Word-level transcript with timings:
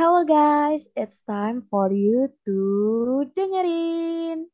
Hello 0.00 0.24
guys, 0.24 0.88
it's 0.96 1.20
time 1.28 1.60
for 1.68 1.92
you 1.92 2.32
to 2.48 2.56
dengerin. 3.36 4.48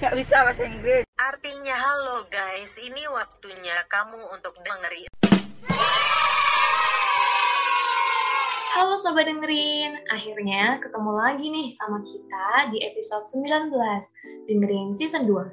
Gak 0.00 0.16
bisa 0.16 0.40
bahasa 0.40 0.64
Inggris. 0.64 1.04
Artinya 1.20 1.76
halo 1.76 2.24
guys, 2.32 2.80
ini 2.80 3.04
waktunya 3.12 3.76
kamu 3.92 4.24
untuk 4.32 4.56
dengerin. 4.64 5.12
Halo 8.72 8.96
Sobat 8.96 9.28
Dengerin, 9.28 10.00
akhirnya 10.08 10.80
ketemu 10.80 11.12
lagi 11.12 11.44
nih 11.44 11.68
sama 11.76 12.00
kita 12.00 12.72
di 12.72 12.80
episode 12.88 13.28
19, 13.36 13.68
dengerin 14.48 14.96
season 14.96 15.28
2. 15.28 15.44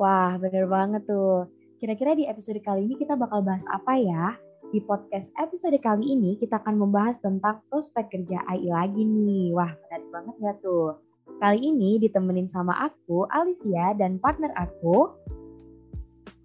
Wah, 0.00 0.40
bener 0.40 0.64
banget 0.72 1.04
tuh. 1.04 1.52
Kira-kira 1.76 2.16
di 2.16 2.24
episode 2.24 2.64
kali 2.64 2.88
ini 2.88 2.96
kita 2.96 3.12
bakal 3.20 3.44
bahas 3.44 3.68
apa 3.68 3.92
ya? 4.00 4.40
Di 4.70 4.78
podcast 4.86 5.34
episode 5.34 5.74
kali 5.82 6.14
ini 6.14 6.38
kita 6.38 6.62
akan 6.62 6.78
membahas 6.78 7.18
tentang 7.18 7.58
prospek 7.74 8.06
kerja 8.06 8.38
AI 8.46 8.70
lagi 8.70 9.02
nih. 9.02 9.50
Wah, 9.50 9.66
menarik 9.66 10.06
banget 10.14 10.36
ya 10.38 10.52
tuh? 10.62 10.94
Kali 11.42 11.58
ini 11.58 11.98
ditemenin 11.98 12.46
sama 12.46 12.78
aku, 12.86 13.26
Alicia, 13.34 13.98
dan 13.98 14.22
partner 14.22 14.54
aku. 14.54 15.10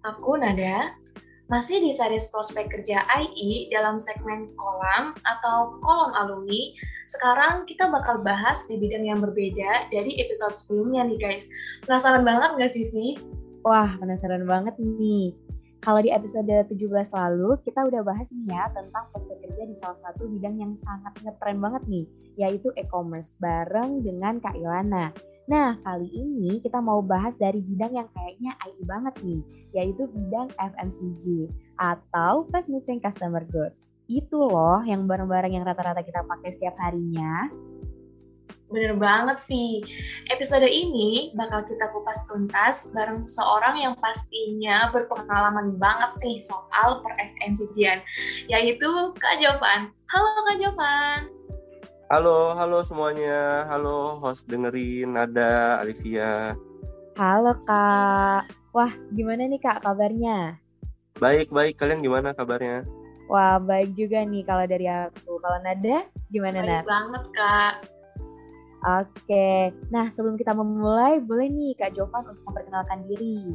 Aku 0.02 0.42
Nada, 0.42 0.90
masih 1.46 1.78
di 1.78 1.94
series 1.94 2.26
prospek 2.34 2.66
kerja 2.66 3.06
AI 3.06 3.70
dalam 3.70 4.02
segmen 4.02 4.50
kolam 4.58 5.14
atau 5.22 5.78
kolom 5.78 6.10
alumni. 6.18 6.74
Sekarang 7.06 7.62
kita 7.70 7.86
bakal 7.94 8.26
bahas 8.26 8.66
di 8.66 8.74
bidang 8.74 9.06
yang 9.06 9.22
berbeda 9.22 9.86
dari 9.94 10.18
episode 10.18 10.58
sebelumnya 10.58 11.06
nih 11.06 11.18
guys. 11.22 11.46
Penasaran 11.86 12.26
banget 12.26 12.58
nggak 12.58 12.72
sih, 12.74 12.90
Vi? 12.90 13.22
Wah, 13.62 13.94
penasaran 14.02 14.42
banget 14.50 14.74
nih. 14.82 15.45
Kalau 15.86 16.02
di 16.02 16.10
episode 16.10 16.50
17 16.50 16.74
lalu, 17.14 17.62
kita 17.62 17.86
udah 17.86 18.02
bahas 18.02 18.26
nih 18.34 18.50
ya 18.50 18.66
tentang 18.74 19.06
prospek 19.14 19.38
kerja 19.38 19.70
di 19.70 19.74
salah 19.78 19.94
satu 19.94 20.26
bidang 20.26 20.58
yang 20.58 20.74
sangat 20.74 21.14
ngetren 21.22 21.62
banget 21.62 21.86
nih, 21.86 22.04
yaitu 22.34 22.74
e-commerce 22.74 23.38
bareng 23.38 24.02
dengan 24.02 24.42
Kak 24.42 24.58
Ilana. 24.58 25.14
Nah, 25.46 25.78
kali 25.86 26.10
ini 26.10 26.58
kita 26.58 26.82
mau 26.82 26.98
bahas 27.06 27.38
dari 27.38 27.62
bidang 27.62 27.94
yang 28.02 28.10
kayaknya 28.18 28.58
AI 28.66 28.82
banget 28.82 29.14
nih, 29.22 29.40
yaitu 29.78 30.10
bidang 30.10 30.50
FMCG 30.58 31.54
atau 31.78 32.50
Fast 32.50 32.66
Moving 32.66 32.98
Customer 32.98 33.46
Goods. 33.46 33.86
Itu 34.10 34.42
loh 34.42 34.82
yang 34.82 35.06
barang-barang 35.06 35.54
yang 35.54 35.62
rata-rata 35.62 36.02
kita 36.02 36.26
pakai 36.26 36.50
setiap 36.50 36.74
harinya. 36.82 37.46
Bener 38.66 38.98
banget, 38.98 39.46
Vi. 39.46 39.78
Episode 40.26 40.66
ini 40.66 41.30
bakal 41.38 41.62
kita 41.70 41.86
kupas 41.94 42.26
tuntas 42.26 42.90
bareng 42.90 43.22
seseorang 43.22 43.78
yang 43.78 43.94
pastinya 44.02 44.90
berpengalaman 44.90 45.78
banget 45.78 46.10
nih 46.18 46.42
soal 46.42 46.98
per 46.98 47.14
FMCG-an, 47.14 48.02
yaitu 48.50 48.90
Kak 49.22 49.38
Jovan. 49.38 49.94
Halo 50.10 50.30
Kak 50.50 50.58
Jovan. 50.58 51.18
Halo, 52.10 52.54
halo 52.58 52.82
semuanya. 52.82 53.66
Halo 53.70 54.18
host 54.18 54.50
dengerin 54.50 55.14
Nada, 55.14 55.78
Alivia. 55.78 56.58
Halo 57.14 57.54
Kak. 57.70 58.50
Wah, 58.74 58.92
gimana 59.14 59.46
nih 59.46 59.62
Kak 59.62 59.86
kabarnya? 59.86 60.58
Baik, 61.22 61.54
baik. 61.54 61.78
Kalian 61.78 62.02
gimana 62.02 62.34
kabarnya? 62.34 62.82
Wah, 63.30 63.62
baik 63.62 63.94
juga 63.94 64.26
nih 64.26 64.42
kalau 64.42 64.66
dari 64.66 64.90
aku. 64.90 65.38
Kalau 65.38 65.58
Nada, 65.62 66.06
gimana 66.34 66.62
Baik 66.62 66.66
Nada? 66.66 66.82
banget, 66.82 67.24
Kak. 67.34 67.74
Oke, 68.86 69.74
nah 69.90 70.06
sebelum 70.06 70.38
kita 70.38 70.54
memulai, 70.54 71.18
boleh 71.18 71.50
nih 71.50 71.74
Kak 71.74 71.98
Jovan 71.98 72.22
untuk 72.30 72.46
memperkenalkan 72.46 73.02
diri. 73.10 73.50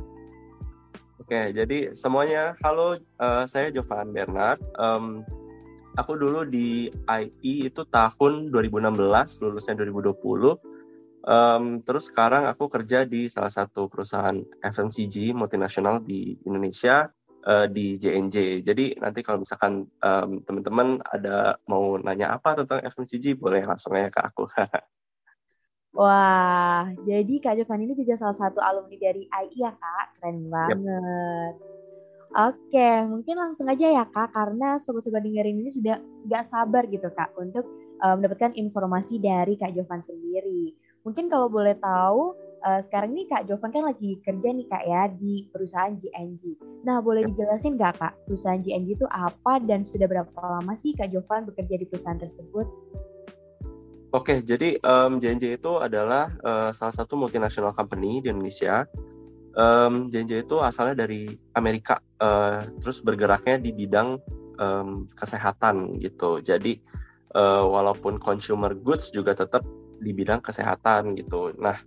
Oke, 1.24 1.56
jadi 1.56 1.96
semuanya, 1.96 2.60
halo. 2.60 3.00
eh, 3.00 3.44
saya 3.48 3.72
Jovan 3.72 4.12
Bernard. 4.12 4.59
Em, 4.76 5.24
aku 5.96 6.20
dulu 6.20 6.44
di 6.44 6.92
IE 6.92 7.72
itu 7.72 7.88
tahun 7.88 8.52
2016, 8.52 9.40
lulusnya 9.40 9.80
2020. 9.80 10.59
Em, 11.24 11.80
terus 11.88 12.12
sekarang 12.12 12.52
aku 12.52 12.68
kerja 12.68 13.08
di 13.08 13.32
salah 13.32 13.56
satu 13.56 13.88
perusahaan 13.88 14.36
FMCG 14.59 15.32
multinasional 15.32 16.03
di 16.03 16.36
Indonesia 16.44 17.08
eh, 17.48 17.72
di 17.72 17.96
JNJ. 17.96 18.68
Jadi 18.68 19.00
nanti 19.00 19.24
kalau 19.24 19.48
misalkan 19.48 19.88
em, 20.03 20.44
teman-teman 20.44 21.00
ada 21.08 21.56
mau 21.72 21.96
nanya 22.03 22.36
apa 22.36 22.59
tentang 22.59 22.84
FMCG, 22.84 23.40
boleh 23.40 23.63
langsung 23.63 23.96
aja 23.96 24.12
ke 24.12 24.19
aku. 24.28 24.44
Wah, 25.91 26.88
jadi 27.03 27.34
Kak 27.44 27.59
Jovan 27.59 27.84
ini 27.84 28.00
juga 28.00 28.16
salah 28.16 28.38
satu 28.38 28.63
alumni 28.63 28.96
dari 28.96 29.28
AI 29.28 29.52
ya 29.59 29.75
Kak, 29.75 30.06
keren 30.19 30.47
banget. 30.47 31.53
Oke, 32.31 32.90
mungkin 33.12 33.35
langsung 33.35 33.68
aja 33.68 33.91
ya 33.91 34.07
Kak, 34.07 34.31
karena 34.31 34.80
sobat-sobat 34.80 35.19
dengerin 35.19 35.59
ini 35.59 35.68
sudah 35.68 36.00
gak 36.31 36.47
sabar 36.47 36.88
gitu 36.88 37.12
Kak 37.12 37.35
untuk 37.35 37.68
eh, 38.00 38.16
mendapatkan 38.16 38.56
informasi 38.56 39.19
dari 39.19 39.59
Kak 39.59 39.75
Jovan 39.75 40.00
sendiri. 40.00 40.72
Mungkin 41.03 41.28
kalau 41.28 41.51
boleh 41.51 41.75
tahu, 41.75 42.40
eh, 42.63 42.80
sekarang 42.88 43.12
ini 43.12 43.28
Kak 43.28 43.51
Jovan 43.51 43.75
kan 43.75 43.84
lagi 43.84 44.16
kerja 44.24 44.47
nih 44.47 44.68
Kak 44.72 44.84
ya 44.88 45.12
di 45.12 45.51
perusahaan 45.51 45.91
GNG. 45.91 46.56
Nah, 46.88 47.03
boleh 47.03 47.28
dijelasin 47.28 47.75
gak 47.75 48.00
Kak, 48.00 48.16
perusahaan 48.31 48.63
GNG 48.63 48.96
itu 48.96 49.07
apa 49.12 49.59
dan 49.68 49.84
sudah 49.84 50.07
berapa 50.07 50.31
lama 50.40 50.72
sih 50.80 50.96
Kak 50.96 51.12
Jovan 51.12 51.51
bekerja 51.51 51.75
di 51.75 51.84
perusahaan 51.84 52.16
tersebut? 52.16 52.63
Oke, 54.12 54.44
jadi 54.44 54.76
em, 54.76 55.24
JNJ 55.24 55.64
itu 55.64 55.80
adalah 55.80 56.28
eh, 56.44 56.70
salah 56.76 56.92
satu 56.92 57.16
multinational 57.16 57.72
company 57.72 58.20
di 58.20 58.28
Indonesia. 58.28 58.84
Em, 59.56 60.12
JNJ 60.12 60.44
itu 60.48 60.60
asalnya 60.60 61.08
dari 61.08 61.32
Amerika, 61.56 62.04
eh, 62.20 62.68
terus 62.84 63.00
bergeraknya 63.00 63.64
di 63.64 63.72
bidang 63.72 64.20
em, 64.60 65.08
kesehatan 65.16 65.96
gitu. 66.04 66.44
Jadi 66.44 66.76
eh, 67.32 67.64
walaupun 67.64 68.20
consumer 68.20 68.76
goods 68.76 69.16
juga 69.16 69.32
tetap 69.32 69.64
di 70.04 70.12
bidang 70.12 70.44
kesehatan 70.44 71.16
gitu. 71.16 71.56
Nah, 71.56 71.80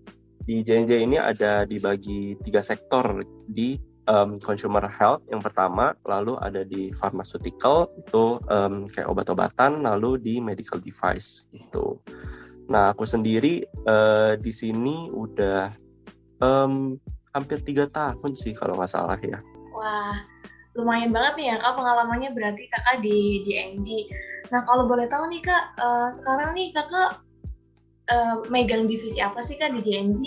di 0.44 0.64
JNJ 0.64 0.92
ini 1.04 1.20
ada 1.20 1.68
dibagi 1.68 2.40
tiga 2.40 2.64
sektor 2.64 3.20
di 3.44 3.76
em, 4.08 4.36
consumer 4.40 4.84
health 4.88 5.24
yang 5.32 5.40
pertama, 5.40 5.96
lalu 6.04 6.36
ada 6.44 6.64
di 6.64 6.92
pharmaceutical 6.96 7.88
itu 7.96 8.38
em, 8.52 8.88
kayak 8.90 9.08
obat-obatan, 9.08 9.84
lalu 9.84 10.20
di 10.20 10.34
medical 10.40 10.80
device 10.80 11.48
gitu. 11.52 12.00
Nah, 12.68 12.92
aku 12.96 13.04
sendiri 13.04 13.64
eh, 13.64 14.32
di 14.40 14.52
sini 14.52 15.08
udah 15.12 15.72
em, 16.40 16.96
hampir 17.34 17.60
tiga 17.64 17.90
tahun 17.90 18.32
sih 18.38 18.54
kalau 18.54 18.78
nggak 18.78 18.92
salah 18.92 19.18
ya. 19.20 19.42
Wah, 19.74 20.22
lumayan 20.78 21.10
banget 21.10 21.34
nih 21.40 21.46
ya 21.50 21.56
Kak 21.58 21.74
pengalamannya 21.76 22.30
berarti 22.30 22.64
Kakak 22.70 23.02
di 23.02 23.42
DNG. 23.42 23.88
Nah, 24.52 24.62
kalau 24.68 24.86
boleh 24.86 25.10
tahu 25.10 25.26
nih 25.28 25.42
Kak, 25.42 25.64
eh, 25.80 26.08
sekarang 26.20 26.54
nih 26.54 26.68
Kakak 26.72 27.10
eh, 28.04 28.36
megang 28.52 28.84
divisi 28.86 29.18
apa 29.18 29.40
sih 29.40 29.56
Kak 29.56 29.72
di 29.76 29.80
DNG? 29.80 30.20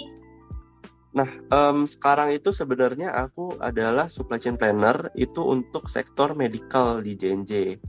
Nah, 1.18 1.30
em, 1.50 1.90
sekarang 1.90 2.30
itu 2.30 2.54
sebenarnya 2.54 3.10
aku 3.10 3.58
adalah 3.58 4.06
supply 4.06 4.38
chain 4.38 4.54
planner 4.54 5.10
itu 5.18 5.42
untuk 5.42 5.90
sektor 5.90 6.38
medical 6.38 7.02
di 7.02 7.18
JNJ. 7.18 7.82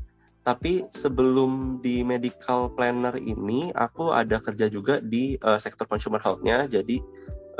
Tapi 0.48 0.88
sebelum 0.88 1.84
di 1.84 2.00
medical 2.00 2.72
planner 2.72 3.20
ini, 3.20 3.68
aku 3.76 4.16
ada 4.16 4.40
kerja 4.40 4.72
juga 4.72 5.04
di 5.04 5.36
eh, 5.36 5.58
sektor 5.60 5.84
consumer 5.84 6.24
health-nya. 6.24 6.72
Jadi 6.72 7.04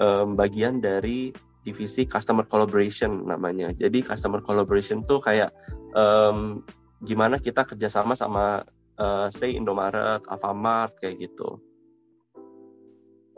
em, 0.00 0.32
bagian 0.32 0.80
dari 0.80 1.36
divisi 1.68 2.08
customer 2.08 2.48
collaboration 2.48 3.28
namanya. 3.28 3.68
Jadi 3.76 4.00
customer 4.00 4.40
collaboration 4.40 5.04
tuh 5.04 5.20
kayak 5.20 5.52
em, 5.92 6.64
gimana 7.04 7.36
kita 7.36 7.68
kerjasama 7.68 8.16
sama 8.16 8.64
eh, 8.96 9.28
say 9.36 9.52
Indomaret, 9.52 10.24
Alfamart 10.32 10.96
kayak 10.96 11.28
gitu. 11.28 11.60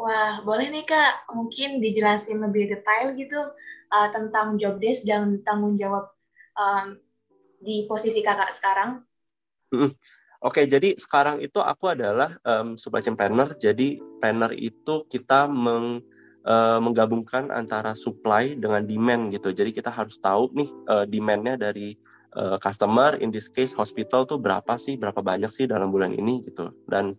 Wah, 0.00 0.40
boleh 0.48 0.72
nih 0.72 0.88
Kak, 0.88 1.28
mungkin 1.36 1.76
dijelasin 1.84 2.40
lebih 2.40 2.72
detail 2.72 3.12
gitu 3.20 3.36
eh, 3.92 4.08
tentang 4.16 4.56
job 4.56 4.80
desk 4.80 5.04
dan 5.04 5.44
tanggung 5.44 5.76
jawab 5.76 6.08
em, 6.56 6.96
di 7.60 7.84
posisi 7.84 8.24
Kakak 8.24 8.56
sekarang. 8.56 9.04
Mm-mm. 9.76 9.92
Oke, 10.40 10.64
jadi 10.64 10.96
sekarang 10.96 11.44
itu 11.44 11.60
aku 11.60 11.92
adalah 11.92 12.40
em, 12.48 12.80
supply 12.80 13.04
chain 13.04 13.12
planner. 13.12 13.52
Jadi 13.60 14.00
planner 14.24 14.56
itu 14.56 15.04
kita 15.04 15.44
meng- 15.52 16.00
eh, 16.48 16.80
menggabungkan 16.80 17.52
antara 17.52 17.92
supply 17.92 18.56
dengan 18.56 18.80
demand 18.88 19.28
gitu. 19.36 19.52
Jadi 19.52 19.76
kita 19.76 19.92
harus 19.92 20.16
tahu 20.16 20.48
nih 20.56 20.68
eh, 20.96 21.04
demand-nya 21.12 21.60
dari 21.60 21.92
customer, 22.62 23.18
in 23.18 23.34
this 23.34 23.50
case 23.50 23.74
hospital 23.74 24.22
tuh 24.22 24.38
berapa 24.38 24.78
sih, 24.78 24.94
berapa 24.94 25.18
banyak 25.18 25.50
sih 25.50 25.66
dalam 25.66 25.90
bulan 25.90 26.14
ini 26.14 26.46
gitu. 26.46 26.70
Dan 26.86 27.10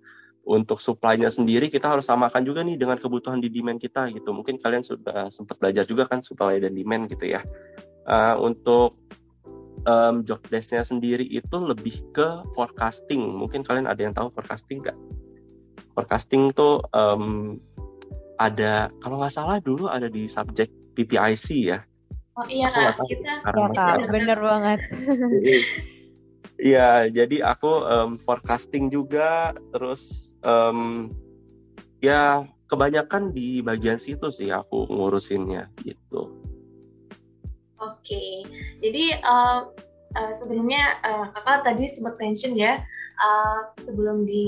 untuk 0.51 0.83
supply-nya 0.83 1.31
sendiri 1.31 1.71
kita 1.71 1.87
harus 1.87 2.11
samakan 2.11 2.43
juga 2.43 2.59
nih 2.67 2.75
dengan 2.75 2.99
kebutuhan 2.99 3.39
di 3.39 3.47
demand 3.47 3.79
kita 3.79 4.11
gitu. 4.11 4.35
Mungkin 4.35 4.59
kalian 4.59 4.83
sudah 4.83 5.31
sempat 5.31 5.55
belajar 5.63 5.87
juga 5.87 6.11
kan 6.11 6.19
supply 6.19 6.59
dan 6.59 6.75
demand 6.75 7.07
gitu 7.07 7.31
ya. 7.31 7.39
Eh, 8.03 8.35
untuk 8.35 8.99
em, 9.87 10.27
job 10.27 10.43
desk-nya 10.51 10.83
sendiri 10.83 11.23
itu 11.23 11.55
lebih 11.55 12.03
ke 12.11 12.43
forecasting. 12.51 13.23
Mungkin 13.23 13.63
kalian 13.63 13.87
ada 13.87 14.01
yang 14.03 14.11
tahu 14.11 14.27
forecasting 14.35 14.83
nggak? 14.83 14.97
Forecasting 15.95 16.51
tuh 16.51 16.83
em, 16.91 17.55
ada, 18.35 18.91
kalau 18.99 19.23
nggak 19.23 19.31
salah 19.31 19.63
dulu 19.63 19.87
ada 19.87 20.11
di 20.11 20.27
subjek 20.27 20.67
PPIC 20.99 21.47
ya. 21.71 21.79
Oh 22.35 22.47
iya 22.47 22.71
kita 22.71 23.43
sekarang 23.43 23.71
Ya 23.71 23.75
Kak, 23.75 23.95
bener 24.11 24.39
banget. 24.39 24.79
Iya, 26.61 27.09
jadi 27.09 27.41
aku 27.41 27.89
um, 27.89 28.21
forecasting 28.21 28.93
juga, 28.93 29.57
terus 29.73 30.33
um, 30.45 31.09
ya 32.05 32.45
kebanyakan 32.69 33.33
di 33.33 33.65
bagian 33.65 33.97
situ 33.97 34.29
sih 34.29 34.53
aku 34.53 34.85
ngurusinnya 34.85 35.73
gitu. 35.81 36.29
Oke, 37.81 38.45
jadi 38.77 39.17
uh, 39.25 39.73
uh, 40.13 40.33
sebelumnya 40.37 41.01
uh, 41.01 41.33
kakak 41.33 41.65
tadi 41.65 41.89
sempat 41.89 42.21
mention 42.21 42.53
ya, 42.53 42.77
uh, 43.17 43.73
sebelum 43.81 44.29
di 44.29 44.45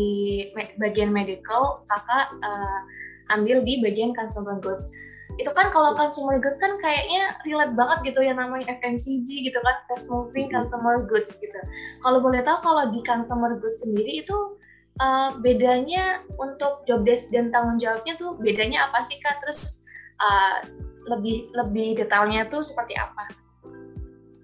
me 0.53 0.69
bagian 0.77 1.09
medical 1.09 1.81
kakak 1.89 2.29
uh, 2.45 2.79
ambil 3.33 3.65
di 3.65 3.81
bagian 3.81 4.13
consumer 4.13 4.61
goods 4.61 4.85
itu 5.41 5.49
kan 5.49 5.73
kalau 5.73 5.97
consumer 5.97 6.37
goods 6.37 6.61
kan 6.61 6.77
kayaknya 6.77 7.33
relate 7.41 7.73
banget 7.73 8.13
gitu 8.13 8.21
yang 8.21 8.37
namanya 8.37 8.77
FMCG 8.77 9.25
gitu 9.49 9.57
kan 9.65 9.75
fast 9.89 10.05
moving 10.09 10.53
consumer 10.53 11.01
goods 11.09 11.33
gitu. 11.41 11.59
Kalau 12.05 12.21
boleh 12.21 12.45
tahu 12.45 12.61
kalau 12.61 12.93
di 12.93 13.01
consumer 13.01 13.57
goods 13.57 13.81
sendiri 13.81 14.21
itu 14.21 14.37
uh, 15.01 15.33
bedanya 15.41 16.21
untuk 16.37 16.85
job 16.85 17.01
desk 17.01 17.33
dan 17.33 17.49
tanggung 17.49 17.81
jawabnya 17.81 18.13
tuh 18.21 18.37
bedanya 18.37 18.89
apa 18.89 19.01
sih 19.09 19.17
kak? 19.25 19.41
Terus 19.41 19.81
uh, 20.21 20.69
lebih 21.09 21.49
lebih 21.57 21.97
detailnya 21.97 22.45
tuh 22.53 22.61
seperti 22.61 22.93
apa? 22.93 23.33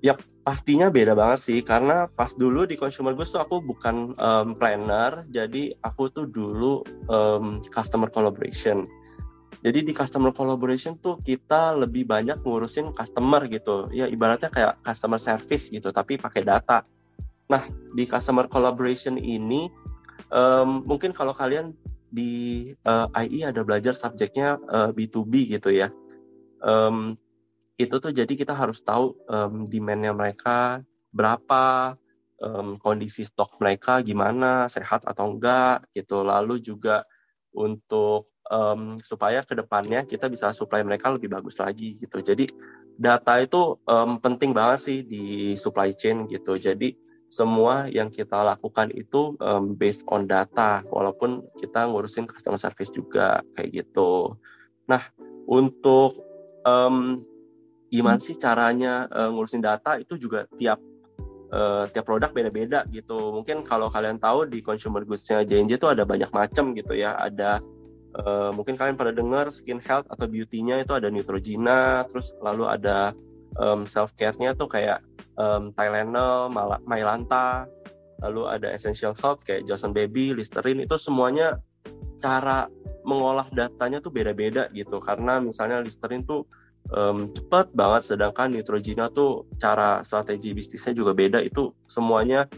Ya 0.01 0.17
pastinya 0.41 0.89
beda 0.89 1.13
banget 1.13 1.39
sih 1.45 1.59
karena 1.61 2.09
pas 2.17 2.33
dulu 2.33 2.65
di 2.65 2.73
consumer 2.73 3.13
goods 3.13 3.29
tuh 3.29 3.45
aku 3.45 3.61
bukan 3.61 4.17
um, 4.17 4.57
planner, 4.57 5.21
jadi 5.29 5.77
aku 5.85 6.09
tuh 6.09 6.25
dulu 6.25 6.81
um, 7.11 7.61
customer 7.69 8.09
collaboration 8.09 8.89
jadi 9.59 9.83
di 9.83 9.91
customer 9.91 10.31
collaboration 10.31 10.95
tuh 11.03 11.19
kita 11.19 11.75
lebih 11.75 12.07
banyak 12.07 12.39
ngurusin 12.47 12.95
customer 12.95 13.43
gitu. 13.51 13.91
Ya 13.91 14.07
ibaratnya 14.07 14.47
kayak 14.47 14.79
customer 14.87 15.19
service 15.19 15.67
gitu, 15.67 15.91
tapi 15.91 16.15
pakai 16.15 16.47
data. 16.47 16.87
Nah 17.51 17.67
di 17.91 18.07
customer 18.07 18.47
collaboration 18.47 19.19
ini 19.19 19.67
um, 20.31 20.87
mungkin 20.87 21.11
kalau 21.11 21.35
kalian 21.35 21.75
di 22.09 22.71
uh, 22.87 23.11
eh, 23.19 23.27
IE 23.27 23.41
ada 23.45 23.61
belajar 23.61 23.91
subjeknya 23.93 24.57
uh, 24.71 24.89
eh, 24.89 24.91
B2B 24.95 25.59
gitu 25.59 25.75
ya. 25.75 25.91
Um, 26.63 27.19
itu 27.79 27.95
tuh 27.99 28.11
jadi 28.15 28.31
kita 28.31 28.55
harus 28.55 28.79
tahu 28.79 29.15
um, 29.27 29.67
demandnya 29.67 30.15
mereka 30.15 30.83
berapa, 31.11 31.95
um, 32.39 32.79
kondisi 32.79 33.27
stok 33.27 33.59
mereka 33.59 33.99
gimana, 34.03 34.71
sehat 34.71 35.03
atau 35.03 35.35
enggak 35.35 35.83
gitu. 35.91 36.23
Lalu 36.23 36.63
juga 36.63 37.03
untuk 37.55 38.38
um, 38.49 38.97
supaya 39.05 39.45
ke 39.45 39.55
depannya 39.55 40.03
kita 40.03 40.27
bisa 40.27 40.51
supply 40.51 40.81
mereka 40.83 41.13
lebih 41.13 41.31
bagus 41.31 41.61
lagi 41.61 41.95
gitu. 42.01 42.19
Jadi 42.19 42.49
data 42.99 43.39
itu 43.39 43.79
um, 43.87 44.19
penting 44.19 44.51
banget 44.51 44.79
sih 44.83 44.97
di 45.05 45.55
supply 45.55 45.93
chain 45.95 46.27
gitu. 46.27 46.59
Jadi 46.59 46.97
semua 47.29 47.85
yang 47.87 48.09
kita 48.09 48.41
lakukan 48.41 48.89
itu 48.97 49.37
um, 49.37 49.77
based 49.77 50.01
on 50.09 50.25
data, 50.25 50.81
walaupun 50.89 51.45
kita 51.61 51.85
ngurusin 51.85 52.25
customer 52.25 52.57
service 52.57 52.89
juga 52.89 53.45
kayak 53.53 53.85
gitu. 53.85 54.33
Nah 54.89 55.05
untuk 55.45 56.17
um, 56.65 57.21
gimana 57.93 58.17
sih 58.17 58.33
caranya 58.33 59.05
uh, 59.13 59.29
ngurusin 59.29 59.61
data 59.61 60.01
itu 60.01 60.17
juga 60.17 60.49
tiap 60.57 60.81
uh, 61.53 61.85
tiap 61.89 62.05
produk 62.05 62.33
beda-beda 62.33 62.85
gitu. 62.89 63.33
Mungkin 63.33 63.61
kalau 63.61 63.93
kalian 63.93 64.17
tahu 64.17 64.49
di 64.49 64.61
consumer 64.65 65.05
goods-nya 65.05 65.45
J&J 65.45 65.77
itu 65.77 65.87
ada 65.89 66.05
banyak 66.05 66.29
macam 66.33 66.73
gitu 66.73 66.97
ya. 66.97 67.13
Ada 67.17 67.61
Uh, 68.09 68.49
mungkin 68.57 68.73
kalian 68.73 68.97
pada 68.97 69.13
dengar 69.13 69.53
skin 69.53 69.77
health 69.77 70.09
atau 70.09 70.25
beauty-nya 70.25 70.81
itu 70.81 70.97
ada 70.97 71.13
Neutrogena, 71.13 72.09
terus 72.09 72.33
lalu 72.41 72.65
ada 72.65 73.13
um, 73.61 73.85
self 73.85 74.17
care-nya 74.17 74.57
tuh 74.57 74.65
kayak 74.65 75.05
um, 75.37 75.69
Tylenol, 75.77 76.49
Mylanta, 76.89 77.69
lalu 78.25 78.49
ada 78.49 78.73
essential 78.73 79.13
health 79.13 79.45
kayak 79.45 79.69
Johnson 79.69 79.93
Baby, 79.93 80.33
Listerine 80.33 80.83
itu 80.83 80.97
semuanya 80.97 81.61
cara 82.19 82.67
mengolah 83.07 83.47
datanya 83.53 84.03
tuh 84.03 84.11
beda-beda 84.11 84.67
gitu. 84.75 84.99
Karena 84.99 85.39
misalnya 85.39 85.85
Listerine 85.85 86.25
tuh 86.25 86.49
um, 86.91 87.31
cepat 87.31 87.71
banget 87.77 88.09
sedangkan 88.15 88.51
Neutrogena 88.51 89.07
tuh 89.13 89.47
cara 89.61 90.03
strategi 90.03 90.51
bisnisnya 90.51 90.97
juga 90.97 91.15
beda. 91.15 91.39
Itu 91.39 91.77
semuanya 91.87 92.49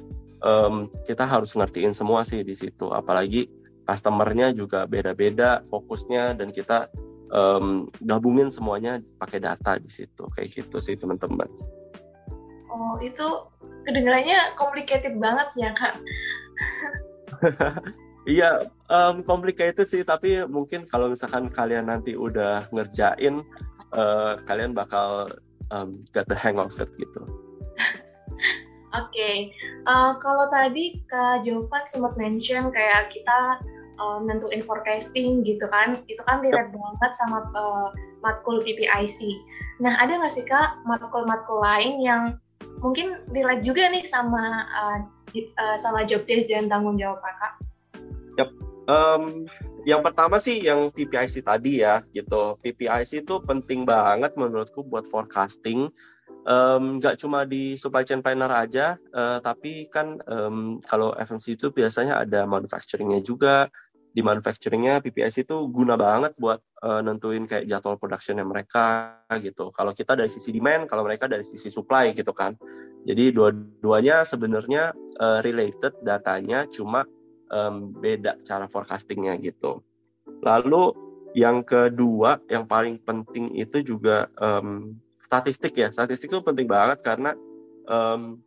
um, 0.42 0.90
kita 1.06 1.28
harus 1.28 1.54
ngertiin 1.54 1.94
semua 1.94 2.26
sih 2.26 2.42
di 2.42 2.58
situ. 2.58 2.90
Apalagi 2.90 3.48
customernya 3.90 4.54
juga 4.54 4.86
beda-beda 4.86 5.66
fokusnya 5.70 6.38
dan 6.38 6.54
kita 6.54 6.88
um, 7.34 7.88
gabungin 8.06 8.52
semuanya 8.52 9.02
pakai 9.18 9.42
data 9.42 9.80
di 9.82 9.90
situ 9.90 10.28
kayak 10.38 10.52
gitu 10.54 10.78
sih 10.78 10.96
teman-teman. 11.00 11.48
Oh 12.72 12.96
itu 13.02 13.26
kedengarannya 13.88 14.56
complicated 14.56 15.18
banget 15.18 15.48
sih 15.56 15.62
ya 15.66 15.72
kak. 15.74 15.96
Iya, 18.30 18.70
um, 18.86 19.26
complicated 19.26 19.90
sih, 19.90 20.06
tapi 20.06 20.46
mungkin 20.46 20.86
kalau 20.86 21.10
misalkan 21.10 21.50
kalian 21.50 21.90
nanti 21.90 22.14
udah 22.14 22.70
ngerjain, 22.70 23.42
uh, 23.98 24.38
kalian 24.46 24.78
bakal 24.78 25.26
um, 25.74 26.06
get 26.14 26.30
the 26.30 26.38
hang 26.38 26.62
of 26.62 26.70
it 26.78 26.90
gitu. 27.02 27.22
Oke, 28.92 29.08
okay. 29.16 29.36
uh, 29.88 30.20
kalau 30.20 30.52
tadi 30.52 31.00
Kak 31.08 31.48
Jovan 31.48 31.88
sempat 31.88 32.20
mention 32.20 32.76
kayak 32.76 33.16
kita 33.16 33.64
uh, 34.04 34.20
nentuin 34.20 34.60
forecasting 34.68 35.48
gitu 35.48 35.64
kan, 35.72 36.04
itu 36.12 36.20
kan 36.28 36.44
relate 36.44 36.76
banget 36.76 37.12
sama 37.16 37.48
uh, 37.56 37.96
matkul 38.20 38.60
PPIC. 38.60 39.40
Nah, 39.80 39.96
ada 39.96 40.20
nggak 40.20 40.34
sih 40.36 40.44
Kak 40.44 40.84
matkul-matkul 40.84 41.64
lain 41.64 42.04
yang 42.04 42.36
mungkin 42.84 43.24
relate 43.32 43.64
juga 43.64 43.88
nih 43.88 44.04
sama 44.04 44.68
uh, 44.76 44.98
uh, 45.40 45.78
sama 45.80 46.04
job 46.04 46.28
desk 46.28 46.52
dan 46.52 46.68
tanggung 46.68 47.00
jawab 47.00 47.24
Kakak? 47.24 47.54
Yap. 48.44 48.50
Um, 48.92 49.48
yang 49.88 50.06
pertama 50.06 50.38
sih 50.38 50.62
yang 50.62 50.94
PPIC 50.94 51.48
tadi 51.48 51.82
ya 51.82 52.06
gitu. 52.14 52.60
PPIC 52.62 53.26
itu 53.26 53.36
penting 53.48 53.88
banget 53.88 54.36
menurutku 54.38 54.86
buat 54.86 55.08
forecasting 55.10 55.90
nggak 56.42 57.16
um, 57.16 57.22
cuma 57.22 57.46
di 57.46 57.78
supply 57.78 58.02
chain 58.02 58.26
planner 58.26 58.50
aja, 58.50 58.98
uh, 59.14 59.38
tapi 59.46 59.86
kan 59.94 60.18
um, 60.26 60.82
kalau 60.82 61.14
FMC 61.14 61.54
itu 61.54 61.70
biasanya 61.70 62.18
ada 62.18 62.50
manufacturingnya 62.50 63.22
juga. 63.22 63.70
Di 64.12 64.20
manufacturingnya 64.20 65.00
PPIC 65.00 65.48
itu 65.48 65.58
guna 65.72 65.96
banget 65.96 66.36
buat 66.36 66.60
uh, 66.84 67.00
nentuin 67.00 67.48
kayak 67.48 67.64
jadwal 67.64 67.96
productionnya 67.96 68.44
mereka 68.44 69.16
gitu. 69.40 69.72
Kalau 69.72 69.96
kita 69.96 70.20
dari 70.20 70.28
sisi 70.28 70.52
demand, 70.52 70.92
kalau 70.92 71.08
mereka 71.08 71.32
dari 71.32 71.48
sisi 71.48 71.72
supply 71.72 72.12
gitu 72.12 72.36
kan. 72.36 72.60
Jadi 73.08 73.32
dua-duanya 73.32 74.28
sebenarnya 74.28 74.92
uh, 75.16 75.40
related 75.40 75.96
datanya, 76.04 76.68
cuma 76.68 77.08
um, 77.56 77.96
beda 77.96 78.36
cara 78.44 78.68
forecastingnya 78.68 79.40
gitu. 79.40 79.80
Lalu 80.44 80.92
yang 81.32 81.64
kedua, 81.64 82.44
yang 82.52 82.68
paling 82.68 83.00
penting 83.00 83.56
itu 83.56 83.80
juga 83.80 84.28
um, 84.44 85.00
statistik 85.32 85.80
ya 85.80 85.88
statistik 85.96 86.28
itu 86.28 86.44
penting 86.44 86.68
banget 86.68 87.00
karena 87.00 87.32
um, 87.88 88.44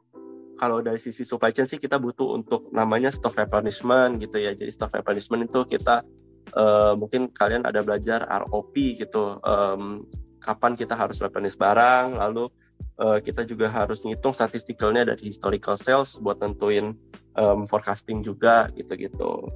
kalau 0.61 0.85
dari 0.85 1.01
sisi 1.01 1.25
supply 1.25 1.49
chain 1.49 1.65
sih 1.65 1.81
kita 1.81 1.97
butuh 1.97 2.37
untuk 2.37 2.69
namanya 2.77 3.09
stock 3.09 3.33
replenishment 3.41 4.21
gitu 4.21 4.37
ya 4.37 4.53
jadi 4.53 4.69
stock 4.69 4.93
replenishment 4.93 5.49
itu 5.49 5.65
kita 5.65 6.05
uh, 6.53 6.93
mungkin 6.93 7.33
kalian 7.33 7.65
ada 7.65 7.81
belajar 7.81 8.29
ROP 8.29 8.77
gitu 9.01 9.41
um, 9.41 10.05
kapan 10.45 10.77
kita 10.77 10.93
harus 10.93 11.25
replenish 11.25 11.57
barang 11.57 12.21
lalu 12.21 12.53
uh, 13.01 13.17
kita 13.17 13.49
juga 13.49 13.73
harus 13.73 14.05
ngitung 14.05 14.37
statistikalnya 14.37 15.09
dari 15.09 15.33
historical 15.33 15.81
sales 15.81 16.21
buat 16.21 16.37
nentuin 16.45 16.93
um, 17.41 17.65
forecasting 17.65 18.21
juga 18.21 18.69
gitu-gitu 18.77 19.49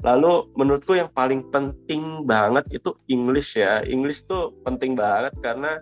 Lalu 0.00 0.48
menurutku 0.56 0.96
yang 0.96 1.12
paling 1.12 1.44
penting 1.52 2.24
banget 2.24 2.64
itu 2.72 2.96
English 3.12 3.60
ya. 3.60 3.84
English 3.84 4.24
tuh 4.24 4.56
penting 4.64 4.96
banget 4.96 5.36
karena 5.44 5.76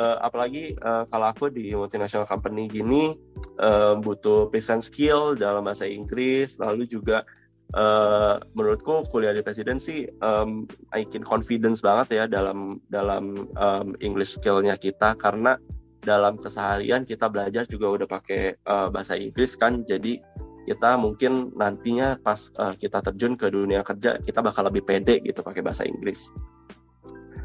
uh, 0.00 0.16
apalagi 0.24 0.74
uh, 0.80 1.04
kalau 1.12 1.28
aku 1.28 1.52
di 1.52 1.76
multinational 1.76 2.24
company 2.24 2.66
gini 2.66 3.20
uh, 3.60 4.00
butuh 4.00 4.48
present 4.48 4.80
skill 4.80 5.36
dalam 5.36 5.68
bahasa 5.68 5.84
Inggris 5.84 6.56
lalu 6.56 6.88
juga 6.88 7.28
uh, 7.76 8.40
menurutku 8.56 9.04
kuliah 9.12 9.36
di 9.36 9.44
presidensi 9.44 10.08
um, 10.24 10.64
naikin 10.96 11.20
confidence 11.20 11.84
banget 11.84 12.16
ya 12.16 12.24
dalam 12.24 12.80
dalam 12.88 13.44
um, 13.60 13.92
English 14.00 14.40
skillnya 14.40 14.80
kita 14.80 15.12
karena 15.20 15.60
dalam 16.00 16.40
keseharian 16.40 17.04
kita 17.04 17.28
belajar 17.28 17.68
juga 17.68 18.00
udah 18.00 18.08
pakai 18.08 18.56
uh, 18.64 18.88
bahasa 18.88 19.20
Inggris 19.20 19.52
kan 19.52 19.84
jadi 19.84 20.16
kita 20.64 20.96
mungkin 20.96 21.52
nantinya 21.56 22.20
pas 22.20 22.48
uh, 22.60 22.72
kita 22.76 23.04
terjun 23.04 23.36
ke 23.36 23.52
dunia 23.52 23.84
kerja 23.84 24.20
kita 24.20 24.40
bakal 24.40 24.68
lebih 24.68 24.84
pede 24.84 25.20
gitu 25.24 25.40
pakai 25.44 25.60
bahasa 25.60 25.84
Inggris. 25.84 26.32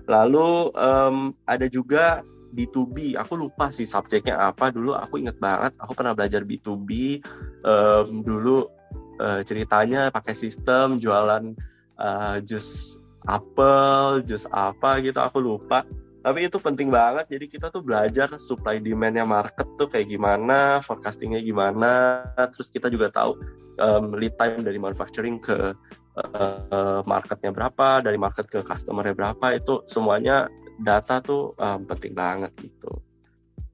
Lalu 0.05 0.69
um, 0.77 1.33
ada 1.49 1.65
juga 1.65 2.21
B2B 2.55 3.19
aku 3.19 3.35
lupa 3.35 3.67
sih 3.69 3.83
subjeknya 3.83 4.39
apa. 4.39 4.71
Dulu 4.71 4.95
aku 4.95 5.19
inget 5.19 5.37
banget 5.37 5.75
aku 5.77 5.91
pernah 5.91 6.15
belajar 6.15 6.47
B2B 6.47 7.21
um, 7.67 8.23
dulu 8.23 8.71
uh, 9.19 9.43
ceritanya 9.43 10.07
pakai 10.09 10.31
sistem 10.31 10.95
jualan 10.97 11.51
uh, 11.99 12.39
jus 12.47 12.97
apel 13.27 14.23
jus 14.23 14.47
apa 14.55 15.03
gitu 15.03 15.19
aku 15.19 15.43
lupa. 15.43 15.83
Tapi 16.25 16.49
itu 16.49 16.57
penting 16.57 16.89
banget 16.89 17.29
jadi 17.29 17.45
kita 17.45 17.67
tuh 17.69 17.85
belajar 17.85 18.33
supply 18.41 18.81
demandnya 18.81 19.27
market 19.27 19.69
tuh 19.77 19.85
kayak 19.85 20.09
gimana 20.09 20.81
forecastingnya 20.81 21.43
gimana. 21.43 22.23
Terus 22.55 22.73
kita 22.73 22.89
juga 22.89 23.13
tahu 23.13 23.37
um, 23.77 24.15
lead 24.17 24.33
time 24.39 24.65
dari 24.65 24.81
manufacturing 24.81 25.37
ke 25.37 25.75
uh, 26.17 26.99
marketnya 27.03 27.51
berapa 27.51 28.01
dari 28.01 28.17
market 28.17 28.47
ke 28.47 28.63
customernya 28.63 29.13
berapa 29.13 29.55
itu 29.55 29.83
semuanya 29.85 30.47
data 30.81 31.23
tuh 31.23 31.55
um, 31.55 31.83
penting 31.87 32.13
banget 32.15 32.51
gitu 32.59 32.99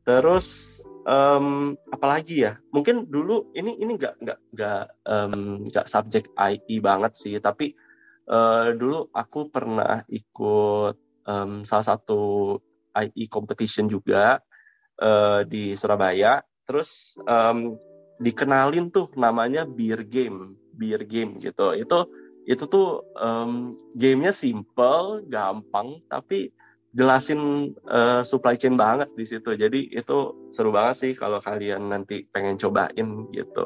terus 0.05 0.79
um, 1.05 1.77
apalagi 1.93 2.46
ya 2.50 2.58
mungkin 2.74 3.10
dulu 3.10 3.53
ini 3.53 3.77
ini 3.77 3.98
nggak 3.98 4.22
nggak 4.22 4.39
nggak 4.53 4.86
nggak 5.70 5.84
um, 5.84 5.88
subjek 5.89 6.29
IT 6.38 6.67
banget 6.81 7.13
sih 7.17 7.38
tapi 7.38 7.74
uh, 8.29 8.74
dulu 8.75 9.10
aku 9.13 9.50
pernah 9.50 10.05
ikut 10.10 10.96
um, 11.25 11.65
salah 11.65 11.96
satu 11.96 12.58
IE 12.91 13.27
competition 13.31 13.88
juga 13.88 14.39
uh, 15.00 15.41
di 15.48 15.74
Surabaya. 15.75 16.43
Terus 16.67 17.15
um, 17.24 17.75
dikenalin 18.22 18.91
tuh 18.93 19.12
namanya 19.17 19.65
beer 19.65 20.03
game, 20.05 20.55
beer 20.75 21.03
game 21.08 21.39
gitu. 21.39 21.74
Itu 21.75 22.12
itu 22.46 22.63
tuh 22.65 23.05
um, 23.15 23.77
gamenya 23.93 24.34
simple, 24.34 25.24
gampang, 25.29 26.01
tapi 26.10 26.50
jelasin 26.91 27.71
uh, 27.88 28.21
supply 28.21 28.55
chain 28.60 28.75
banget 28.75 29.07
di 29.15 29.24
situ. 29.24 29.55
Jadi 29.55 29.91
itu 29.95 30.17
seru 30.51 30.75
banget 30.75 30.95
sih 31.00 31.12
kalau 31.15 31.39
kalian 31.39 31.91
nanti 31.91 32.27
pengen 32.36 32.60
cobain 32.60 33.27
gitu. 33.31 33.65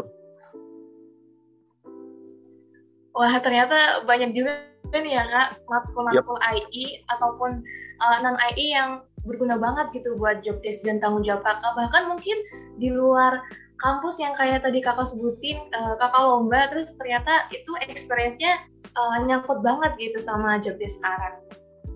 Wah 3.16 3.36
ternyata 3.40 4.04
banyak 4.04 4.36
juga 4.36 4.76
nih 4.94 5.18
ya 5.18 5.24
kak 5.28 5.60
matkul-matkul 5.68 6.38
yep. 6.40 6.68
IE 6.72 7.04
ataupun 7.10 7.64
uh, 8.04 8.18
non 8.22 8.38
IE 8.54 8.76
yang 8.76 9.04
berguna 9.26 9.58
banget 9.58 9.90
gitu 9.98 10.14
buat 10.22 10.46
job 10.46 10.62
desk 10.62 10.86
dan 10.86 11.02
tanggung 11.02 11.26
jawab 11.26 11.42
kakak 11.42 11.74
bahkan 11.74 12.06
mungkin 12.06 12.38
di 12.78 12.94
luar 12.94 13.42
kampus 13.82 14.22
yang 14.22 14.38
kayak 14.38 14.62
tadi 14.62 14.80
kakak 14.80 15.10
sebutin 15.10 15.58
uh, 15.74 15.98
kakak 15.98 16.22
lomba 16.22 16.70
terus 16.70 16.94
ternyata 17.02 17.50
itu 17.52 17.72
experience-nya 17.90 18.62
uh, 18.96 19.18
nyangkut 19.26 19.60
banget 19.66 19.98
gitu 19.98 20.22
sama 20.22 20.62
job 20.62 20.78
desk 20.78 21.02
sekarang. 21.02 21.36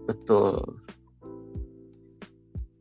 Betul. 0.10 0.58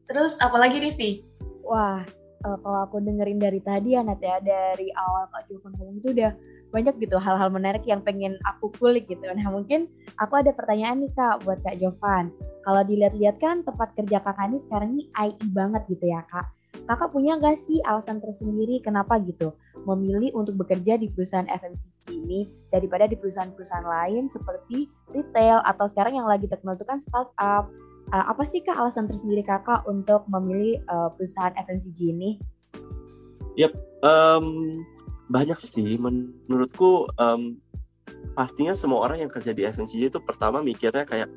Terus 0.08 0.40
apalagi 0.40 0.80
Rivi? 0.80 1.22
Wah, 1.68 2.00
uh, 2.48 2.56
kalau 2.64 2.80
aku 2.88 3.04
dengerin 3.04 3.38
dari 3.38 3.60
tadi 3.60 3.94
ya 3.94 4.00
Nat 4.00 4.24
ya 4.24 4.40
dari 4.40 4.88
awal 4.96 5.28
Kak 5.30 5.52
Jovan 5.52 5.76
ngomong 5.76 6.00
itu 6.00 6.08
udah 6.16 6.32
banyak 6.68 7.00
gitu 7.00 7.16
hal-hal 7.16 7.48
menarik 7.48 7.84
yang 7.88 8.04
pengen 8.04 8.36
aku 8.44 8.68
kulik 8.76 9.08
gitu. 9.08 9.24
Nah 9.24 9.48
mungkin 9.48 9.88
aku 10.20 10.40
ada 10.40 10.52
pertanyaan 10.52 11.00
nih 11.00 11.12
kak 11.16 11.44
buat 11.44 11.60
kak 11.64 11.80
Jovan. 11.80 12.28
Kalau 12.64 12.82
dilihat-lihat 12.84 13.40
kan 13.40 13.64
tempat 13.64 13.96
kerja 13.96 14.20
kakak 14.20 14.52
ini 14.52 14.58
sekarang 14.68 14.88
ini 14.96 15.04
IT 15.16 15.40
banget 15.56 15.82
gitu 15.88 16.04
ya 16.04 16.20
kak. 16.28 16.44
Kakak 16.84 17.12
punya 17.12 17.36
nggak 17.40 17.56
sih 17.56 17.80
alasan 17.84 18.20
tersendiri 18.20 18.80
kenapa 18.84 19.16
gitu 19.24 19.56
memilih 19.88 20.32
untuk 20.36 20.56
bekerja 20.60 21.00
di 21.00 21.08
perusahaan 21.08 21.48
FMCG 21.48 22.12
ini 22.12 22.44
daripada 22.68 23.08
di 23.08 23.16
perusahaan-perusahaan 23.16 23.88
lain 23.88 24.28
seperti 24.28 24.88
retail 25.12 25.64
atau 25.64 25.88
sekarang 25.88 26.20
yang 26.20 26.28
lagi 26.28 26.44
terkenal 26.44 26.76
itu 26.76 26.84
kan 26.84 27.00
startup. 27.00 27.68
Uh, 28.08 28.24
apa 28.32 28.40
sih 28.40 28.64
kak 28.64 28.72
alasan 28.72 29.04
tersendiri 29.04 29.44
kakak 29.44 29.84
untuk 29.84 30.24
memilih 30.32 30.80
uh, 30.88 31.12
perusahaan 31.12 31.52
FMCG 31.52 31.98
ini? 32.08 32.30
Yap, 33.60 33.76
um, 34.00 34.80
banyak 35.28 35.60
sih. 35.60 36.00
Menurutku 36.00 37.12
um, 37.20 37.60
pastinya 38.32 38.72
semua 38.72 39.04
orang 39.04 39.28
yang 39.28 39.30
kerja 39.32 39.52
di 39.52 39.68
FMCG 39.68 40.08
itu 40.08 40.20
pertama 40.24 40.64
mikirnya 40.64 41.04
kayak 41.04 41.28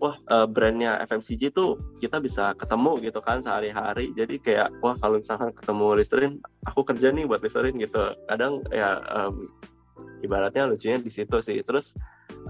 wah 0.00 0.16
uh, 0.30 0.46
brandnya 0.46 1.02
FMCG 1.04 1.52
itu 1.52 1.76
kita 1.98 2.22
bisa 2.22 2.54
ketemu 2.54 3.10
gitu 3.10 3.18
kan 3.18 3.42
sehari-hari. 3.42 4.14
Jadi 4.14 4.38
kayak 4.38 4.70
wah 4.86 4.94
kalau 5.02 5.18
misalkan 5.18 5.50
ketemu 5.50 5.86
Listerin 5.98 6.32
aku 6.62 6.86
kerja 6.86 7.10
nih 7.10 7.26
buat 7.26 7.42
Listerin 7.42 7.74
gitu. 7.82 8.14
Kadang 8.30 8.64
ya 8.70 9.02
um, 9.10 9.50
ibaratnya 10.22 10.70
lucunya 10.70 11.02
di 11.02 11.10
situ 11.10 11.42
sih. 11.42 11.58
Terus 11.66 11.92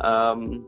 um, 0.05 0.63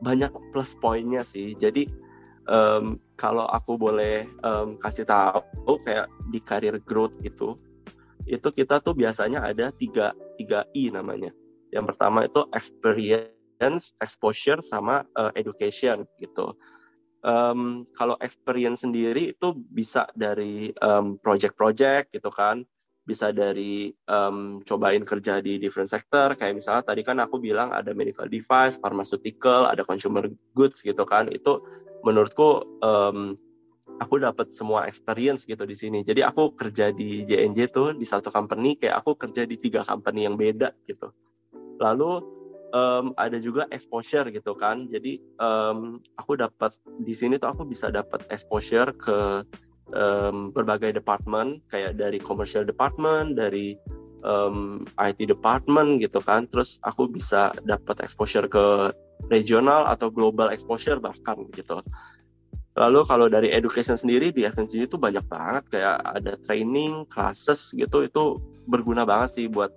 banyak 0.00 0.30
plus 0.54 0.78
poinnya 0.78 1.26
sih. 1.26 1.58
Jadi 1.58 2.03
um, 2.48 3.00
kalau 3.16 3.46
aku 3.48 3.78
boleh 3.78 4.28
um, 4.42 4.76
kasih 4.80 5.06
tahu 5.06 5.78
kayak 5.84 6.08
di 6.32 6.40
career 6.42 6.76
growth 6.82 7.14
itu 7.22 7.56
itu 8.24 8.48
kita 8.48 8.80
tuh 8.80 8.96
biasanya 8.96 9.44
ada 9.44 9.68
tiga 9.76 10.16
tiga 10.40 10.64
i 10.72 10.88
namanya. 10.88 11.30
Yang 11.74 11.84
pertama 11.94 12.24
itu 12.24 12.40
experience, 12.56 13.92
exposure, 14.00 14.64
sama 14.64 15.04
uh, 15.18 15.32
education 15.36 16.08
gitu. 16.16 16.56
Um, 17.24 17.88
kalau 17.96 18.20
experience 18.20 18.84
sendiri 18.84 19.32
itu 19.32 19.56
bisa 19.72 20.08
dari 20.12 20.72
um, 20.84 21.16
project-project 21.20 22.12
gitu 22.12 22.28
kan, 22.28 22.68
bisa 23.04 23.32
dari 23.32 23.92
um, 24.08 24.60
cobain 24.64 25.04
kerja 25.04 25.40
di 25.40 25.60
different 25.60 25.88
sector, 25.88 26.36
kayak 26.36 26.60
misalnya 26.60 26.84
tadi 26.84 27.00
kan 27.04 27.20
aku 27.20 27.40
bilang 27.40 27.72
ada 27.72 27.92
medical 27.92 28.28
device, 28.28 28.80
pharmaceutical, 28.80 29.68
ada 29.68 29.84
consumer 29.84 30.28
goods 30.56 30.80
gitu 30.80 31.04
kan, 31.04 31.28
itu 31.32 31.60
menurutku 32.04 32.62
um, 32.84 33.34
aku 34.00 34.20
dapat 34.20 34.50
semua 34.50 34.88
experience 34.88 35.44
gitu 35.48 35.64
di 35.64 35.76
sini. 35.76 36.04
Jadi 36.04 36.24
aku 36.24 36.54
kerja 36.56 36.90
di 36.90 37.24
JNJ 37.24 37.72
tuh 37.72 37.96
di 37.96 38.06
satu 38.06 38.32
company 38.32 38.76
kayak 38.78 39.04
aku 39.04 39.16
kerja 39.16 39.44
di 39.44 39.56
tiga 39.60 39.84
company 39.84 40.28
yang 40.28 40.36
beda 40.36 40.72
gitu. 40.88 41.12
Lalu 41.80 42.22
um, 42.74 43.14
ada 43.20 43.38
juga 43.38 43.68
exposure 43.70 44.26
gitu 44.32 44.52
kan. 44.58 44.90
Jadi 44.90 45.22
um, 45.38 46.02
aku 46.18 46.38
dapat 46.40 46.74
di 47.02 47.14
sini 47.14 47.38
tuh 47.38 47.54
aku 47.54 47.62
bisa 47.68 47.88
dapat 47.88 48.26
exposure 48.34 48.90
ke 48.96 49.46
um, 49.94 50.50
berbagai 50.50 50.96
department 50.96 51.62
kayak 51.70 51.94
dari 51.96 52.18
commercial 52.18 52.66
department, 52.66 53.38
dari 53.38 53.78
um, 54.26 54.82
IT 54.98 55.30
department 55.30 56.02
gitu 56.02 56.18
kan. 56.18 56.50
Terus 56.50 56.82
aku 56.82 57.06
bisa 57.06 57.54
dapat 57.62 58.02
exposure 58.02 58.50
ke 58.50 58.90
regional 59.32 59.88
atau 59.88 60.12
global 60.12 60.52
exposure 60.52 61.00
bahkan 61.00 61.48
gitu. 61.54 61.80
Lalu 62.74 63.06
kalau 63.06 63.26
dari 63.30 63.54
education 63.54 63.94
sendiri 63.94 64.34
di 64.34 64.42
FNC 64.50 64.90
itu 64.90 64.98
banyak 64.98 65.22
banget 65.30 65.64
kayak 65.70 66.02
ada 66.02 66.34
training, 66.42 67.06
classes 67.06 67.70
gitu 67.70 68.02
itu 68.02 68.42
berguna 68.66 69.06
banget 69.06 69.30
sih 69.38 69.46
buat 69.46 69.70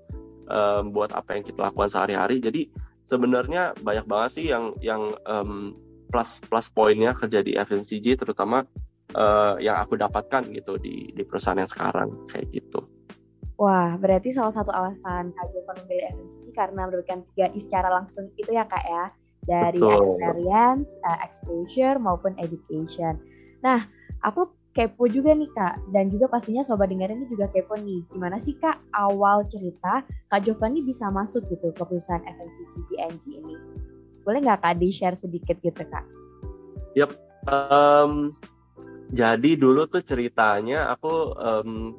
um, 0.50 0.90
buat 0.90 1.14
apa 1.14 1.38
yang 1.38 1.46
kita 1.46 1.70
lakukan 1.70 1.94
sehari-hari. 1.94 2.42
Jadi 2.42 2.74
sebenarnya 3.06 3.78
banyak 3.86 4.06
banget 4.10 4.32
sih 4.42 4.46
yang 4.50 4.74
yang 4.82 5.14
um, 5.30 5.78
plus 6.10 6.42
plus 6.50 6.74
poinnya 6.74 7.14
kerja 7.14 7.46
di 7.46 7.54
FMCG 7.54 8.18
terutama 8.18 8.66
uh, 9.14 9.62
yang 9.62 9.78
aku 9.78 9.94
dapatkan 9.94 10.50
gitu 10.50 10.82
di 10.82 11.14
di 11.14 11.22
perusahaan 11.22 11.62
yang 11.62 11.70
sekarang 11.70 12.10
kayak 12.34 12.50
gitu. 12.50 12.82
Wah, 13.58 13.98
berarti 13.98 14.30
salah 14.30 14.54
satu 14.54 14.70
alasan 14.70 15.34
Kak 15.34 15.50
Jovan 15.50 15.86
memilih 15.86 16.14
FMCG 16.18 16.46
karena 16.54 16.86
memberikan 16.86 17.26
tiga 17.34 17.50
I 17.54 17.60
secara 17.62 17.90
langsung 17.90 18.30
itu 18.38 18.54
ya 18.54 18.66
Kak 18.66 18.86
ya 18.86 19.06
dari 19.48 19.80
Betul. 19.80 20.20
experience, 20.20 21.00
uh, 21.08 21.20
exposure 21.24 21.96
maupun 21.98 22.36
education. 22.38 23.18
Nah, 23.64 23.88
aku 24.22 24.52
kepo 24.78 25.10
juga 25.10 25.34
nih 25.34 25.50
kak, 25.58 25.82
dan 25.90 26.14
juga 26.14 26.30
pastinya 26.30 26.62
sobat 26.62 26.94
dengar 26.94 27.10
ini 27.10 27.26
juga 27.26 27.50
kepo 27.50 27.74
nih, 27.82 28.06
gimana 28.14 28.38
sih 28.38 28.54
kak 28.62 28.78
awal 28.94 29.42
cerita 29.50 30.06
kak 30.30 30.46
Jovan 30.46 30.78
ini 30.78 30.86
bisa 30.86 31.10
masuk 31.10 31.42
gitu 31.50 31.74
ke 31.74 31.82
perusahaan 31.82 32.22
FMCG 32.22 32.74
GNG 32.94 33.24
ini? 33.42 33.56
Boleh 34.22 34.46
nggak 34.46 34.62
kak 34.62 34.78
di 34.78 34.94
share 34.94 35.18
sedikit 35.18 35.58
gitu 35.66 35.82
kak? 35.82 36.06
Yap, 36.94 37.10
um, 37.50 38.38
jadi 39.10 39.58
dulu 39.58 39.90
tuh 39.90 40.06
ceritanya 40.06 40.94
aku 40.94 41.34
um, 41.42 41.98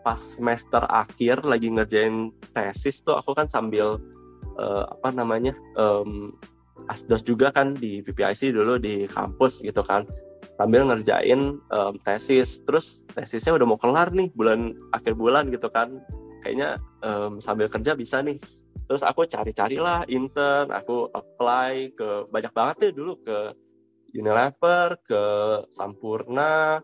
pas 0.00 0.18
semester 0.18 0.80
akhir 0.88 1.44
lagi 1.44 1.68
ngerjain 1.68 2.32
tesis 2.56 3.04
tuh 3.04 3.20
aku 3.20 3.36
kan 3.36 3.46
sambil 3.46 4.00
uh, 4.56 4.84
apa 4.88 5.12
namanya 5.12 5.52
um, 5.76 6.32
asdos 6.88 7.20
juga 7.26 7.52
kan 7.52 7.76
di 7.76 8.00
PPIC 8.00 8.54
dulu 8.54 8.80
di 8.80 9.04
kampus 9.10 9.60
gitu 9.60 9.84
kan. 9.84 10.08
Sambil 10.56 10.88
ngerjain 10.88 11.60
um, 11.72 11.94
tesis. 12.04 12.60
Terus 12.64 13.04
tesisnya 13.12 13.56
udah 13.56 13.66
mau 13.68 13.80
kelar 13.80 14.12
nih 14.12 14.28
bulan 14.32 14.76
akhir 14.96 15.16
bulan 15.16 15.48
gitu 15.52 15.68
kan. 15.68 16.00
Kayaknya 16.40 16.80
um, 17.04 17.40
sambil 17.40 17.68
kerja 17.68 17.92
bisa 17.96 18.24
nih. 18.24 18.40
Terus 18.90 19.06
aku 19.06 19.22
cari-carilah 19.22 20.02
intern 20.10 20.74
aku 20.74 21.06
apply 21.14 21.94
ke 21.94 22.26
banyak 22.26 22.50
banget 22.50 22.76
ya 22.80 22.90
dulu 22.90 23.22
ke 23.22 23.54
Unilever 24.10 24.98
ke 25.06 25.22
Sampurna 25.70 26.82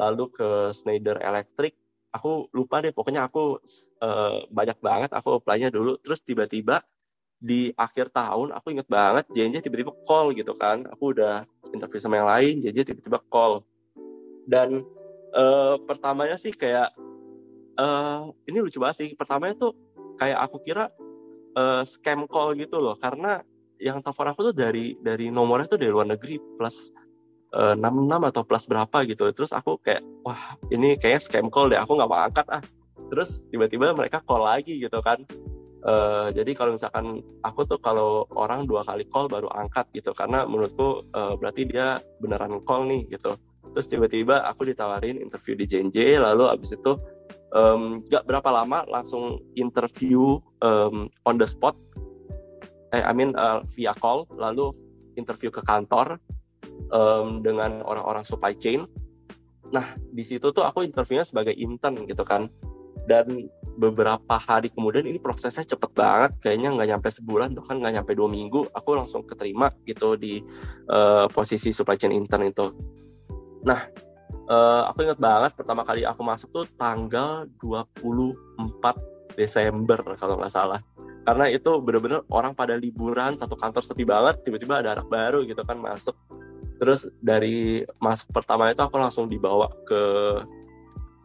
lalu 0.00 0.24
ke 0.32 0.72
Schneider 0.72 1.20
Electric. 1.20 1.76
Aku 2.14 2.46
lupa 2.54 2.78
deh 2.78 2.94
pokoknya 2.94 3.26
aku 3.26 3.58
uh, 4.00 4.46
banyak 4.48 4.78
banget 4.80 5.10
aku 5.12 5.42
apply-nya 5.42 5.68
dulu. 5.68 5.98
Terus 6.00 6.22
tiba-tiba 6.22 6.80
di 7.40 7.72
akhir 7.76 8.14
tahun 8.14 8.56
aku 8.56 8.72
inget 8.72 8.88
banget 8.88 9.28
JNJ 9.32 9.64
tiba-tiba 9.64 9.92
call 10.08 10.32
gitu 10.32 10.56
kan. 10.56 10.86
Aku 10.94 11.12
udah 11.16 11.44
interview 11.72 12.00
sama 12.00 12.20
yang 12.20 12.28
lain 12.28 12.54
JNJ 12.62 12.94
tiba-tiba 12.94 13.20
call. 13.28 13.64
Dan 14.48 14.84
uh, 15.36 15.76
pertamanya 15.84 16.36
sih 16.40 16.52
kayak 16.52 16.92
uh, 17.80 18.30
ini 18.48 18.58
lucu 18.64 18.80
banget 18.80 18.96
sih. 19.04 19.08
Pertamanya 19.12 19.68
tuh 19.68 19.72
kayak 20.16 20.40
aku 20.40 20.56
kira 20.64 20.88
uh, 21.58 21.82
scam 21.84 22.24
call 22.30 22.56
gitu 22.56 22.80
loh. 22.80 22.96
Karena 22.96 23.40
yang 23.82 24.00
telepon 24.00 24.32
aku 24.32 24.52
tuh 24.52 24.54
dari 24.54 24.96
dari 25.02 25.28
nomornya 25.28 25.68
tuh 25.68 25.80
dari 25.80 25.92
luar 25.92 26.08
negeri 26.08 26.38
plus 26.56 26.94
uh, 27.52 27.76
66 27.76 28.30
atau 28.30 28.42
plus 28.46 28.64
berapa 28.64 28.98
gitu. 29.04 29.28
Terus 29.36 29.52
aku 29.52 29.76
kayak 29.84 30.00
wah 30.24 30.56
ini 30.72 30.96
kayaknya 30.96 31.20
scam 31.20 31.48
call 31.52 31.68
deh. 31.68 31.80
Aku 31.80 31.98
nggak 31.98 32.08
mau 32.08 32.24
angkat 32.24 32.46
ah. 32.48 32.64
Terus 33.12 33.44
tiba-tiba 33.52 33.92
mereka 33.92 34.24
call 34.24 34.48
lagi 34.48 34.80
gitu 34.80 35.04
kan 35.04 35.20
uh, 35.84 36.28
jadi 36.32 36.52
kalau 36.56 36.76
misalkan 36.76 37.20
aku 37.44 37.68
tuh 37.68 37.78
kalau 37.78 38.26
orang 38.34 38.64
dua 38.64 38.82
kali 38.84 39.04
call 39.08 39.28
baru 39.28 39.48
angkat 39.52 39.88
gitu 39.92 40.16
karena 40.16 40.48
menurutku 40.48 41.04
uh, 41.12 41.36
berarti 41.36 41.68
dia 41.68 42.00
beneran 42.18 42.60
call 42.64 42.88
nih 42.88 43.06
gitu. 43.12 43.36
Terus 43.74 43.86
tiba-tiba 43.90 44.44
aku 44.46 44.70
ditawarin 44.70 45.18
interview 45.18 45.58
di 45.58 45.66
JNJ 45.66 46.22
lalu 46.22 46.46
abis 46.46 46.78
itu 46.78 46.94
um, 47.54 48.04
gak 48.06 48.26
berapa 48.28 48.46
lama 48.50 48.86
langsung 48.86 49.40
interview 49.58 50.38
um, 50.60 51.10
on 51.24 51.36
the 51.40 51.48
spot. 51.48 51.74
Eh, 52.94 53.02
I 53.02 53.10
mean 53.10 53.34
uh, 53.34 53.66
via 53.74 53.96
call 53.98 54.30
lalu 54.38 54.70
interview 55.18 55.50
ke 55.50 55.62
kantor 55.66 56.22
um, 56.94 57.42
dengan 57.42 57.82
orang-orang 57.82 58.22
supply 58.22 58.54
chain. 58.54 58.86
Nah 59.74 59.98
di 60.14 60.22
situ 60.22 60.54
tuh 60.54 60.62
aku 60.62 60.86
interviewnya 60.86 61.26
sebagai 61.26 61.54
intern 61.58 62.06
gitu 62.06 62.22
kan. 62.22 62.46
Dan 63.10 63.50
beberapa 63.74 64.38
hari 64.38 64.70
kemudian 64.70 65.04
ini 65.06 65.18
prosesnya 65.18 65.66
cepet 65.66 65.90
banget 65.94 66.32
kayaknya 66.38 66.74
nggak 66.74 66.88
nyampe 66.94 67.08
sebulan 67.10 67.58
tuh 67.58 67.64
kan 67.66 67.82
nggak 67.82 68.00
nyampe 68.00 68.12
dua 68.14 68.30
minggu 68.30 68.70
aku 68.70 68.94
langsung 68.94 69.26
keterima 69.26 69.74
gitu 69.84 70.14
di 70.14 70.38
uh, 70.90 71.26
posisi 71.30 71.74
supply 71.74 71.98
chain 71.98 72.14
intern 72.14 72.46
itu. 72.46 72.70
Nah 73.66 73.80
uh, 74.48 74.82
aku 74.90 75.06
ingat 75.06 75.18
banget 75.18 75.52
pertama 75.58 75.82
kali 75.82 76.06
aku 76.06 76.22
masuk 76.22 76.48
tuh 76.54 76.66
tanggal 76.78 77.50
24 77.58 79.38
Desember 79.38 79.98
kalau 80.14 80.38
nggak 80.38 80.54
salah. 80.54 80.80
Karena 81.24 81.48
itu 81.48 81.80
bener-bener 81.80 82.20
orang 82.28 82.52
pada 82.52 82.76
liburan 82.76 83.40
satu 83.40 83.56
kantor 83.56 83.80
sepi 83.80 84.04
banget 84.04 84.44
tiba-tiba 84.44 84.84
ada 84.84 85.00
anak 85.00 85.08
baru 85.08 85.42
gitu 85.48 85.64
kan 85.64 85.80
masuk. 85.80 86.14
Terus 86.78 87.08
dari 87.24 87.82
masuk 87.98 88.28
pertama 88.30 88.68
itu 88.70 88.84
aku 88.84 89.00
langsung 89.00 89.26
dibawa 89.26 89.72
ke 89.88 90.02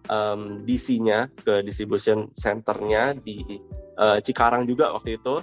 um, 0.09 0.65
DC-nya 0.65 1.29
ke 1.45 1.61
distribution 1.63 2.27
center-nya 2.35 3.15
di 3.15 3.61
uh, 4.01 4.17
Cikarang 4.19 4.65
juga 4.65 4.91
waktu 4.91 5.21
itu. 5.21 5.39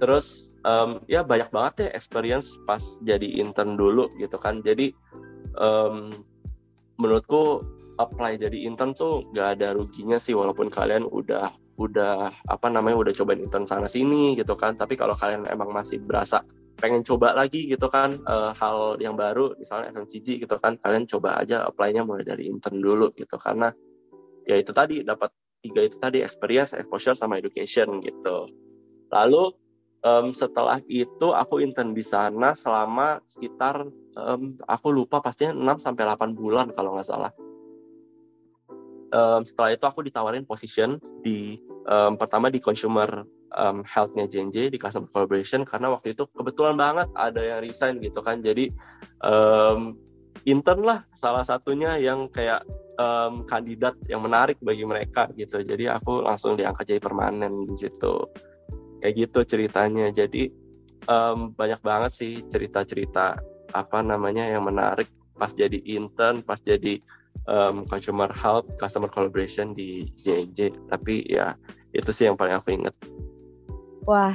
Terus 0.00 0.56
um, 0.64 1.04
ya 1.06 1.22
banyak 1.22 1.52
banget 1.52 1.74
ya 1.86 1.88
experience 1.94 2.56
pas 2.64 2.82
jadi 3.04 3.38
intern 3.38 3.76
dulu 3.76 4.10
gitu 4.16 4.40
kan. 4.40 4.64
Jadi 4.64 4.90
um, 5.60 6.10
menurutku 6.96 7.62
apply 7.96 8.36
jadi 8.40 8.68
intern 8.68 8.92
tuh 8.92 9.24
gak 9.32 9.60
ada 9.60 9.72
ruginya 9.76 10.20
sih 10.20 10.36
walaupun 10.36 10.68
kalian 10.68 11.04
udah 11.08 11.48
udah 11.76 12.32
apa 12.48 12.72
namanya 12.72 12.96
udah 13.04 13.12
cobain 13.12 13.40
intern 13.44 13.68
sana 13.68 13.88
sini 13.88 14.32
gitu 14.36 14.56
kan. 14.56 14.80
Tapi 14.80 14.96
kalau 14.96 15.16
kalian 15.16 15.44
emang 15.48 15.70
masih 15.72 16.00
berasa 16.00 16.40
pengen 16.76 17.00
coba 17.00 17.32
lagi 17.32 17.72
gitu 17.72 17.88
kan 17.88 18.20
uh, 18.28 18.52
hal 18.52 19.00
yang 19.00 19.16
baru 19.16 19.56
misalnya 19.56 19.96
FMCG 19.96 20.44
gitu 20.44 20.56
kan 20.60 20.76
kalian 20.76 21.08
coba 21.08 21.40
aja 21.40 21.64
apply-nya 21.64 22.04
mulai 22.04 22.24
dari 22.24 22.48
intern 22.48 22.80
dulu 22.84 23.12
gitu. 23.16 23.40
Karena 23.40 23.72
ya 24.46 24.56
itu 24.58 24.70
tadi 24.70 25.02
dapat 25.02 25.30
tiga 25.60 25.82
itu 25.82 25.96
tadi 25.98 26.22
experience 26.22 26.72
exposure 26.72 27.18
sama 27.18 27.38
education 27.38 28.00
gitu 28.00 28.46
lalu 29.10 29.54
um, 30.06 30.30
setelah 30.30 30.78
itu 30.86 31.34
aku 31.34 31.58
intern 31.58 31.90
di 31.90 32.06
sana 32.06 32.54
selama 32.54 33.18
sekitar 33.26 33.86
um, 34.14 34.54
aku 34.70 34.94
lupa 34.94 35.18
pastinya 35.18 35.76
6 35.76 35.82
sampai 35.82 36.06
8 36.06 36.38
bulan 36.38 36.70
kalau 36.70 36.94
nggak 36.94 37.08
salah. 37.10 37.32
Um, 39.14 39.46
setelah 39.46 39.70
itu 39.78 39.84
aku 39.86 40.02
ditawarin 40.02 40.42
position 40.42 40.98
di 41.22 41.62
um, 41.86 42.18
pertama 42.18 42.50
di 42.50 42.58
consumer 42.58 43.22
um, 43.54 43.86
health-nya 43.86 44.26
JNJ 44.26 44.74
di 44.74 44.78
customer 44.82 45.06
collaboration 45.14 45.62
karena 45.62 45.94
waktu 45.94 46.12
itu 46.18 46.26
kebetulan 46.34 46.74
banget 46.74 47.08
ada 47.14 47.38
yang 47.38 47.60
resign 47.62 48.02
gitu 48.02 48.18
kan. 48.18 48.42
Jadi 48.42 48.74
um, 49.22 49.94
intern 50.46 50.86
lah 50.86 51.02
salah 51.12 51.42
satunya 51.42 51.98
yang 51.98 52.30
kayak 52.30 52.62
um, 52.96 53.42
kandidat 53.44 53.98
yang 54.06 54.22
menarik 54.22 54.56
bagi 54.62 54.86
mereka 54.86 55.28
gitu. 55.34 55.60
Jadi 55.60 55.90
aku 55.90 56.22
langsung 56.22 56.56
diangkat 56.56 56.96
jadi 56.96 57.00
permanen 57.02 57.66
di 57.66 57.76
situ. 57.76 58.24
Kayak 59.02 59.14
gitu 59.26 59.40
ceritanya. 59.44 60.08
Jadi 60.14 60.48
um, 61.10 61.52
banyak 61.52 61.80
banget 61.82 62.12
sih 62.14 62.32
cerita-cerita 62.48 63.36
apa 63.74 63.98
namanya 64.00 64.46
yang 64.46 64.64
menarik 64.64 65.10
pas 65.36 65.52
jadi 65.52 65.76
intern 65.84 66.40
pas 66.40 66.56
jadi 66.62 67.02
um, 67.44 67.84
consumer 67.84 68.30
help 68.32 68.64
customer 68.80 69.10
collaboration 69.10 69.76
di 69.76 70.08
JNJ 70.16 70.72
tapi 70.88 71.26
ya 71.28 71.52
itu 71.92 72.08
sih 72.08 72.24
yang 72.24 72.38
paling 72.38 72.56
aku 72.56 72.72
inget 72.72 72.94
wah 74.08 74.32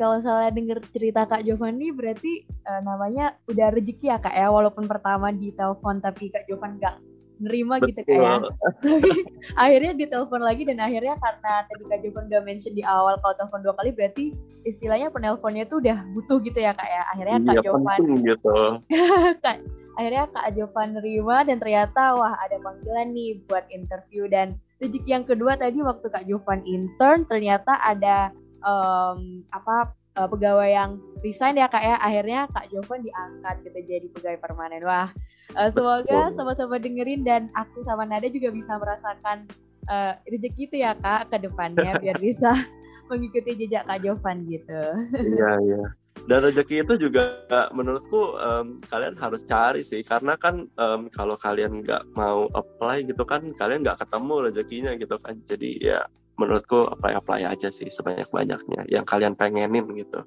kalau 0.00 0.16
misalnya 0.16 0.48
denger 0.56 0.78
cerita 0.96 1.28
Kak 1.28 1.44
Giovanni 1.44 1.92
berarti 1.92 2.48
uh, 2.64 2.80
namanya 2.80 3.36
udah 3.52 3.68
rezeki 3.68 4.08
ya 4.08 4.16
Kak 4.16 4.32
ya? 4.32 4.48
Walaupun 4.48 4.88
pertama 4.88 5.28
di 5.28 5.52
telepon 5.52 6.00
tapi 6.00 6.32
Kak 6.32 6.48
Jovan 6.48 6.80
nggak 6.80 6.96
nerima 7.40 7.80
Betul. 7.80 7.88
gitu 7.92 8.00
kayak 8.04 8.52
tapi 8.84 9.12
akhirnya 9.56 9.92
ditelepon 9.96 10.44
lagi 10.44 10.62
dan 10.68 10.78
akhirnya 10.80 11.16
karena 11.20 11.52
tadi 11.68 11.82
Kak 11.88 12.00
Jovan 12.04 12.24
udah 12.32 12.42
mention 12.44 12.72
di 12.72 12.84
awal 12.84 13.16
kalau 13.20 13.34
telepon 13.36 13.60
dua 13.60 13.74
kali 13.76 13.90
berarti 13.92 14.24
istilahnya 14.68 15.08
penelponnya 15.08 15.64
tuh 15.64 15.80
udah 15.80 16.04
butuh 16.12 16.38
gitu 16.44 16.60
ya 16.60 16.72
kak 16.76 16.88
ya? 16.88 17.02
Akhirnya 17.16 17.38
Kak 17.44 17.54
iya, 17.56 17.62
Jovan 17.64 18.00
gitu. 18.24 18.56
Kak, 19.44 19.56
akhirnya 19.96 20.24
Kak 20.32 20.46
Jovan 20.56 20.88
nerima 21.00 21.36
dan 21.44 21.56
ternyata 21.56 22.02
wah 22.16 22.36
ada 22.40 22.56
panggilan 22.60 23.08
nih 23.16 23.40
buat 23.48 23.64
interview. 23.72 24.28
Dan 24.28 24.60
rezeki 24.80 25.08
yang 25.08 25.24
kedua 25.24 25.56
tadi 25.56 25.80
waktu 25.80 26.06
Kak 26.12 26.28
Jovan 26.28 26.60
intern 26.68 27.24
ternyata 27.24 27.80
ada 27.80 28.32
um, 28.64 29.44
apa 29.52 29.92
uh, 30.16 30.28
pegawai 30.28 30.70
yang 30.70 30.90
resign 31.24 31.60
ya 31.60 31.68
kak 31.68 31.84
ya 31.84 31.96
akhirnya 32.00 32.48
Kak 32.52 32.68
Jovan 32.72 33.04
diangkat 33.04 33.54
gitu 33.66 33.78
jadi 33.84 34.06
pegawai 34.12 34.38
permanen 34.40 34.84
wah 34.84 35.10
Uh, 35.58 35.66
semoga 35.66 36.30
sobat-sobat 36.30 36.78
dengerin 36.78 37.26
dan 37.26 37.50
aku 37.58 37.82
sama 37.82 38.06
Nada 38.06 38.30
juga 38.30 38.54
bisa 38.54 38.78
merasakan 38.78 39.50
uh, 39.90 40.14
rezeki 40.30 40.70
itu 40.70 40.76
ya 40.78 40.94
kak 40.94 41.26
ke 41.26 41.42
depannya 41.42 41.98
biar 42.02 42.18
bisa 42.22 42.54
mengikuti 43.10 43.66
jejak 43.66 43.82
Kak 43.90 44.06
Jovan 44.06 44.46
gitu. 44.46 44.82
Iya 45.18 45.50
iya. 45.66 45.82
Dan 46.30 46.46
rezeki 46.46 46.86
itu 46.86 47.10
juga 47.10 47.42
menurutku 47.74 48.38
um, 48.38 48.78
kalian 48.86 49.18
harus 49.18 49.42
cari 49.42 49.82
sih 49.82 50.06
karena 50.06 50.38
kan 50.38 50.70
um, 50.78 51.10
kalau 51.10 51.34
kalian 51.34 51.82
nggak 51.82 52.06
mau 52.14 52.46
apply 52.54 53.02
gitu 53.02 53.26
kan 53.26 53.50
kalian 53.58 53.82
nggak 53.82 53.98
ketemu 53.98 54.34
rezekinya 54.46 54.92
gitu 54.94 55.18
kan. 55.18 55.42
Jadi 55.50 55.82
ya 55.82 56.06
menurutku 56.40 56.88
apply 56.88 57.12
apply 57.20 57.44
aja 57.44 57.68
sih 57.68 57.92
sebanyak 57.92 58.24
banyaknya 58.32 58.88
yang 58.88 59.04
kalian 59.04 59.36
pengenin 59.36 59.84
gitu. 59.92 60.24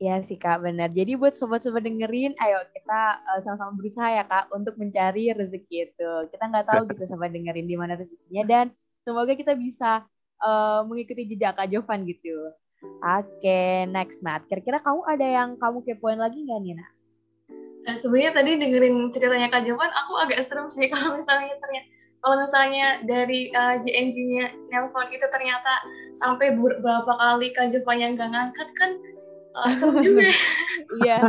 Iya 0.00 0.24
sih 0.24 0.40
Kak, 0.40 0.64
benar. 0.64 0.88
Jadi 0.96 1.12
buat 1.12 1.36
sobat-sobat 1.36 1.84
dengerin, 1.84 2.32
ayo 2.40 2.64
kita 2.72 3.20
uh, 3.20 3.40
sama-sama 3.44 3.76
berusaha 3.76 4.08
ya 4.08 4.24
Kak 4.24 4.48
untuk 4.48 4.80
mencari 4.80 5.28
rezeki 5.36 5.92
itu. 5.92 6.10
Kita 6.32 6.48
nggak 6.48 6.66
tahu 6.72 6.80
gitu 6.88 7.04
sobat 7.12 7.36
dengerin 7.36 7.68
di 7.68 7.76
mana 7.76 8.00
rezekinya 8.00 8.44
dan 8.48 8.66
semoga 9.04 9.36
kita 9.36 9.52
bisa 9.52 10.08
uh, 10.40 10.80
mengikuti 10.88 11.28
jejak 11.28 11.52
Kak 11.52 11.68
Jovan 11.68 12.08
gitu. 12.08 12.32
Oke, 12.80 13.44
okay, 13.44 13.84
next 13.92 14.24
Nat. 14.24 14.40
Kira-kira 14.48 14.80
kamu 14.80 15.04
ada 15.04 15.26
yang 15.28 15.60
kamu 15.60 15.84
kepoin 15.84 16.16
lagi 16.16 16.48
nggak 16.48 16.60
Nina? 16.64 16.86
Nah, 17.84 17.96
sebenarnya 18.00 18.32
tadi 18.40 18.50
dengerin 18.56 19.12
ceritanya 19.12 19.52
Kak 19.52 19.68
Jovan, 19.68 19.92
aku 19.92 20.12
agak 20.16 20.48
serem 20.48 20.72
sih 20.72 20.88
kalau 20.92 21.20
misalnya 21.20 21.60
ternyata 21.60 21.99
kalau 22.20 22.36
misalnya 22.44 23.00
dari 23.08 23.48
uh, 23.56 23.80
eh, 23.80 23.84
JNG-nya 23.84 24.46
nelpon 24.68 25.08
itu 25.08 25.24
ternyata 25.32 25.80
sampai 26.20 26.52
beberapa 26.52 27.16
kali 27.16 27.52
Kak 27.56 27.72
Jovan 27.72 27.98
yang 28.00 28.12
nggak 28.16 28.30
ngangkat 28.32 28.68
kan 28.76 28.92
Awesome 29.50 29.98
juga. 29.98 30.30
iya. 31.02 31.26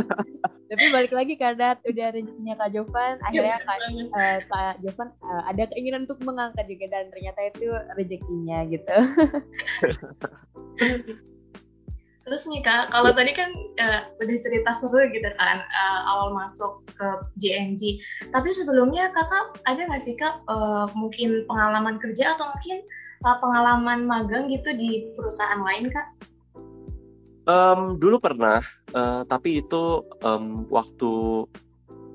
Tapi 0.70 0.84
balik 0.94 1.12
lagi 1.12 1.34
karena 1.36 1.74
udah 1.84 2.06
rezekinya 2.14 2.54
Kak 2.54 2.70
Jovan, 2.70 3.18
iya, 3.18 3.26
akhirnya 3.28 3.58
Kak, 3.66 3.78
uh, 4.14 4.38
Kak 4.46 4.74
Jovan 4.80 5.08
uh, 5.26 5.42
ada 5.50 5.62
keinginan 5.74 6.06
untuk 6.06 6.22
mengangkat 6.22 6.64
juga 6.70 6.86
dan 6.88 7.10
ternyata 7.10 7.40
itu 7.50 7.66
rezekinya 7.98 8.58
gitu. 8.70 8.96
Terus 12.22 12.46
nih 12.46 12.62
kak, 12.62 12.94
kalau 12.94 13.10
tadi 13.10 13.34
kan 13.34 13.50
uh, 13.82 14.00
udah 14.22 14.36
cerita 14.38 14.70
seru 14.78 15.02
gitu 15.10 15.26
kan 15.34 15.58
uh, 15.58 16.00
awal 16.06 16.30
masuk 16.30 16.86
ke 16.94 17.08
JNG. 17.42 17.98
Tapi 18.30 18.54
sebelumnya 18.54 19.10
kakak 19.10 19.58
ada 19.66 19.90
nggak 19.90 20.02
sih 20.06 20.14
kak 20.14 20.38
uh, 20.46 20.86
mungkin 20.94 21.42
pengalaman 21.50 21.98
kerja 21.98 22.38
atau 22.38 22.54
mungkin 22.54 22.86
uh, 23.26 23.36
pengalaman 23.42 24.06
magang 24.06 24.46
gitu 24.46 24.70
di 24.70 25.10
perusahaan 25.18 25.66
lain 25.66 25.90
kak? 25.90 26.06
Um, 27.42 27.98
dulu 27.98 28.22
pernah, 28.22 28.62
uh, 28.94 29.26
tapi 29.26 29.58
itu 29.58 30.06
um, 30.22 30.62
waktu 30.70 31.42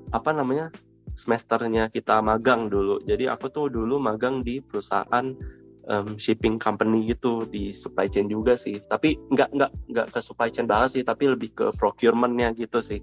apa 0.08 0.32
namanya 0.32 0.72
semesternya 1.18 1.92
kita 1.92 2.24
magang 2.24 2.72
dulu. 2.72 2.96
Jadi 3.04 3.28
aku 3.28 3.52
tuh 3.52 3.68
dulu 3.68 4.00
magang 4.00 4.40
di 4.40 4.64
perusahaan 4.64 5.36
um, 5.88 6.14
shipping 6.20 6.60
company 6.60 7.08
gitu 7.08 7.48
di 7.48 7.72
supply 7.72 8.06
chain 8.06 8.28
juga 8.28 8.54
sih. 8.54 8.78
Tapi 8.86 9.16
nggak 9.32 9.50
nggak 9.56 9.72
nggak 9.92 10.06
ke 10.14 10.20
supply 10.20 10.52
chain 10.52 10.68
banget 10.68 11.00
sih, 11.00 11.02
tapi 11.02 11.32
lebih 11.32 11.50
ke 11.56 11.66
procurementnya 11.76 12.54
gitu 12.54 12.78
sih 12.78 13.00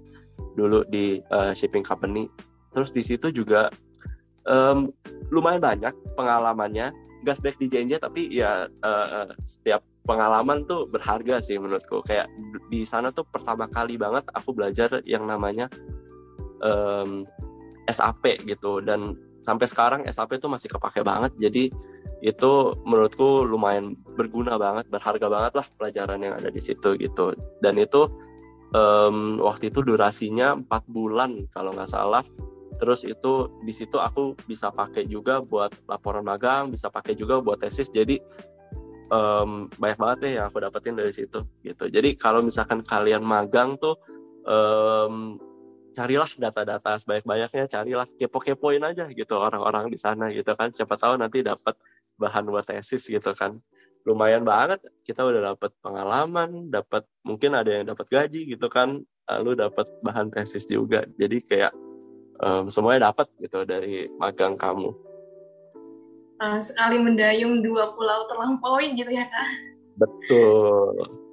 dulu 0.56 0.86
di 0.88 1.20
uh, 1.34 1.52
shipping 1.52 1.84
company. 1.84 2.30
Terus 2.72 2.94
di 2.94 3.02
situ 3.04 3.28
juga 3.34 3.68
um, 4.48 4.88
lumayan 5.28 5.60
banyak 5.60 5.92
pengalamannya. 6.16 6.94
Gas 7.24 7.42
back 7.42 7.58
di 7.58 7.66
JNJ 7.66 8.06
tapi 8.06 8.30
ya 8.30 8.70
uh, 8.86 9.26
setiap 9.42 9.82
pengalaman 10.06 10.62
tuh 10.70 10.86
berharga 10.86 11.42
sih 11.42 11.58
menurutku 11.58 12.00
kayak 12.06 12.30
di 12.70 12.86
sana 12.86 13.10
tuh 13.10 13.26
pertama 13.26 13.66
kali 13.66 13.98
banget 13.98 14.22
aku 14.38 14.54
belajar 14.54 15.02
yang 15.02 15.26
namanya 15.26 15.66
um, 16.62 17.26
SAP 17.90 18.46
gitu 18.46 18.78
dan 18.78 19.18
sampai 19.46 19.70
sekarang 19.70 20.00
SAP 20.10 20.42
itu 20.42 20.50
masih 20.50 20.66
kepake 20.66 21.06
banget. 21.06 21.30
Jadi 21.38 21.70
itu 22.24 22.52
menurutku 22.82 23.46
lumayan 23.46 23.94
berguna 24.18 24.58
banget 24.58 24.90
berharga 24.90 25.30
banget 25.30 25.52
lah 25.62 25.66
pelajaran 25.78 26.18
yang 26.18 26.34
ada 26.34 26.50
di 26.50 26.58
situ 26.58 26.98
gitu. 26.98 27.30
Dan 27.62 27.78
itu 27.78 28.10
um, 28.74 29.38
waktu 29.38 29.70
itu 29.70 29.86
durasinya 29.86 30.58
empat 30.58 30.82
bulan 30.90 31.46
kalau 31.54 31.70
nggak 31.70 31.86
salah. 31.86 32.26
Terus 32.82 33.06
itu 33.06 33.48
di 33.62 33.72
situ 33.72 33.96
aku 33.96 34.36
bisa 34.50 34.68
pakai 34.74 35.06
juga 35.06 35.40
buat 35.40 35.72
laporan 35.86 36.26
magang 36.26 36.74
bisa 36.74 36.90
pakai 36.90 37.14
juga 37.14 37.38
buat 37.38 37.62
tesis. 37.62 37.88
Jadi 37.94 38.18
um, 39.14 39.70
banyak 39.78 39.98
banget 40.00 40.18
ya 40.26 40.30
yang 40.42 40.44
aku 40.50 40.58
dapetin 40.60 40.98
dari 40.98 41.14
situ 41.14 41.46
gitu. 41.62 41.84
Jadi 41.86 42.18
kalau 42.18 42.42
misalkan 42.42 42.82
kalian 42.82 43.22
magang 43.22 43.78
tuh 43.78 43.96
um, 44.48 45.38
carilah 45.96 46.28
data-data 46.36 47.00
sebanyak-banyaknya, 47.00 47.64
carilah 47.72 48.04
kepo-kepoin 48.20 48.84
aja 48.84 49.08
gitu 49.08 49.40
orang-orang 49.40 49.88
di 49.88 49.96
sana 49.96 50.28
gitu 50.28 50.52
kan. 50.52 50.68
Siapa 50.68 51.00
tahu 51.00 51.16
nanti 51.16 51.40
dapat 51.40 51.72
bahan 52.20 52.44
buat 52.52 52.68
tesis 52.68 53.08
gitu 53.08 53.32
kan. 53.32 53.56
Lumayan 54.04 54.44
banget 54.44 54.84
kita 55.08 55.24
udah 55.24 55.56
dapat 55.56 55.72
pengalaman, 55.80 56.68
dapat 56.68 57.08
mungkin 57.24 57.56
ada 57.56 57.80
yang 57.80 57.88
dapat 57.88 58.06
gaji 58.12 58.44
gitu 58.44 58.68
kan, 58.68 59.00
lalu 59.24 59.56
dapat 59.56 59.88
bahan 60.04 60.28
tesis 60.28 60.68
juga. 60.68 61.08
Jadi 61.16 61.40
kayak 61.40 61.72
um, 62.44 62.68
semuanya 62.68 63.10
dapat 63.10 63.32
gitu 63.40 63.64
dari 63.64 64.12
magang 64.20 64.54
kamu. 64.60 64.92
Uh, 66.36 66.60
sekali 66.60 67.00
mendayung 67.00 67.64
dua 67.64 67.96
pulau 67.96 68.28
terlampaui 68.28 68.92
gitu 68.92 69.08
ya 69.08 69.24
kak? 69.24 69.48
Betul. 69.96 71.25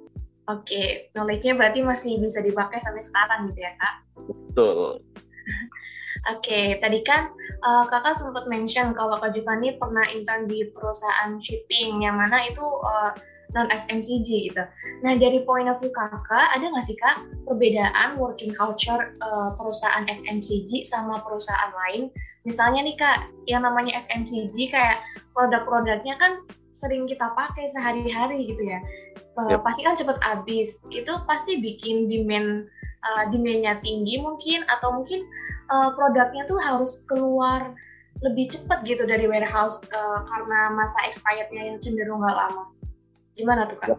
Oke, 0.44 0.68
okay. 0.68 0.88
knowledge-nya 1.16 1.56
berarti 1.56 1.80
masih 1.80 2.20
bisa 2.20 2.44
dipakai 2.44 2.76
sampai 2.84 3.00
sekarang 3.00 3.48
gitu 3.48 3.64
ya, 3.64 3.72
Kak? 3.80 3.94
Betul. 4.28 5.00
Oke, 6.24 6.40
okay, 6.40 6.66
tadi 6.84 7.00
kan 7.04 7.32
uh, 7.64 7.88
kakak 7.88 8.20
sempat 8.20 8.44
mention 8.48 8.92
kalau 8.92 9.16
Kak 9.20 9.32
Giovanni 9.32 9.76
pernah 9.80 10.04
intern 10.12 10.44
di 10.44 10.68
perusahaan 10.68 11.40
shipping, 11.40 12.04
yang 12.04 12.20
mana 12.20 12.44
itu 12.44 12.60
uh, 12.60 13.12
eh, 13.12 13.12
non 13.56 13.72
FMCG 13.72 14.52
gitu. 14.52 14.64
Nah, 15.00 15.16
dari 15.16 15.44
point 15.48 15.70
of 15.70 15.80
view 15.80 15.92
kakak, 15.96 16.48
ada 16.52 16.64
nggak 16.64 16.84
sih 16.84 16.98
kak 16.98 17.22
perbedaan 17.46 18.18
working 18.18 18.50
culture 18.52 19.14
uh, 19.22 19.54
perusahaan 19.54 20.04
FMCG 20.10 20.84
sama 20.84 21.22
perusahaan 21.22 21.72
lain? 21.72 22.12
Misalnya 22.44 22.84
nih 22.84 22.96
kak, 22.98 23.30
yang 23.48 23.62
namanya 23.62 24.02
FMCG 24.04 24.74
kayak 24.74 25.00
produk-produknya 25.32 26.18
kan 26.18 26.44
sering 26.84 27.08
kita 27.08 27.32
pakai 27.32 27.72
sehari-hari 27.72 28.44
gitu 28.44 28.60
ya 28.60 28.84
yep. 29.48 29.64
pasti 29.64 29.80
kan 29.82 29.96
cepet 29.96 30.20
habis 30.20 30.76
itu 30.92 31.12
pasti 31.24 31.58
bikin 31.58 32.12
demand 32.12 32.68
uh, 33.08 33.24
demandnya 33.32 33.80
tinggi 33.80 34.20
mungkin 34.20 34.62
atau 34.68 35.00
mungkin 35.00 35.24
uh, 35.72 35.96
produknya 35.96 36.44
tuh 36.44 36.60
harus 36.60 37.00
keluar 37.08 37.72
lebih 38.22 38.52
cepat 38.52 38.86
gitu 38.86 39.04
dari 39.08 39.26
warehouse 39.26 39.82
uh, 39.90 40.20
karena 40.28 40.72
masa 40.76 40.96
expirednya 41.08 41.74
yang 41.74 41.78
cenderung 41.82 42.22
nggak 42.22 42.36
lama 42.36 42.70
gimana 43.34 43.66
tuh 43.66 43.78
kan? 43.82 43.98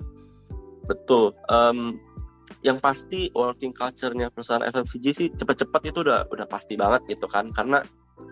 Betul. 0.87 1.35
Um, 1.51 1.99
yang 2.63 2.81
pasti 2.81 3.29
working 3.33 3.73
culture-nya 3.73 4.31
perusahaan 4.33 4.65
FMCG 4.65 5.05
sih 5.13 5.27
cepet-cepet 5.33 5.93
itu 5.93 6.01
udah 6.01 6.25
udah 6.33 6.45
pasti 6.49 6.73
banget 6.77 7.05
gitu 7.09 7.29
kan 7.29 7.49
karena 7.53 7.81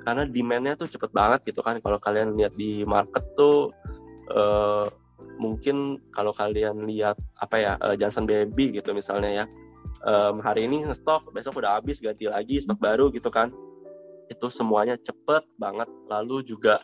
karena 0.06 0.26
demand-nya 0.26 0.74
tuh 0.80 0.90
cepet 0.90 1.12
banget 1.14 1.54
gitu 1.54 1.62
kan 1.62 1.78
kalau 1.82 1.98
kalian 2.02 2.34
lihat 2.38 2.54
di 2.58 2.82
market 2.86 3.22
tuh 3.38 3.70
uh, 4.32 4.88
mungkin 5.40 6.00
kalau 6.14 6.32
kalian 6.36 6.86
lihat 6.86 7.18
apa 7.42 7.56
ya 7.60 7.72
uh, 7.82 7.96
Johnson 7.98 8.30
Baby 8.30 8.76
gitu 8.76 8.94
misalnya 8.96 9.44
ya. 9.44 9.46
Um, 10.04 10.44
hari 10.44 10.68
ini 10.68 10.84
stok 10.92 11.32
besok 11.32 11.64
udah 11.64 11.80
habis 11.80 12.04
ganti 12.04 12.28
lagi 12.28 12.60
stok 12.60 12.80
baru 12.80 13.08
gitu 13.12 13.32
kan. 13.32 13.52
Itu 14.28 14.52
semuanya 14.52 15.00
cepet 15.00 15.48
banget. 15.56 15.88
Lalu 16.12 16.44
juga 16.44 16.84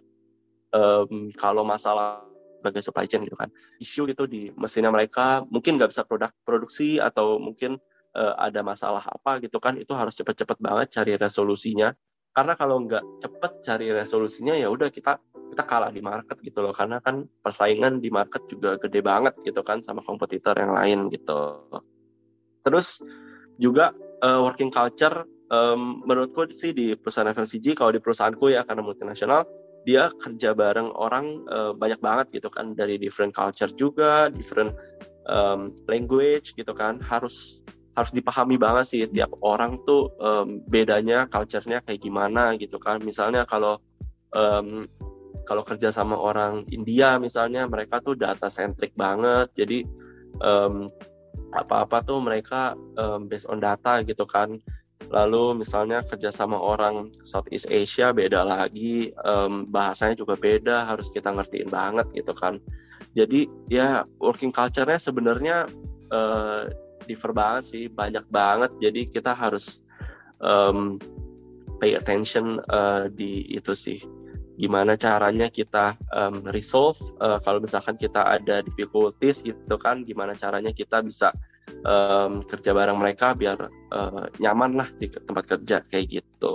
um, 0.71 1.27
kalau 1.35 1.67
masalah 1.67 2.23
sebagai 2.59 2.83
supply 2.83 3.07
chain 3.07 3.23
gitu 3.23 3.39
kan 3.39 3.47
isu 3.79 4.11
itu 4.11 4.27
di 4.27 4.51
mesinnya 4.59 4.91
mereka 4.91 5.47
mungkin 5.47 5.79
nggak 5.79 5.95
bisa 5.95 6.03
produk 6.03 6.27
produksi 6.43 6.99
atau 6.99 7.39
mungkin 7.39 7.79
uh, 8.19 8.35
ada 8.35 8.59
masalah 8.59 8.99
apa 9.07 9.39
gitu 9.39 9.63
kan 9.63 9.79
itu 9.79 9.95
harus 9.95 10.19
cepet-cepet 10.19 10.59
banget 10.59 10.91
cari 10.91 11.15
resolusinya 11.15 11.95
karena 12.39 12.55
kalau 12.55 12.87
nggak 12.87 13.03
cepet 13.19 13.51
cari 13.67 13.91
resolusinya 13.91 14.55
ya 14.55 14.71
udah 14.71 14.87
kita 14.87 15.19
kita 15.51 15.63
kalah 15.67 15.91
di 15.91 15.99
market 15.99 16.39
gitu 16.39 16.63
loh. 16.63 16.71
Karena 16.71 17.03
kan 17.03 17.27
persaingan 17.43 17.99
di 17.99 18.07
market 18.07 18.47
juga 18.47 18.79
gede 18.79 19.03
banget 19.03 19.35
gitu 19.43 19.59
kan 19.59 19.83
sama 19.83 19.99
kompetitor 19.99 20.55
yang 20.55 20.71
lain 20.71 21.11
gitu. 21.11 21.67
Terus 22.63 23.03
juga 23.59 23.91
uh, 24.23 24.39
working 24.39 24.71
culture 24.71 25.27
um, 25.51 25.99
menurutku 26.07 26.47
sih 26.55 26.71
di 26.71 26.95
perusahaan 26.95 27.27
FMCG 27.27 27.75
kalau 27.75 27.91
di 27.91 27.99
perusahaanku 27.99 28.55
ya 28.55 28.63
karena 28.63 28.87
multinasional 28.87 29.43
dia 29.83 30.07
kerja 30.15 30.55
bareng 30.55 30.95
orang 30.95 31.43
uh, 31.51 31.75
banyak 31.75 31.99
banget 31.99 32.39
gitu 32.39 32.47
kan. 32.47 32.71
Dari 32.71 32.95
different 32.95 33.35
culture 33.35 33.67
juga 33.75 34.31
different 34.31 34.71
um, 35.27 35.75
language 35.91 36.55
gitu 36.55 36.71
kan. 36.71 37.03
Harus 37.03 37.59
harus 37.99 38.15
dipahami 38.15 38.55
banget 38.55 38.85
sih 38.87 39.01
tiap 39.11 39.35
orang 39.43 39.83
tuh 39.83 40.15
um, 40.23 40.63
bedanya 40.65 41.27
culture-nya 41.27 41.83
kayak 41.83 41.99
gimana 41.99 42.55
gitu 42.55 42.79
kan. 42.79 43.03
Misalnya 43.03 43.43
kalau 43.43 43.83
um, 44.31 44.87
kalau 45.43 45.65
kerja 45.65 45.89
sama 45.89 46.15
orang 46.15 46.63
India 46.69 47.17
misalnya 47.19 47.67
mereka 47.67 47.99
tuh 47.99 48.15
data 48.15 48.47
centric 48.47 48.95
banget. 48.95 49.51
Jadi 49.59 49.83
um, 50.39 50.87
apa-apa 51.51 52.05
tuh 52.05 52.21
mereka 52.21 52.77
um, 52.95 53.27
based 53.27 53.49
on 53.51 53.59
data 53.59 53.99
gitu 54.05 54.23
kan. 54.23 54.61
Lalu 55.09 55.65
misalnya 55.65 56.05
kerja 56.05 56.29
sama 56.29 56.59
orang 56.59 57.09
Southeast 57.25 57.65
Asia 57.71 58.13
beda 58.13 58.45
lagi 58.45 59.09
um, 59.25 59.65
bahasanya 59.67 60.15
juga 60.19 60.37
beda 60.37 60.85
harus 60.85 61.09
kita 61.09 61.33
ngertiin 61.33 61.71
banget 61.71 62.07
gitu 62.13 62.31
kan. 62.37 62.61
Jadi 63.17 63.49
ya 63.73 64.05
working 64.21 64.53
culture-nya 64.53 65.01
sebenarnya 65.01 65.65
uh, 66.13 66.69
differ 67.09 67.33
banget 67.33 67.63
sih 67.65 67.83
banyak 67.89 68.23
banget 68.29 68.69
jadi 68.77 69.01
kita 69.09 69.33
harus 69.33 69.81
um, 70.37 71.01
pay 71.81 71.97
attention 71.97 72.61
uh, 72.69 73.09
di 73.09 73.49
itu 73.49 73.73
sih 73.73 73.97
gimana 74.59 74.99
caranya 74.99 75.47
kita 75.47 75.95
um, 76.11 76.43
resolve 76.51 76.99
uh, 77.23 77.39
kalau 77.41 77.63
misalkan 77.63 77.95
kita 77.95 78.19
ada 78.21 78.59
difficulties 78.61 79.39
gitu 79.41 79.75
kan 79.79 80.03
gimana 80.03 80.35
caranya 80.35 80.69
kita 80.75 80.99
bisa 80.99 81.31
um, 81.87 82.43
kerja 82.43 82.75
bareng 82.75 82.99
mereka 82.99 83.31
biar 83.31 83.55
uh, 83.95 84.25
nyaman 84.43 84.75
lah 84.75 84.89
di 84.99 85.07
tempat 85.07 85.47
kerja 85.47 85.79
kayak 85.87 86.19
gitu. 86.19 86.53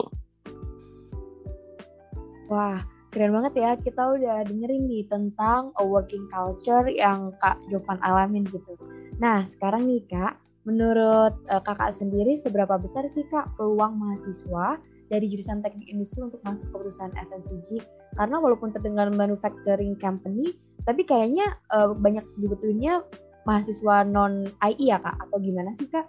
Wah, 2.52 2.84
keren 3.14 3.30
banget 3.30 3.54
ya. 3.54 3.70
Kita 3.78 4.18
udah 4.18 4.42
dengerin 4.42 4.90
nih 4.90 5.06
tentang 5.06 5.70
a 5.78 5.82
working 5.86 6.26
culture 6.34 6.90
yang 6.90 7.30
Kak 7.38 7.62
Jovan 7.70 8.02
alamin 8.02 8.42
gitu. 8.50 8.74
Nah, 9.22 9.46
sekarang 9.46 9.86
nih 9.86 10.02
Kak, 10.10 10.42
menurut 10.66 11.38
uh, 11.46 11.62
Kakak 11.62 11.94
sendiri 11.94 12.34
seberapa 12.34 12.74
besar 12.76 13.06
sih 13.06 13.22
Kak 13.30 13.54
peluang 13.54 13.94
mahasiswa 13.96 14.82
dari 15.12 15.30
jurusan 15.30 15.60
teknik 15.62 15.86
industri 15.86 16.24
untuk 16.24 16.40
masuk 16.42 16.66
ke 16.72 16.76
perusahaan 16.80 17.14
FMCG 17.14 17.78
karena 18.16 18.36
walaupun 18.40 18.72
terdengar 18.72 19.12
manufacturing 19.12 19.94
company 20.00 20.56
tapi 20.88 21.04
kayaknya 21.04 21.54
uh, 21.72 21.92
banyak 21.92 22.24
dibutuhinnya 22.40 23.04
mahasiswa 23.44 24.04
non 24.08 24.48
IE 24.72 24.88
ya 24.88 25.00
kak 25.00 25.16
atau 25.28 25.36
gimana 25.40 25.72
sih 25.76 25.88
kak? 25.88 26.08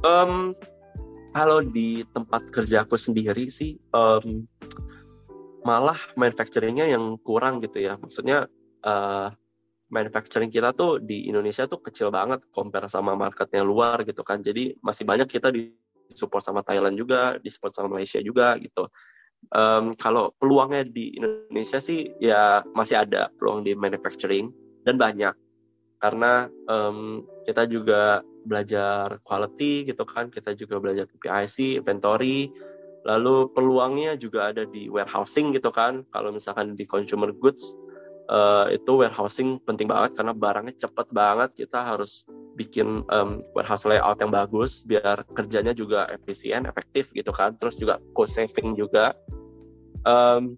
Um, 0.00 0.56
kalau 1.36 1.60
di 1.60 2.08
tempat 2.16 2.48
kerjaku 2.48 2.96
sendiri 2.96 3.52
sih 3.52 3.76
um, 3.92 4.48
malah 5.64 5.98
manufacturingnya 6.16 6.88
yang 6.88 7.16
kurang 7.20 7.60
gitu 7.60 7.80
ya. 7.82 7.96
Maksudnya 8.00 8.48
uh, 8.84 9.28
manufacturing 9.90 10.48
kita 10.48 10.72
tuh 10.72 11.02
di 11.02 11.26
Indonesia 11.26 11.66
tuh 11.66 11.82
kecil 11.82 12.14
banget 12.14 12.46
compare 12.54 12.86
sama 12.86 13.18
market 13.18 13.50
yang 13.52 13.66
luar 13.66 14.06
gitu 14.06 14.22
kan. 14.22 14.40
Jadi 14.40 14.78
masih 14.80 15.04
banyak 15.04 15.26
kita 15.26 15.50
di 15.50 15.74
support 16.14 16.42
sama 16.42 16.62
Thailand 16.62 16.94
juga, 16.96 17.36
di 17.38 17.50
support 17.50 17.74
sama 17.74 17.98
Malaysia 17.98 18.22
juga 18.22 18.56
gitu. 18.58 18.86
Um, 19.50 19.96
kalau 19.96 20.36
peluangnya 20.36 20.84
di 20.84 21.16
Indonesia 21.16 21.80
sih 21.80 22.12
ya 22.20 22.60
masih 22.76 23.02
ada 23.02 23.32
peluang 23.40 23.66
di 23.66 23.74
manufacturing 23.74 24.52
dan 24.86 24.96
banyak. 24.96 25.34
Karena 26.00 26.48
um, 26.70 27.24
kita 27.44 27.68
juga 27.68 28.24
belajar 28.44 29.20
quality 29.20 29.84
gitu 29.84 30.04
kan, 30.08 30.32
kita 30.32 30.56
juga 30.56 30.80
belajar 30.80 31.04
PIC, 31.20 31.84
inventory, 31.84 32.48
lalu 33.04 33.48
peluangnya 33.56 34.16
juga 34.16 34.52
ada 34.52 34.68
di 34.68 34.92
warehousing 34.92 35.56
gitu 35.56 35.72
kan. 35.72 36.04
Kalau 36.12 36.32
misalkan 36.34 36.76
di 36.76 36.84
consumer 36.84 37.32
goods 37.32 37.64
uh, 38.28 38.68
itu 38.68 39.00
warehousing 39.00 39.60
penting 39.64 39.88
banget 39.88 40.16
karena 40.20 40.36
barangnya 40.36 40.74
cepet 40.76 41.06
banget, 41.10 41.50
kita 41.56 41.80
harus 41.80 42.28
bikin 42.60 43.06
um, 43.08 43.40
warehouse 43.56 43.88
layout 43.88 44.20
yang 44.20 44.28
bagus 44.28 44.84
biar 44.84 45.24
kerjanya 45.32 45.72
juga 45.72 46.10
efisien, 46.12 46.68
efektif 46.68 47.08
gitu 47.16 47.32
kan. 47.32 47.56
Terus 47.56 47.80
juga 47.80 47.96
cost 48.12 48.36
saving 48.36 48.76
juga. 48.76 49.16
Um, 50.04 50.56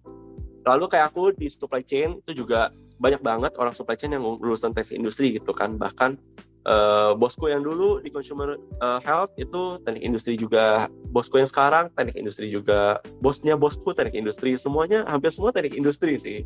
lalu 0.63 0.87
kayak 0.87 1.11
aku 1.11 1.35
di 1.35 1.51
supply 1.51 1.83
chain 1.83 2.19
itu 2.23 2.43
juga 2.43 2.71
banyak 2.99 3.19
banget 3.19 3.51
orang 3.59 3.75
supply 3.75 3.99
chain 3.99 4.15
yang 4.15 4.23
lulusan 4.23 4.71
teknik 4.71 4.99
industri 4.99 5.35
gitu 5.35 5.51
kan. 5.51 5.75
Bahkan 5.75 6.19
uh, 6.67 7.11
bosku 7.15 7.51
yang 7.51 7.63
dulu 7.63 7.99
di 7.99 8.09
consumer 8.11 8.59
uh, 8.79 8.99
health 9.03 9.31
itu 9.35 9.79
teknik 9.83 10.03
industri 10.03 10.33
juga 10.39 10.87
bosku 11.11 11.39
yang 11.39 11.49
sekarang 11.49 11.91
teknik 11.95 12.15
industri 12.17 12.47
juga 12.51 12.99
bosnya 13.19 13.55
bosku 13.59 13.91
teknik 13.91 14.15
industri. 14.15 14.55
Semuanya 14.55 15.03
hampir 15.07 15.31
semua 15.31 15.51
teknik 15.51 15.75
industri 15.75 16.15
sih. 16.19 16.39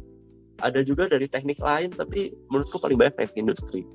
Ada 0.62 0.82
juga 0.82 1.06
dari 1.06 1.30
teknik 1.30 1.62
lain 1.62 1.94
tapi 1.94 2.34
menurutku 2.50 2.82
paling 2.82 2.98
banyak 2.98 3.16
teknik 3.18 3.38
industri. 3.38 3.86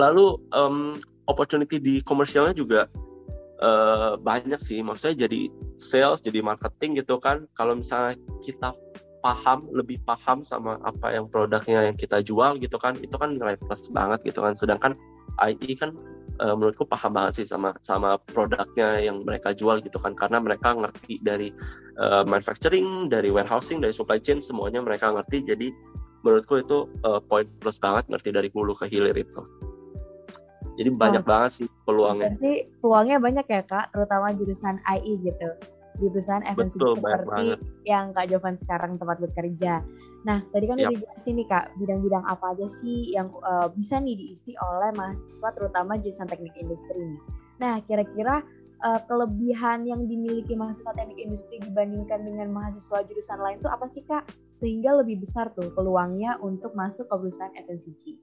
Lalu 0.00 0.40
um, 0.56 0.96
opportunity 1.28 1.76
di 1.76 2.00
komersialnya 2.00 2.56
juga 2.56 2.88
uh, 3.60 4.16
banyak 4.16 4.58
sih. 4.58 4.80
Maksudnya 4.80 5.28
jadi 5.28 5.52
sales 5.76 6.24
jadi 6.24 6.40
marketing 6.40 7.04
gitu 7.04 7.20
kan. 7.20 7.44
Kalau 7.52 7.76
misalnya 7.76 8.16
kita 8.40 8.72
paham 9.20 9.68
lebih 9.76 10.00
paham 10.08 10.40
sama 10.40 10.80
apa 10.80 11.12
yang 11.12 11.28
produknya 11.28 11.92
yang 11.92 11.96
kita 11.96 12.24
jual 12.24 12.56
gitu 12.56 12.80
kan 12.80 12.96
itu 13.04 13.12
kan 13.20 13.36
nilai 13.36 13.60
plus 13.60 13.84
banget 13.92 14.24
gitu 14.24 14.40
kan. 14.40 14.56
Sedangkan 14.56 14.96
IE 15.38 15.76
kan 15.78 15.94
uh, 16.40 16.54
menurutku 16.56 16.88
paham 16.88 17.14
banget 17.14 17.44
sih 17.44 17.46
sama 17.46 17.76
sama 17.84 18.16
produknya 18.32 18.98
yang 19.02 19.22
mereka 19.22 19.52
jual 19.52 19.78
gitu 19.84 20.00
kan. 20.00 20.16
Karena 20.16 20.40
mereka 20.40 20.74
ngerti 20.74 21.20
dari 21.22 21.52
uh, 22.00 22.24
manufacturing 22.24 23.12
dari 23.12 23.28
warehousing 23.28 23.78
dari 23.78 23.92
supply 23.92 24.18
chain 24.18 24.40
semuanya 24.40 24.80
mereka 24.80 25.12
ngerti. 25.12 25.44
Jadi 25.44 25.68
menurutku 26.24 26.60
itu 26.60 26.88
uh, 27.04 27.20
poin 27.20 27.48
plus 27.60 27.80
banget 27.80 28.08
ngerti 28.08 28.30
dari 28.32 28.48
hulu 28.52 28.76
ke 28.76 28.88
hilir 28.88 29.16
itu. 29.16 29.42
Jadi 30.80 30.90
banyak 30.96 31.24
oh, 31.24 31.28
banget 31.28 31.50
sih 31.60 31.68
peluangnya. 31.84 32.32
Jadi 32.40 32.72
peluangnya 32.80 33.20
banyak 33.20 33.46
ya 33.52 33.62
kak, 33.68 33.92
terutama 33.92 34.32
jurusan 34.32 34.80
IE 35.00 35.20
gitu. 35.20 35.48
Di 36.00 36.08
perusahaan 36.08 36.40
FMCG 36.40 36.80
seperti 36.80 37.44
yang 37.84 38.16
Kak 38.16 38.32
Jovan 38.32 38.56
sekarang 38.56 38.96
tempat 38.96 39.20
bekerja. 39.20 39.84
Nah, 40.20 40.44
tadi 40.52 40.68
kan 40.68 40.76
yep. 40.76 40.92
udah 40.92 40.98
jelasin 41.00 41.34
nih 41.40 41.48
Kak, 41.48 41.64
bidang-bidang 41.80 42.24
apa 42.28 42.52
aja 42.52 42.68
sih 42.68 43.16
yang 43.16 43.32
uh, 43.40 43.72
bisa 43.72 43.96
nih 43.96 44.20
diisi 44.20 44.52
oleh 44.60 44.92
mahasiswa 44.92 45.48
terutama 45.56 45.96
jurusan 45.96 46.28
teknik 46.28 46.52
industri 46.60 47.00
nih. 47.00 47.20
Nah, 47.60 47.74
kira-kira 47.88 48.44
uh, 48.84 49.00
kelebihan 49.08 49.88
yang 49.88 50.04
dimiliki 50.04 50.52
mahasiswa 50.52 50.92
teknik 50.92 51.16
industri 51.16 51.56
dibandingkan 51.64 52.20
dengan 52.24 52.52
mahasiswa 52.52 53.00
jurusan 53.08 53.40
lain 53.40 53.64
itu 53.64 53.68
apa 53.72 53.86
sih 53.88 54.04
Kak? 54.04 54.28
Sehingga 54.60 55.00
lebih 55.00 55.24
besar 55.24 55.48
tuh 55.56 55.72
peluangnya 55.72 56.36
untuk 56.44 56.76
masuk 56.76 57.08
ke 57.08 57.14
perusahaan 57.16 57.56
FMCG. 57.56 58.20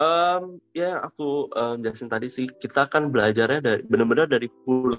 Um, 0.00 0.62
ya 0.72 1.02
aku 1.02 1.50
um, 1.52 1.84
jelasin 1.84 2.08
tadi 2.08 2.30
sih 2.32 2.48
kita 2.48 2.88
kan 2.88 3.12
belajarnya 3.12 3.60
dari 3.60 3.82
benar-benar 3.84 4.32
dari 4.32 4.48
hulu 4.64 4.96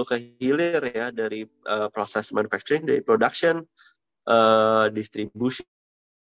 ke 0.00 0.16
hilir 0.40 0.80
ya 0.90 1.12
dari 1.12 1.44
uh, 1.68 1.86
proses 1.92 2.32
manufacturing, 2.32 2.88
dari 2.88 3.04
production, 3.04 3.62
uh, 4.30 4.86
distribution 4.94 5.66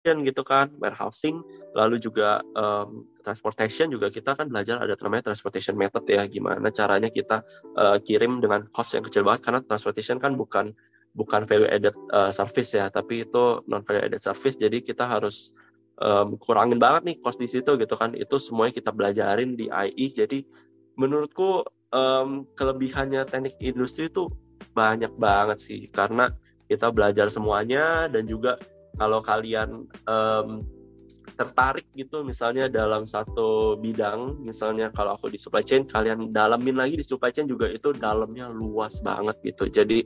gitu 0.07 0.47
kan, 0.47 0.71
warehousing, 0.79 1.43
lalu 1.75 1.99
juga 1.99 2.39
um, 2.55 3.03
transportation 3.27 3.91
juga 3.91 4.07
kita 4.07 4.39
kan 4.39 4.47
belajar 4.47 4.79
ada 4.79 4.95
namanya 5.03 5.35
transportation 5.35 5.75
method 5.75 6.07
ya, 6.07 6.23
gimana 6.31 6.71
caranya 6.71 7.11
kita 7.11 7.43
uh, 7.75 7.99
kirim 7.99 8.39
dengan 8.39 8.71
cost 8.71 8.95
yang 8.95 9.03
kecil 9.03 9.27
banget 9.27 9.43
karena 9.43 9.61
transportation 9.67 10.23
kan 10.23 10.39
bukan 10.39 10.71
bukan 11.19 11.43
value 11.49 11.67
added 11.67 11.97
uh, 12.15 12.31
service 12.31 12.71
ya, 12.77 12.87
tapi 12.87 13.27
itu 13.27 13.65
non 13.67 13.83
value 13.83 14.07
added 14.07 14.23
service, 14.23 14.55
jadi 14.55 14.79
kita 14.79 15.03
harus 15.09 15.51
um, 15.99 16.39
kurangin 16.39 16.79
banget 16.79 17.03
nih 17.03 17.17
cost 17.19 17.43
di 17.43 17.51
situ 17.51 17.75
gitu 17.75 17.99
kan, 17.99 18.15
itu 18.15 18.39
semuanya 18.39 18.79
kita 18.79 18.95
belajarin 18.95 19.59
di 19.59 19.67
IE, 19.67 20.07
jadi 20.15 20.47
menurutku 20.95 21.67
um, 21.91 22.47
kelebihannya 22.55 23.27
teknik 23.27 23.59
industri 23.59 24.07
itu 24.07 24.31
banyak 24.71 25.11
banget 25.19 25.59
sih 25.59 25.91
karena 25.91 26.31
kita 26.67 26.91
belajar 26.91 27.31
semuanya 27.31 28.11
dan 28.11 28.27
juga 28.27 28.59
kalau 28.97 29.21
kalian 29.21 29.87
um, 30.09 30.65
tertarik 31.37 31.85
gitu 31.93 32.25
misalnya 32.25 32.71
dalam 32.71 33.05
satu 33.05 33.77
bidang 33.77 34.41
misalnya 34.41 34.89
kalau 34.95 35.21
aku 35.21 35.29
di 35.29 35.37
supply 35.37 35.61
chain 35.61 35.85
kalian 35.85 36.33
dalamin 36.33 36.81
lagi 36.81 36.97
di 36.97 37.05
supply 37.05 37.29
chain 37.29 37.45
juga 37.45 37.69
itu 37.69 37.93
dalamnya 37.93 38.49
luas 38.49 39.05
banget 39.05 39.37
gitu 39.45 39.69
jadi 39.69 40.01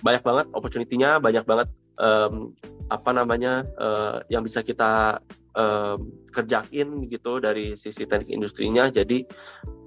banyak 0.00 0.24
banget 0.24 0.46
opportunity-nya 0.56 1.20
banyak 1.20 1.44
banget 1.44 1.68
um, 2.00 2.56
apa 2.88 3.10
namanya 3.12 3.68
uh, 3.76 4.24
yang 4.32 4.40
bisa 4.40 4.64
kita 4.64 5.20
um, 5.52 6.08
kerjain 6.32 7.04
gitu 7.12 7.36
dari 7.36 7.76
sisi 7.76 8.08
teknik 8.08 8.32
industrinya 8.32 8.88
jadi 8.88 9.28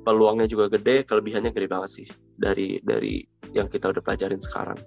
peluangnya 0.05 0.45
juga 0.45 0.69
gede, 0.69 1.01
kelebihannya 1.09 1.49
gede 1.49 1.67
banget 1.67 1.89
sih 1.89 2.07
dari 2.37 2.77
dari 2.85 3.25
yang 3.57 3.65
kita 3.65 3.89
udah 3.89 4.05
pelajarin 4.05 4.37
sekarang. 4.37 4.77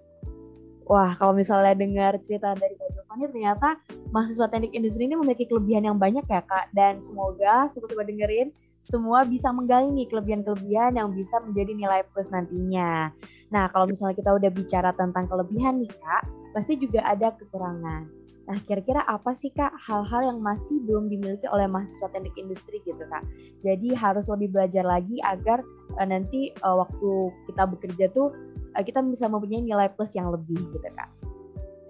Wah, 0.89 1.13
kalau 1.21 1.37
misalnya 1.37 1.77
dengar 1.77 2.17
cerita 2.25 2.57
dari 2.57 2.73
Kak 2.81 2.89
Giovanni, 2.97 3.29
ternyata 3.29 3.77
mahasiswa 4.09 4.49
teknik 4.49 4.73
industri 4.73 5.05
ini 5.05 5.21
memiliki 5.21 5.45
kelebihan 5.45 5.85
yang 5.85 6.01
banyak 6.01 6.25
ya 6.25 6.41
Kak. 6.49 6.73
Dan 6.73 7.05
semoga 7.05 7.69
sobat-sobat 7.77 8.09
dengerin, 8.09 8.49
semua 8.81 9.29
bisa 9.29 9.53
menggali 9.53 9.93
nih 9.93 10.09
kelebihan-kelebihan 10.09 10.97
yang 10.97 11.13
bisa 11.13 11.37
menjadi 11.45 11.77
nilai 11.77 12.01
plus 12.09 12.33
nantinya. 12.33 13.13
Nah, 13.53 13.69
kalau 13.69 13.85
misalnya 13.85 14.17
kita 14.17 14.33
udah 14.33 14.49
bicara 14.49 14.97
tentang 14.97 15.29
kelebihan 15.29 15.85
nih 15.85 15.93
Kak, 15.93 16.25
pasti 16.57 16.81
juga 16.81 17.05
ada 17.05 17.37
kekurangan. 17.37 18.09
Nah, 18.49 18.57
kira-kira 18.65 19.05
apa 19.05 19.37
sih 19.37 19.53
Kak 19.53 19.77
hal-hal 19.77 20.33
yang 20.33 20.41
masih 20.41 20.81
belum 20.89 21.13
dimiliki 21.13 21.45
oleh 21.53 21.69
mahasiswa 21.69 22.09
teknik 22.09 22.33
industri 22.41 22.81
gitu 22.89 23.05
Kak? 23.13 23.21
Jadi 23.61 23.93
harus 23.93 24.25
lebih 24.25 24.57
belajar 24.57 24.89
lagi 24.89 25.21
agar 25.21 25.61
uh, 26.01 26.09
nanti 26.09 26.57
uh, 26.65 26.81
waktu 26.81 27.29
kita 27.45 27.69
bekerja 27.69 28.09
tuh 28.17 28.33
uh, 28.33 28.48
kita 28.85 29.03
bisa 29.05 29.27
mempunyai 29.27 29.63
nilai 29.63 29.89
plus 29.93 30.15
yang 30.15 30.31
lebih 30.31 30.59
gitu 30.59 30.89
Kak. 30.95 31.11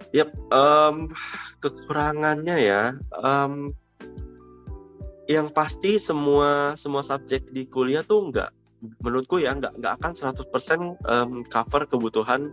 Yap, 0.09 0.33
um, 0.49 1.13
kekurangannya 1.61 2.57
ya, 2.57 2.97
um, 3.21 3.69
yang 5.29 5.53
pasti 5.53 6.01
semua 6.01 6.73
semua 6.73 7.05
subjek 7.05 7.45
di 7.53 7.69
kuliah 7.69 8.01
tuh 8.01 8.33
nggak, 8.33 8.49
menurutku 9.05 9.37
ya 9.37 9.53
nggak 9.53 9.77
nggak 9.77 9.93
akan 10.01 10.11
100% 10.17 11.05
um, 11.05 11.45
cover 11.45 11.85
kebutuhan 11.85 12.49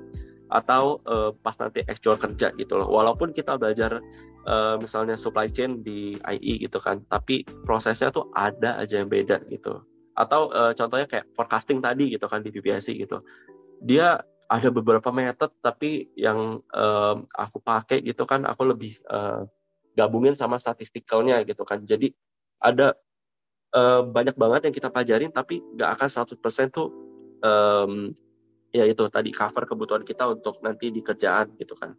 atau 0.53 1.01
uh, 1.09 1.33
pas 1.42 1.57
nanti 1.57 1.81
actual 1.88 2.20
kerja 2.20 2.53
gitu 2.61 2.77
loh. 2.77 2.92
Walaupun 2.92 3.33
kita 3.33 3.57
belajar 3.57 4.05
uh, 4.44 4.77
misalnya 4.77 5.16
supply 5.16 5.49
chain 5.49 5.81
di 5.81 6.20
IE 6.20 6.61
gitu 6.61 6.77
kan, 6.77 7.01
tapi 7.09 7.42
prosesnya 7.64 8.12
tuh 8.12 8.29
ada 8.37 8.77
aja 8.77 9.01
yang 9.01 9.09
beda 9.09 9.42
gitu. 9.49 9.81
Atau 10.12 10.53
uh, 10.53 10.77
contohnya 10.77 11.09
kayak 11.09 11.27
forecasting 11.33 11.81
tadi 11.81 12.12
gitu 12.12 12.29
kan 12.29 12.44
di 12.44 12.53
BPSC 12.53 13.01
gitu. 13.01 13.25
Dia 13.82 14.20
ada 14.46 14.68
beberapa 14.70 15.10
method 15.10 15.50
tapi 15.58 16.06
yang 16.14 16.62
uh, 16.70 17.16
aku 17.34 17.58
pakai 17.58 17.98
gitu 18.06 18.22
kan 18.28 18.46
aku 18.46 18.62
lebih 18.70 18.94
uh, 19.10 19.42
gabungin 19.98 20.38
sama 20.38 20.60
statistikalnya 20.60 21.42
gitu 21.42 21.66
kan. 21.66 21.82
Jadi 21.82 22.14
ada 22.62 22.94
uh, 23.74 24.02
banyak 24.06 24.36
banget 24.38 24.70
yang 24.70 24.74
kita 24.74 24.88
pelajarin 24.88 25.32
tapi 25.34 25.60
nggak 25.74 25.90
akan 25.98 26.08
100% 26.08 26.72
tuh 26.72 26.88
um, 27.42 28.12
ya 28.72 28.84
itu 28.84 29.04
tadi 29.08 29.30
cover 29.32 29.64
kebutuhan 29.64 30.04
kita 30.04 30.28
untuk 30.28 30.60
nanti 30.60 30.92
di 30.92 31.00
kerjaan 31.00 31.56
gitu 31.56 31.72
kan 31.76 31.96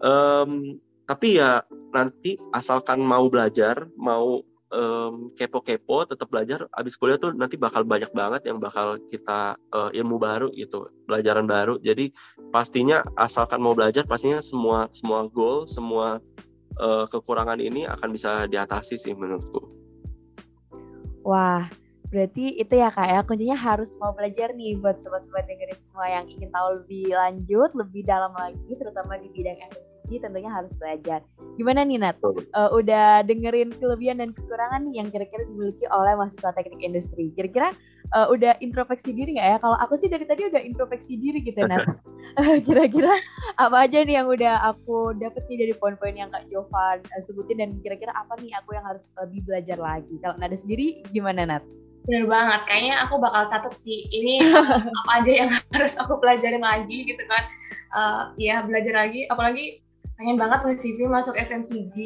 um, 0.00 0.80
tapi 1.04 1.36
ya 1.42 1.64
nanti 1.90 2.38
asalkan 2.54 3.02
mau 3.02 3.26
belajar 3.26 3.88
mau 3.98 4.40
um, 4.70 5.30
kepo-kepo 5.34 6.06
tetap 6.06 6.30
belajar 6.30 6.66
abis 6.78 6.96
kuliah 6.96 7.18
tuh 7.18 7.34
nanti 7.34 7.54
bakal 7.58 7.82
banyak 7.86 8.10
banget 8.14 8.46
yang 8.50 8.58
bakal 8.58 8.96
kita 9.10 9.58
uh, 9.74 9.90
ilmu 9.94 10.16
baru 10.18 10.48
gitu 10.54 10.90
pelajaran 11.06 11.46
baru. 11.46 11.78
Jadi 11.82 12.10
pastinya 12.54 13.02
asalkan 13.18 13.62
mau 13.62 13.74
belajar 13.76 14.06
pastinya 14.06 14.42
semua 14.42 14.90
semua 14.90 15.26
goal 15.30 15.66
semua 15.68 16.18
uh, 16.78 17.04
kekurangan 17.10 17.58
ini 17.58 17.86
akan 17.86 18.14
bisa 18.14 18.46
diatasi 18.46 18.98
sih 18.98 19.14
menurutku. 19.14 19.66
Wah 21.20 21.68
Berarti 22.10 22.58
itu 22.58 22.74
ya 22.74 22.90
kak 22.90 23.06
ya, 23.06 23.22
kuncinya 23.22 23.54
harus 23.54 23.94
mau 24.02 24.10
belajar 24.10 24.50
nih 24.50 24.74
buat 24.82 24.98
sobat-sobat 24.98 25.46
dengerin 25.46 25.78
semua 25.78 26.10
yang 26.10 26.26
ingin 26.26 26.50
tahu 26.50 26.82
lebih 26.82 27.14
lanjut, 27.14 27.70
lebih 27.78 28.02
dalam 28.02 28.34
lagi, 28.34 28.70
terutama 28.74 29.14
di 29.22 29.30
bidang 29.30 29.54
FMCG 30.10 30.26
tentunya 30.26 30.50
harus 30.50 30.72
belajar. 30.74 31.22
Gimana 31.54 31.86
nih 31.86 32.02
Nat? 32.02 32.18
Uh, 32.18 32.34
udah 32.74 33.22
dengerin 33.22 33.70
kelebihan 33.78 34.18
dan 34.18 34.34
kekurangan 34.34 34.90
nih 34.90 34.98
yang 34.98 35.08
kira-kira 35.14 35.46
dimiliki 35.46 35.86
oleh 35.86 36.18
mahasiswa 36.18 36.50
teknik 36.58 36.82
industri. 36.82 37.30
Kira-kira 37.38 37.70
uh, 38.18 38.26
udah 38.26 38.58
introspeksi 38.58 39.14
diri 39.14 39.38
nggak 39.38 39.48
ya? 39.54 39.56
Kalau 39.62 39.78
aku 39.78 39.94
sih 39.94 40.10
dari 40.10 40.26
tadi 40.26 40.50
udah 40.50 40.58
introspeksi 40.58 41.14
diri 41.14 41.38
gitu 41.46 41.62
Nat. 41.62 41.86
kira-kira 42.66 43.14
apa 43.62 43.86
aja 43.86 44.02
nih 44.02 44.18
yang 44.18 44.26
udah 44.26 44.74
aku 44.74 45.14
dapet 45.14 45.46
nih 45.46 45.66
dari 45.66 45.74
poin-poin 45.78 46.18
yang 46.18 46.34
Kak 46.34 46.50
Jovan 46.50 46.98
uh, 47.14 47.22
sebutin 47.22 47.62
dan 47.62 47.70
kira-kira 47.78 48.10
apa 48.18 48.34
nih 48.42 48.50
aku 48.58 48.74
yang 48.74 48.84
harus 48.84 49.06
lebih 49.14 49.46
belajar 49.46 49.78
lagi? 49.78 50.18
Kalau 50.18 50.34
Nada 50.42 50.58
sendiri 50.58 51.06
gimana 51.14 51.46
Nat? 51.46 51.62
Bener 52.08 52.24
banget, 52.24 52.64
kayaknya 52.64 52.96
aku 53.04 53.20
bakal 53.20 53.44
catat 53.52 53.76
sih 53.76 54.08
ini 54.08 54.40
apa 55.04 55.10
aja 55.20 55.30
yang 55.44 55.50
harus 55.76 55.94
aku 56.00 56.16
pelajarin 56.18 56.64
lagi 56.64 57.06
gitu 57.06 57.22
kan. 57.28 57.44
Uh, 57.90 58.22
ya 58.38 58.62
belajar 58.62 58.94
lagi, 58.94 59.26
apalagi 59.28 59.82
pengen 60.20 60.36
banget 60.36 60.60
nge-CV 60.68 61.08
masuk 61.08 61.32
FMCG. 61.32 61.96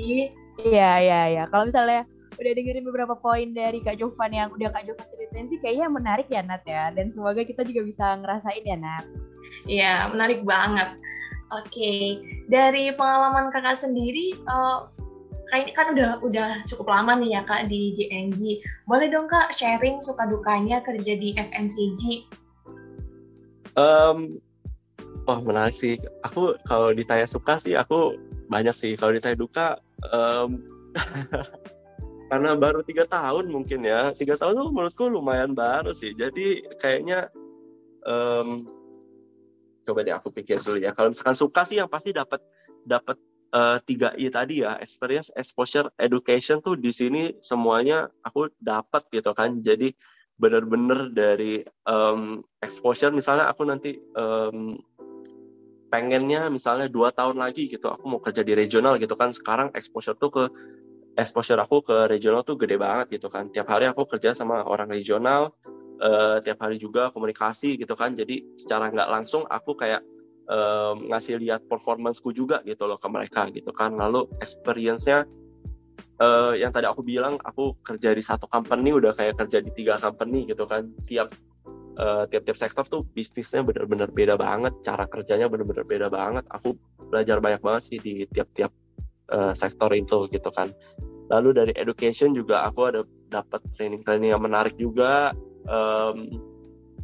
Iya, 0.62 0.90
iya, 1.03 1.20
iya. 1.35 1.42
Kalau 1.50 1.66
misalnya 1.66 2.07
udah 2.38 2.53
dengerin 2.55 2.87
beberapa 2.87 3.14
poin 3.18 3.50
dari 3.50 3.83
Kak 3.83 3.98
Jovan 3.98 4.31
yang 4.31 4.55
udah 4.55 4.70
Kak 4.70 4.87
Jovan 4.87 5.07
ceritain 5.11 5.50
sih 5.50 5.59
kayaknya 5.59 5.90
menarik 5.90 6.31
ya 6.31 6.46
Nat 6.46 6.62
ya. 6.62 6.94
Dan 6.94 7.11
semoga 7.11 7.42
kita 7.42 7.66
juga 7.66 7.83
bisa 7.83 8.14
ngerasain 8.22 8.62
ya 8.62 8.79
Nat. 8.79 9.05
Iya, 9.66 10.14
menarik 10.14 10.46
banget. 10.46 10.94
Oke, 11.55 11.70
okay. 11.70 12.03
dari 12.50 12.90
pengalaman 12.94 13.50
kakak 13.50 13.79
sendiri, 13.79 14.35
uh, 14.50 14.90
kayaknya 15.50 15.74
kan 15.77 15.87
udah 15.94 16.11
udah 16.24 16.50
cukup 16.66 16.90
lama 16.90 17.18
nih 17.20 17.38
ya 17.38 17.42
kak 17.46 17.70
di 17.70 17.94
JNG. 17.94 18.64
Boleh 18.90 19.07
dong 19.12 19.31
kak 19.31 19.55
sharing 19.55 20.03
suka 20.03 20.27
dukanya 20.27 20.83
kerja 20.83 21.14
di 21.14 21.37
FMCG? 21.38 22.27
Um, 23.79 24.42
oh 25.27 25.39
menarik 25.41 25.77
sih. 25.77 25.97
Aku 26.25 26.57
kalau 26.69 26.93
ditanya 26.93 27.29
suka 27.29 27.57
sih 27.61 27.75
aku 27.77 28.17
banyak 28.49 28.75
sih. 28.77 28.93
Kalau 28.97 29.13
ditanya 29.17 29.37
duka, 29.39 29.69
um, 30.13 30.61
karena 32.31 32.57
baru 32.57 32.85
tiga 32.85 33.09
tahun 33.09 33.49
mungkin 33.49 33.85
ya. 33.85 34.13
Tiga 34.13 34.37
tahun 34.37 34.61
tuh 34.61 34.71
menurutku 34.73 35.05
lumayan 35.09 35.57
baru 35.57 35.93
sih. 35.97 36.13
Jadi 36.17 36.65
kayaknya 36.81 37.29
um, 38.05 38.69
coba 39.85 40.01
deh 40.05 40.15
aku 40.17 40.33
pikir 40.33 40.61
dulu 40.61 40.81
ya. 40.81 40.93
Kalau 40.93 41.13
misalkan 41.13 41.37
suka 41.37 41.65
sih 41.65 41.81
yang 41.81 41.89
pasti 41.89 42.13
dapat 42.13 42.41
dapat 42.85 43.17
uh, 43.55 43.79
tiga 43.87 44.13
i 44.19 44.29
tadi 44.29 44.67
ya 44.67 44.77
experience 44.83 45.31
exposure 45.39 45.89
education 46.03 46.61
tuh 46.61 46.77
di 46.77 46.91
sini 46.91 47.33
semuanya 47.41 48.11
aku 48.27 48.51
dapat 48.61 49.07
gitu 49.15 49.33
kan 49.33 49.63
jadi 49.65 49.95
benar-benar 50.35 51.15
dari 51.15 51.63
um, 51.87 52.43
exposure 52.59 53.15
misalnya 53.15 53.47
aku 53.47 53.63
nanti 53.63 54.03
um, 54.19 54.75
pengennya 55.94 56.50
misalnya 56.50 56.90
dua 56.90 57.14
tahun 57.14 57.38
lagi 57.38 57.70
gitu 57.70 57.87
aku 57.87 58.11
mau 58.11 58.18
kerja 58.18 58.42
di 58.42 58.59
regional 58.59 58.98
gitu 58.98 59.14
kan. 59.14 59.30
Sekarang 59.30 59.70
exposure 59.78 60.18
tuh 60.18 60.30
ke 60.35 60.44
exposure 61.14 61.62
aku 61.62 61.87
ke 61.87 62.11
regional 62.11 62.42
tuh 62.42 62.59
gede 62.59 62.74
banget 62.74 63.22
gitu 63.22 63.30
kan. 63.30 63.46
Tiap 63.54 63.70
hari 63.70 63.87
aku 63.87 64.02
kerja 64.11 64.35
sama 64.35 64.66
orang 64.66 64.90
regional 64.90 65.54
uh, 66.02 66.42
tiap 66.42 66.59
hari 66.66 66.83
juga 66.83 67.14
komunikasi 67.14 67.78
gitu 67.78 67.94
kan. 67.94 68.18
Jadi 68.18 68.42
secara 68.59 68.90
nggak 68.90 69.07
langsung 69.07 69.46
aku 69.46 69.78
kayak 69.78 70.02
um, 70.50 71.14
ngasih 71.14 71.38
lihat 71.38 71.62
performanceku 71.70 72.35
juga 72.35 72.59
gitu 72.66 72.90
loh 72.90 72.98
ke 72.98 73.07
mereka 73.07 73.46
gitu 73.54 73.70
kan. 73.70 73.94
Lalu 73.94 74.26
experience-nya 74.42 75.22
uh, 76.18 76.59
yang 76.59 76.74
tadi 76.74 76.90
aku 76.90 77.07
bilang 77.07 77.38
aku 77.46 77.78
kerja 77.87 78.11
di 78.11 78.22
satu 78.26 78.50
company 78.50 78.90
udah 78.90 79.14
kayak 79.14 79.38
kerja 79.38 79.62
di 79.62 79.70
tiga 79.70 79.94
company 80.02 80.42
gitu 80.50 80.66
kan. 80.66 80.90
Tiap 81.07 81.30
uh, 81.98 82.24
tiap-tiap 82.28 82.59
sektor 82.59 82.85
tuh 82.87 83.02
bisnisnya 83.14 83.62
bener-bener 83.62 84.11
beda 84.11 84.35
banget 84.35 84.74
cara 84.83 85.07
kerjanya 85.07 85.46
bener-bener 85.46 85.87
beda 85.87 86.09
banget. 86.11 86.44
Aku 86.50 86.74
belajar 87.11 87.38
banyak 87.38 87.62
banget 87.62 87.83
sih 87.90 87.98
di 88.02 88.26
tiap-tiap 88.30 88.72
uh, 89.30 89.52
sektor 89.54 89.90
itu 89.94 90.26
gitu 90.30 90.50
kan. 90.50 90.70
Lalu 91.33 91.50
dari 91.57 91.72
education 91.78 92.37
juga 92.37 92.68
aku 92.68 92.80
ada 92.85 93.00
dapat 93.33 93.64
training-training 93.74 94.37
yang 94.37 94.42
menarik 94.42 94.76
juga. 94.76 95.33
Um, 95.64 96.28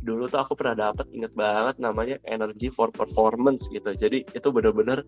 dulu 0.01 0.29
tuh 0.29 0.41
aku 0.41 0.57
pernah 0.57 0.93
dapat 0.93 1.09
inget 1.13 1.33
banget 1.37 1.77
namanya 1.77 2.17
energy 2.29 2.73
for 2.73 2.89
performance 2.93 3.69
gitu. 3.69 3.93
Jadi 3.97 4.25
itu 4.33 4.49
bener-bener 4.53 5.05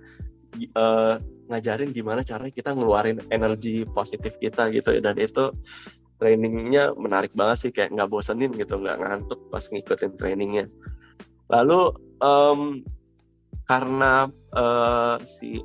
uh, 0.77 1.17
ngajarin 1.49 1.93
gimana 1.93 2.21
caranya 2.25 2.53
kita 2.53 2.73
ngeluarin 2.73 3.21
energi 3.33 3.85
positif 3.89 4.37
kita 4.41 4.73
gitu. 4.73 4.97
Dan 5.01 5.17
itu 5.21 5.53
trainingnya 6.23 6.95
menarik 6.95 7.35
banget 7.35 7.67
sih 7.67 7.71
kayak 7.75 7.91
nggak 7.99 8.07
bosenin 8.07 8.55
gitu 8.55 8.79
nggak 8.79 9.03
ngantuk 9.03 9.43
pas 9.51 9.67
ngikutin 9.67 10.15
trainingnya. 10.15 10.71
Lalu 11.51 11.91
um, 12.23 12.87
karena 13.67 14.31
uh, 14.55 15.19
si 15.27 15.59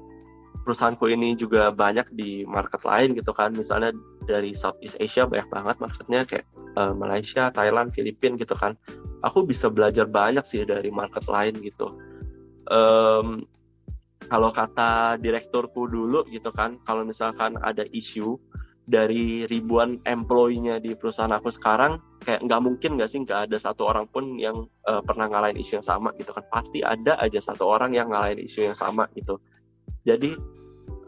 perusahaanku 0.65 1.06
ini 1.13 1.38
juga 1.38 1.70
banyak 1.70 2.10
di 2.17 2.41
market 2.43 2.82
lain 2.82 3.13
gitu 3.13 3.32
kan 3.32 3.54
misalnya 3.54 3.93
dari 4.26 4.58
Southeast 4.58 4.98
Asia 4.98 5.30
banyak 5.30 5.48
banget 5.48 5.76
marketnya 5.80 6.22
kayak 6.26 6.46
uh, 6.76 6.91
Malaysia, 6.98 7.54
Thailand, 7.54 7.93
Filipina 7.93 8.36
gitu 8.36 8.58
kan. 8.58 8.74
Aku 9.22 9.46
bisa 9.46 9.70
belajar 9.70 10.10
banyak 10.10 10.43
sih 10.43 10.65
dari 10.65 10.89
market 10.89 11.24
lain 11.30 11.56
gitu. 11.62 11.93
Um, 12.67 13.48
kalau 14.28 14.52
kata 14.52 15.15
direkturku 15.24 15.88
dulu 15.88 16.28
gitu 16.28 16.52
kan 16.52 16.76
kalau 16.84 17.08
misalkan 17.08 17.56
ada 17.63 17.88
isu 17.96 18.36
dari 18.88 19.43
ribuan 19.52 20.00
employee-nya 20.08 20.80
di 20.80 20.95
perusahaan 20.95 21.36
aku 21.36 21.52
sekarang 21.52 22.00
kayak 22.23 22.39
nggak 22.47 22.62
mungkin 22.63 22.95
nggak 22.95 23.12
sih 23.12 23.19
nggak 23.28 23.52
ada 23.52 23.58
satu 23.60 23.84
orang 23.84 24.08
pun 24.08 24.39
yang 24.39 24.63
uh, 24.88 25.04
pernah 25.04 25.28
ngalahin 25.28 25.60
isu 25.60 25.84
yang 25.84 25.88
sama 25.88 26.15
gitu 26.15 26.32
kan. 26.32 26.47
Pasti 26.47 26.80
ada 26.80 27.19
aja 27.19 27.43
satu 27.43 27.67
orang 27.67 27.91
yang 27.91 28.08
ngalahin 28.15 28.39
isu 28.39 28.71
yang 28.71 28.78
sama 28.80 29.12
gitu. 29.19 29.43
Jadi 30.08 30.39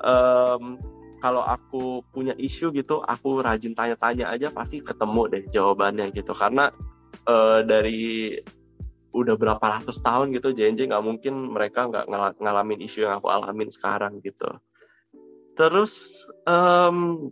um, 0.03 0.75
kalau 1.23 1.39
aku 1.47 2.03
punya 2.11 2.35
isu 2.35 2.75
gitu 2.75 2.99
aku 2.99 3.39
rajin 3.39 3.71
tanya-tanya 3.71 4.27
aja 4.27 4.51
pasti 4.51 4.83
ketemu 4.83 5.21
deh 5.31 5.43
jawabannya 5.47 6.11
gitu. 6.11 6.35
Karena 6.35 6.67
uh, 7.31 7.63
dari 7.63 8.35
udah 9.15 9.39
berapa 9.39 9.65
ratus 9.79 10.03
tahun 10.03 10.35
gitu 10.35 10.53
JNJ 10.53 10.91
nggak 10.91 11.05
mungkin 11.07 11.55
mereka 11.55 11.87
nggak 11.87 12.05
ngal 12.11 12.35
ngalamin 12.43 12.83
isu 12.83 13.07
yang 13.07 13.23
aku 13.23 13.31
alamin 13.31 13.71
sekarang 13.71 14.19
gitu. 14.19 14.51
Terus 15.55 16.11
um, 16.43 17.31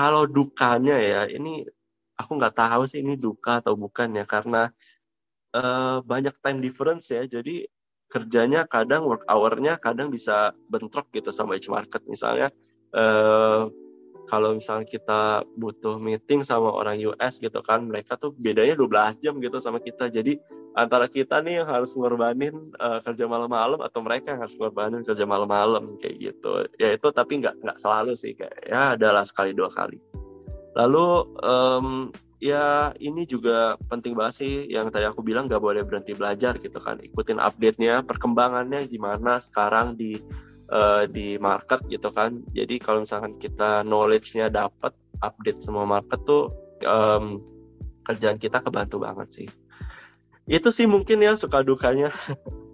kalau 0.00 0.24
dukanya 0.24 0.96
ya 0.96 1.28
ini 1.28 1.68
aku 2.16 2.40
nggak 2.40 2.56
tahu 2.56 2.88
sih 2.88 3.04
ini 3.04 3.20
duka 3.20 3.60
atau 3.60 3.76
bukan 3.76 4.16
ya 4.16 4.24
karena 4.24 4.72
uh, 5.52 6.00
banyak 6.00 6.32
time 6.40 6.64
difference 6.64 7.12
ya. 7.12 7.28
Jadi 7.28 7.68
kerjanya 8.08 8.64
kadang 8.64 9.04
work 9.04 9.28
hour-nya 9.28 9.76
kadang 9.76 10.08
bisa 10.08 10.56
bentrok 10.72 11.12
gitu 11.12 11.28
sama 11.28 11.60
H 11.60 11.68
market 11.68 12.00
misalnya. 12.08 12.48
Uh, 12.96 13.68
kalau 14.28 14.56
misalnya 14.56 14.86
kita 14.86 15.46
butuh 15.56 15.96
meeting 15.96 16.44
sama 16.44 16.70
orang 16.70 17.00
US 17.08 17.40
gitu 17.40 17.62
kan 17.64 17.88
mereka 17.88 18.18
tuh 18.20 18.34
bedanya 18.36 18.76
12 18.76 19.22
jam 19.22 19.38
gitu 19.40 19.58
sama 19.62 19.80
kita. 19.80 20.10
Jadi 20.12 20.36
antara 20.78 21.10
kita 21.10 21.42
nih 21.42 21.62
yang 21.62 21.68
harus 21.68 21.94
ngorbanin 21.98 22.70
uh, 22.78 23.02
kerja 23.02 23.26
malam-malam 23.26 23.82
atau 23.82 24.00
mereka 24.04 24.34
yang 24.34 24.46
harus 24.46 24.54
ngorbanin 24.54 25.02
kerja 25.02 25.26
malam-malam 25.26 25.98
kayak 25.98 26.30
gitu. 26.30 26.66
Ya 26.78 26.94
itu 26.94 27.08
tapi 27.10 27.42
nggak 27.42 27.58
nggak 27.62 27.78
selalu 27.80 28.14
sih 28.14 28.36
kayak 28.38 28.54
ya 28.68 28.94
adalah 28.94 29.26
sekali 29.26 29.50
dua 29.50 29.70
kali. 29.72 29.98
Lalu 30.78 31.06
um, 31.42 32.14
ya 32.38 32.94
ini 33.02 33.26
juga 33.26 33.74
penting 33.90 34.14
banget 34.14 34.34
sih 34.40 34.52
yang 34.70 34.88
tadi 34.94 35.04
aku 35.10 35.20
bilang 35.20 35.50
nggak 35.50 35.60
boleh 35.60 35.82
berhenti 35.82 36.14
belajar 36.14 36.54
gitu 36.62 36.78
kan. 36.78 37.02
Ikutin 37.02 37.42
update-nya 37.42 38.06
perkembangannya 38.06 38.86
gimana 38.86 39.42
sekarang 39.42 39.98
di 39.98 40.22
uh, 40.70 41.04
di 41.10 41.36
market 41.36 41.82
gitu 41.90 42.08
kan 42.14 42.40
jadi 42.54 42.78
kalau 42.80 43.04
misalkan 43.04 43.34
kita 43.36 43.82
knowledge-nya 43.84 44.48
dapat 44.48 44.94
update 45.20 45.60
semua 45.60 45.84
market 45.84 46.18
tuh 46.24 46.48
um, 46.86 47.42
kerjaan 48.06 48.40
kita 48.40 48.62
kebantu 48.62 49.02
banget 49.02 49.28
sih 49.30 49.48
itu 50.50 50.68
sih 50.72 50.88
mungkin 50.88 51.20
ya 51.20 51.36
suka 51.36 51.62
dukanya 51.62 52.10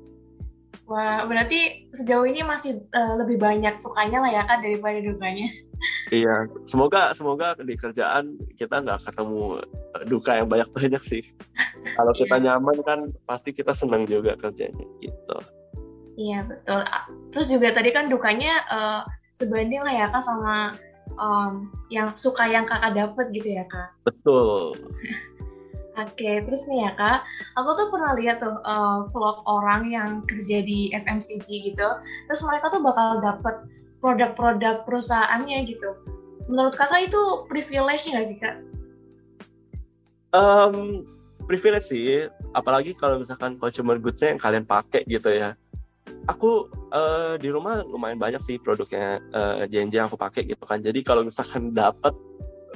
Wah, 0.87 1.27
berarti 1.27 1.91
sejauh 1.99 2.23
ini 2.31 2.47
masih 2.47 2.79
uh, 2.95 3.19
lebih 3.19 3.43
banyak 3.43 3.83
sukanya 3.83 4.23
lah 4.23 4.31
ya 4.31 4.43
kan 4.47 4.63
daripada 4.63 5.03
dukanya. 5.03 5.51
Iya, 6.15 6.47
semoga 6.63 7.11
semoga 7.11 7.59
di 7.59 7.75
kerjaan 7.75 8.39
kita 8.55 8.87
nggak 8.87 9.03
ketemu 9.11 9.67
duka 10.07 10.39
yang 10.39 10.47
banyak 10.47 10.71
banyak 10.71 11.03
sih. 11.03 11.27
Kalau 11.99 12.15
kita 12.15 12.39
iya. 12.39 12.55
nyaman 12.55 12.79
kan 12.87 13.11
pasti 13.27 13.51
kita 13.51 13.75
senang 13.75 14.07
juga 14.07 14.39
kerjanya 14.39 14.87
gitu. 15.03 15.37
Iya 16.17 16.49
betul. 16.49 16.81
Terus 17.33 17.47
juga 17.53 17.69
tadi 17.77 17.93
kan 17.93 18.09
dukanya 18.09 18.65
uh, 18.73 19.01
sebanding 19.37 19.85
lah 19.85 19.93
ya 19.93 20.07
kak 20.09 20.25
sama 20.25 20.75
um, 21.21 21.69
yang 21.93 22.17
suka 22.17 22.49
yang 22.49 22.65
kakak 22.65 22.97
dapet 22.97 23.31
gitu 23.37 23.61
ya 23.61 23.65
kak. 23.69 23.93
Betul. 24.09 24.75
Oke, 25.97 26.45
terus 26.45 26.69
nih 26.69 26.85
ya 26.85 26.93
kak, 26.93 27.25
aku 27.57 27.73
tuh 27.73 27.89
pernah 27.89 28.13
lihat 28.21 28.45
tuh 28.45 28.61
uh, 28.69 29.09
vlog 29.09 29.41
orang 29.49 29.89
yang 29.89 30.21
kerja 30.29 30.61
di 30.61 30.93
FMCG 30.93 31.73
gitu, 31.73 31.89
terus 32.29 32.45
mereka 32.45 32.69
tuh 32.69 32.85
bakal 32.85 33.25
dapet 33.25 33.65
produk-produk 34.05 34.85
perusahaannya 34.85 35.65
gitu. 35.65 35.97
Menurut 36.53 36.77
kakak 36.77 37.09
itu 37.09 37.49
privilege 37.49 38.05
nggak 38.13 38.29
sih 38.29 38.37
kak? 38.37 38.61
Um, 40.37 41.09
privilege 41.49 41.89
sih, 41.89 42.29
apalagi 42.53 42.93
kalau 42.93 43.25
misalkan 43.25 43.57
consumer 43.57 43.97
goods-nya 43.97 44.37
yang 44.37 44.43
kalian 44.43 44.69
pakai 44.69 45.01
gitu 45.09 45.33
ya. 45.33 45.57
Aku 46.27 46.67
uh, 46.91 47.35
di 47.39 47.49
rumah 47.51 47.87
lumayan 47.87 48.19
banyak 48.19 48.43
sih 48.43 48.57
produknya 48.59 49.23
uh, 49.31 49.63
eh, 49.63 49.71
JNJ 49.71 49.95
yang 49.95 50.09
aku 50.11 50.19
pakai 50.19 50.47
gitu 50.47 50.63
kan. 50.67 50.83
Jadi 50.83 51.03
kalau 51.07 51.23
misalkan 51.23 51.71
dapat 51.87 52.15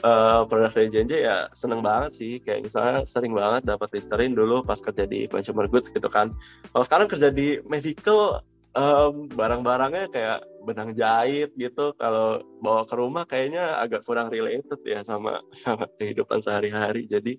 uh, 0.06 0.46
produk 0.46 0.70
dari 0.70 0.88
JNJ 0.90 1.12
ya 1.26 1.36
seneng 1.54 1.82
banget 1.82 2.14
sih. 2.14 2.38
Kayak 2.42 2.70
misalnya 2.70 2.96
sering 3.06 3.34
banget 3.34 3.66
dapat 3.66 3.90
Listerine 3.94 4.34
dulu 4.34 4.62
pas 4.62 4.78
kerja 4.78 5.04
di 5.06 5.26
consumer 5.26 5.66
goods 5.66 5.90
gitu 5.90 6.06
kan. 6.06 6.30
Kalau 6.70 6.84
sekarang 6.86 7.08
kerja 7.10 7.28
di 7.34 7.58
medical 7.66 8.42
um, 8.74 9.26
barang-barangnya 9.30 10.06
kayak 10.14 10.38
benang 10.62 10.94
jahit 10.94 11.50
gitu. 11.58 11.94
Kalau 11.98 12.42
bawa 12.62 12.86
ke 12.86 12.94
rumah 12.94 13.24
kayaknya 13.26 13.82
agak 13.82 14.06
kurang 14.06 14.30
related 14.30 14.78
ya 14.86 15.02
sama 15.02 15.42
sama 15.62 15.90
kehidupan 15.98 16.38
sehari-hari. 16.42 17.10
Jadi 17.10 17.38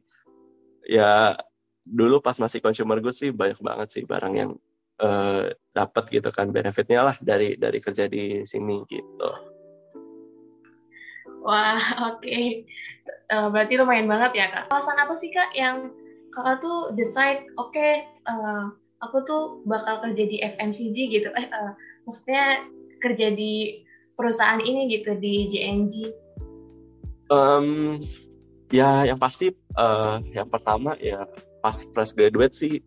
ya 0.88 1.40
dulu 1.86 2.22
pas 2.22 2.38
masih 2.38 2.62
consumer 2.62 3.02
goods 3.02 3.22
sih 3.22 3.34
banyak 3.34 3.58
banget 3.62 3.88
sih 3.90 4.04
barang 4.06 4.34
yang 4.38 4.52
uh, 5.02 5.52
dapat 5.74 6.04
gitu 6.14 6.30
kan 6.32 6.54
benefitnya 6.54 7.02
lah 7.02 7.16
dari 7.20 7.58
dari 7.58 7.82
kerja 7.82 8.06
di 8.08 8.46
sini 8.46 8.86
gitu. 8.88 9.30
Wah, 11.42 11.82
oke. 12.14 12.22
Okay. 12.22 12.64
Uh, 13.34 13.34
eh, 13.34 13.48
berarti 13.50 13.74
lumayan 13.82 14.08
banget 14.08 14.32
ya, 14.38 14.48
Kak. 14.54 14.70
Alasan 14.70 15.02
apa 15.02 15.14
sih, 15.18 15.34
Kak, 15.34 15.52
yang 15.58 15.90
Kakak 16.32 16.64
tuh 16.64 16.96
decide, 16.96 17.44
oke, 17.60 17.76
okay, 17.76 18.08
uh, 18.30 18.32
eh, 18.32 18.66
aku 19.04 19.18
tuh 19.28 19.44
bakal 19.68 20.00
kerja 20.06 20.24
di 20.30 20.38
FMCG 20.40 20.98
gitu. 21.12 21.30
Eh, 21.34 21.48
uh, 21.50 21.74
maksudnya 22.08 22.64
kerja 23.02 23.34
di 23.34 23.84
perusahaan 24.16 24.62
ini 24.62 24.88
gitu 24.96 25.18
di 25.18 25.50
JNG? 25.50 25.94
Um, 27.32 28.00
ya 28.70 29.08
yang 29.08 29.20
pasti 29.20 29.56
uh, 29.80 30.20
yang 30.36 30.48
pertama 30.52 31.00
ya 31.00 31.24
pas 31.64 31.80
fresh 31.96 32.12
graduate 32.16 32.52
sih 32.52 32.84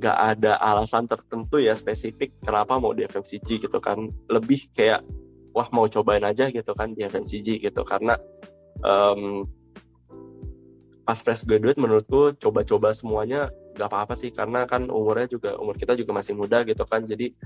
nggak 0.00 0.16
ada 0.16 0.56
alasan 0.56 1.04
tertentu 1.04 1.60
ya 1.60 1.76
spesifik 1.76 2.32
kenapa 2.40 2.80
mau 2.80 2.96
di 2.96 3.04
FMCG 3.04 3.68
gitu 3.68 3.78
kan. 3.78 4.08
Lebih 4.32 4.72
kayak 4.72 5.04
wah 5.52 5.68
mau 5.76 5.84
cobain 5.84 6.24
aja 6.24 6.48
gitu 6.48 6.72
kan 6.72 6.96
di 6.96 7.04
FMCG 7.04 7.60
gitu. 7.60 7.84
Karena 7.84 8.16
um, 8.80 9.44
pas 11.04 11.20
fresh 11.20 11.44
graduate 11.44 11.76
menurutku 11.76 12.32
coba-coba 12.40 12.96
semuanya 12.96 13.52
nggak 13.76 13.88
apa-apa 13.92 14.16
sih. 14.16 14.32
Karena 14.32 14.64
kan 14.64 14.88
umurnya 14.88 15.28
juga 15.28 15.60
umur 15.60 15.76
kita 15.76 15.92
juga 15.92 16.16
masih 16.16 16.32
muda 16.32 16.64
gitu 16.64 16.82
kan. 16.88 17.04
Jadi 17.04 17.36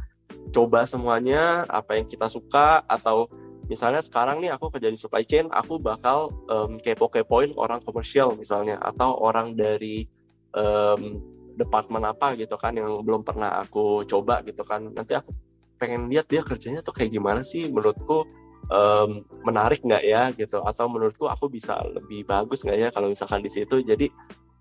coba 0.55 0.86
semuanya 0.86 1.66
apa 1.66 1.98
yang 1.98 2.07
kita 2.07 2.30
suka 2.30 2.86
atau 2.86 3.26
misalnya 3.66 4.05
sekarang 4.05 4.38
nih 4.44 4.55
aku 4.55 4.70
kerja 4.70 4.92
di 4.92 4.98
supply 5.00 5.24
chain 5.24 5.48
aku 5.50 5.80
bakal 5.80 6.30
um, 6.52 6.76
kepo-kepoin 6.78 7.57
orang 7.57 7.80
komersial 7.80 8.36
misalnya 8.36 8.76
atau 8.78 9.16
orang 9.16 9.57
dari 9.57 10.05
um, 10.52 11.34
departemen 11.55 12.02
apa 12.07 12.34
gitu 12.34 12.59
kan 12.59 12.74
yang 12.74 13.02
belum 13.07 13.22
pernah 13.22 13.62
aku 13.62 14.02
coba 14.07 14.42
gitu 14.46 14.62
kan. 14.66 14.90
Nanti 14.92 15.14
aku 15.18 15.30
pengen 15.78 16.07
lihat 16.11 16.30
dia 16.30 16.42
kerjanya 16.46 16.80
tuh 16.80 16.94
kayak 16.94 17.14
gimana 17.14 17.42
sih 17.42 17.66
menurutku 17.70 18.26
um, 18.70 19.22
menarik 19.46 19.82
nggak 19.82 20.05
ya 20.05 20.30
gitu. 20.34 20.62
Atau 20.62 20.90
menurutku 20.90 21.26
aku 21.30 21.50
bisa 21.50 21.78
lebih 21.94 22.26
bagus 22.26 22.62
nggak 22.62 22.78
ya 22.78 22.88
kalau 22.90 23.11
misalkan 23.11 23.42
di 23.42 23.50
situ. 23.50 23.82
Jadi 23.82 24.11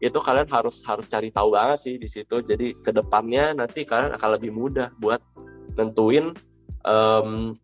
itu 0.03 0.19
kalian 0.19 0.51
harus 0.51 0.83
harus 0.83 1.07
cari 1.07 1.31
tahu 1.31 1.55
banget 1.55 1.79
sih 1.79 1.95
di 1.95 2.09
situ. 2.11 2.43
Jadi 2.43 2.75
ke 2.83 2.91
depannya 2.91 3.55
nanti 3.55 3.87
kalian 3.87 4.13
akan 4.15 4.29
lebih 4.35 4.51
mudah 4.51 4.91
buat 4.99 5.23
nentuin 5.79 6.35
um, 6.83 7.55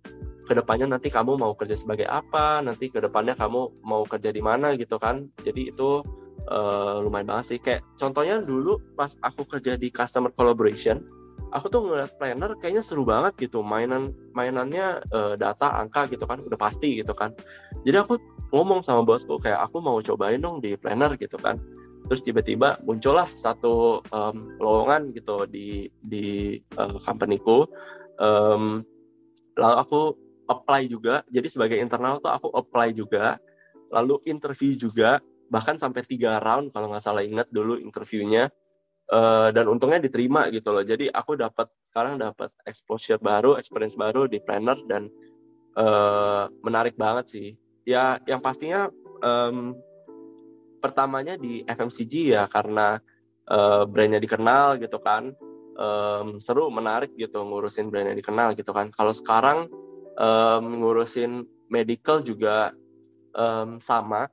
ke 0.49 0.57
depannya 0.57 0.97
nanti 0.97 1.13
kamu 1.13 1.37
mau 1.37 1.53
kerja 1.53 1.77
sebagai 1.77 2.09
apa 2.09 2.65
nanti 2.65 2.89
ke 2.89 2.97
depannya 2.97 3.37
kamu 3.37 3.85
mau 3.85 4.01
kerja 4.07 4.33
di 4.33 4.41
mana 4.41 4.73
gitu 4.73 4.97
kan. 4.97 5.29
Jadi 5.45 5.69
itu 5.69 6.01
uh, 6.49 6.99
lumayan 6.99 7.29
banget 7.29 7.45
sih. 7.55 7.59
Kayak 7.61 7.85
contohnya 8.01 8.41
dulu 8.41 8.81
pas 8.97 9.13
aku 9.23 9.45
kerja 9.45 9.77
di 9.77 9.93
customer 9.93 10.33
collaboration 10.33 10.99
aku 11.53 11.65
tuh 11.69 11.81
ngeliat 11.85 12.13
planner 12.17 12.53
kayaknya 12.57 12.83
seru 12.85 13.03
banget 13.05 13.49
gitu. 13.49 13.65
Mainan 13.65 14.13
mainannya 14.37 15.01
uh, 15.09 15.33
data 15.35 15.81
angka 15.81 16.09
gitu 16.09 16.25
kan 16.29 16.41
udah 16.41 16.59
pasti 16.59 17.01
gitu 17.01 17.13
kan. 17.13 17.33
Jadi 17.85 17.97
aku 17.97 18.21
ngomong 18.53 18.81
sama 18.81 19.05
bosku 19.05 19.37
kayak 19.41 19.61
aku 19.61 19.81
mau 19.81 19.97
cobain 20.01 20.41
dong 20.41 20.61
di 20.61 20.77
planner 20.77 21.17
gitu 21.17 21.37
kan. 21.41 21.57
Terus 22.09 22.25
tiba-tiba 22.25 22.81
muncullah 22.85 23.29
satu 23.37 24.01
um, 24.09 24.57
lowongan 24.57 25.13
gitu 25.13 25.45
di 25.45 25.89
di 26.01 26.57
uh, 26.77 26.97
companyku. 27.01 27.69
Um, 28.17 28.81
lalu 29.57 29.75
aku 29.77 30.01
apply 30.49 30.89
juga. 30.89 31.21
Jadi 31.29 31.47
sebagai 31.49 31.77
internal 31.77 32.17
tuh 32.21 32.33
aku 32.33 32.49
apply 32.53 32.93
juga. 32.93 33.37
Lalu 33.89 34.21
interview 34.29 34.77
juga 34.77 35.17
bahkan 35.49 35.75
sampai 35.81 36.05
tiga 36.05 36.37
round 36.39 36.71
kalau 36.71 36.89
nggak 36.93 37.03
salah 37.03 37.25
ingat 37.25 37.49
dulu 37.49 37.77
interviewnya. 37.77 38.47
Uh, 39.09 39.49
dan 39.49 39.65
untungnya 39.65 40.05
diterima 40.05 40.53
gitu 40.53 40.69
loh. 40.69 40.85
Jadi 40.85 41.09
aku 41.09 41.33
dapat 41.33 41.65
sekarang 41.81 42.21
dapat 42.21 42.53
exposure 42.69 43.17
baru 43.17 43.57
experience 43.57 43.97
baru 43.97 44.29
di 44.29 44.37
planner 44.37 44.77
dan 44.85 45.09
uh, 45.73 46.45
menarik 46.61 46.93
banget 46.93 47.25
sih. 47.25 47.47
Ya 47.89 48.21
yang 48.29 48.37
pastinya 48.37 48.85
um, 49.25 49.73
pertamanya 50.77 51.41
di 51.41 51.65
FMCG 51.65 52.37
ya 52.37 52.45
karena 52.45 53.01
uh, 53.49 53.89
brandnya 53.89 54.21
dikenal 54.21 54.77
gitu 54.77 55.01
kan. 55.01 55.33
Um, 55.79 56.37
seru 56.37 56.69
menarik 56.69 57.15
gitu 57.17 57.41
ngurusin 57.41 57.89
brandnya 57.89 58.13
dikenal 58.13 58.53
gitu 58.53 58.69
kan. 58.77 58.93
Kalau 58.93 59.09
sekarang 59.09 59.73
um, 60.21 60.85
ngurusin 60.85 61.49
medical 61.71 62.21
juga 62.21 62.77
um, 63.33 63.81
sama 63.81 64.27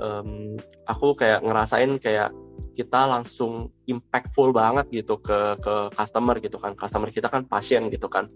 um, 0.00 0.56
aku 0.88 1.16
kayak 1.16 1.44
ngerasain 1.44 1.98
kayak 2.00 2.30
kita 2.76 3.08
langsung 3.08 3.72
impactful 3.88 4.52
banget 4.52 4.88
gitu 4.92 5.16
ke 5.20 5.56
ke 5.60 5.74
customer 5.96 6.36
gitu 6.40 6.60
kan. 6.60 6.76
Customer 6.76 7.08
kita 7.08 7.28
kan 7.32 7.48
pasien 7.48 7.88
gitu 7.88 8.08
kan. 8.08 8.28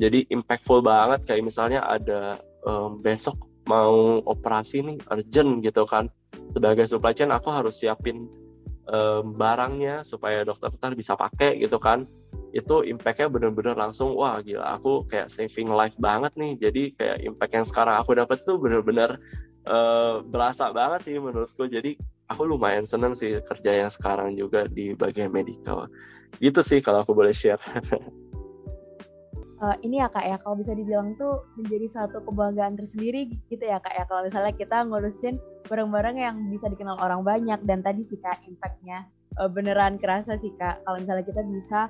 Jadi 0.00 0.26
impactful 0.32 0.82
banget 0.82 1.22
kayak 1.28 1.44
misalnya 1.44 1.84
ada 1.84 2.40
um, 2.66 2.98
besok 2.98 3.38
mau 3.64 4.20
operasi 4.24 4.84
nih 4.84 4.98
urgent 5.12 5.60
gitu 5.64 5.84
kan. 5.84 6.08
Sebagai 6.52 6.88
supply 6.88 7.14
chain 7.14 7.30
aku 7.32 7.48
harus 7.52 7.78
siapin 7.80 8.26
um, 8.90 9.36
barangnya 9.36 10.04
supaya 10.04 10.42
dokter-dokter 10.44 10.96
bisa 10.96 11.14
pakai 11.14 11.60
gitu 11.60 11.76
kan. 11.80 12.08
Itu 12.54 12.86
impactnya 12.86 13.30
bener-bener 13.30 13.74
langsung 13.74 14.14
wah 14.14 14.38
gila 14.42 14.78
aku 14.78 15.06
kayak 15.06 15.30
saving 15.30 15.70
life 15.70 15.94
banget 16.00 16.32
nih. 16.34 16.52
Jadi 16.58 16.82
kayak 16.96 17.18
impact 17.22 17.52
yang 17.54 17.66
sekarang 17.66 17.96
aku 18.00 18.16
dapat 18.18 18.40
tuh 18.42 18.56
bener-bener 18.58 19.20
uh, 19.68 20.24
berasa 20.24 20.70
banget 20.72 21.00
sih 21.08 21.14
menurutku. 21.16 21.68
Jadi 21.68 21.96
aku 22.32 22.48
lumayan 22.48 22.88
seneng 22.88 23.12
sih 23.12 23.40
kerja 23.44 23.84
yang 23.84 23.90
sekarang 23.92 24.32
juga 24.36 24.68
di 24.68 24.96
bagian 24.96 25.32
medical. 25.32 25.88
Gitu 26.40 26.60
sih 26.64 26.80
kalau 26.80 27.04
aku 27.04 27.12
boleh 27.12 27.32
share. 27.32 27.60
Uh, 29.60 29.76
ini 29.86 30.00
ya 30.00 30.08
kak 30.08 30.24
ya. 30.24 30.36
Kalau 30.40 30.56
bisa 30.56 30.72
dibilang 30.72 31.16
tuh 31.20 31.44
menjadi 31.60 31.86
satu 31.90 32.24
kebanggaan 32.24 32.76
tersendiri 32.76 33.32
gitu 33.48 33.64
ya 33.64 33.80
kak 33.80 33.94
ya. 33.94 34.04
Kalau 34.08 34.24
misalnya 34.24 34.52
kita 34.56 34.84
ngurusin 34.88 35.36
barang-barang 35.68 36.16
yang 36.20 36.36
bisa 36.52 36.68
dikenal 36.68 37.00
orang 37.00 37.24
banyak 37.24 37.60
dan 37.64 37.80
tadi 37.80 38.04
sih 38.04 38.20
kak 38.20 38.40
impactnya 38.44 39.08
uh, 39.40 39.48
beneran 39.48 40.00
kerasa 40.00 40.36
sih 40.36 40.52
kak. 40.56 40.80
Kalau 40.84 41.00
misalnya 41.00 41.24
kita 41.24 41.42
bisa 41.44 41.80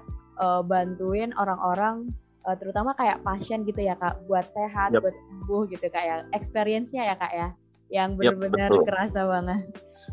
uh, 0.42 0.62
bantuin 0.62 1.30
orang-orang 1.38 2.10
uh, 2.44 2.56
terutama 2.58 2.92
kayak 2.98 3.22
pasien 3.24 3.64
gitu 3.64 3.80
ya 3.82 3.96
kak 3.96 4.18
buat 4.28 4.44
sehat 4.50 4.92
yep. 4.92 5.02
buat 5.02 5.14
sembuh 5.14 5.62
gitu 5.72 5.86
kak 5.88 6.04
ya. 6.04 6.16
Experience-nya 6.36 7.08
ya 7.08 7.16
kak 7.16 7.32
ya 7.32 7.48
yang 7.94 8.18
benar-benar 8.18 8.74
yep, 8.74 8.84
kerasa 8.90 9.20
banget. 9.22 9.62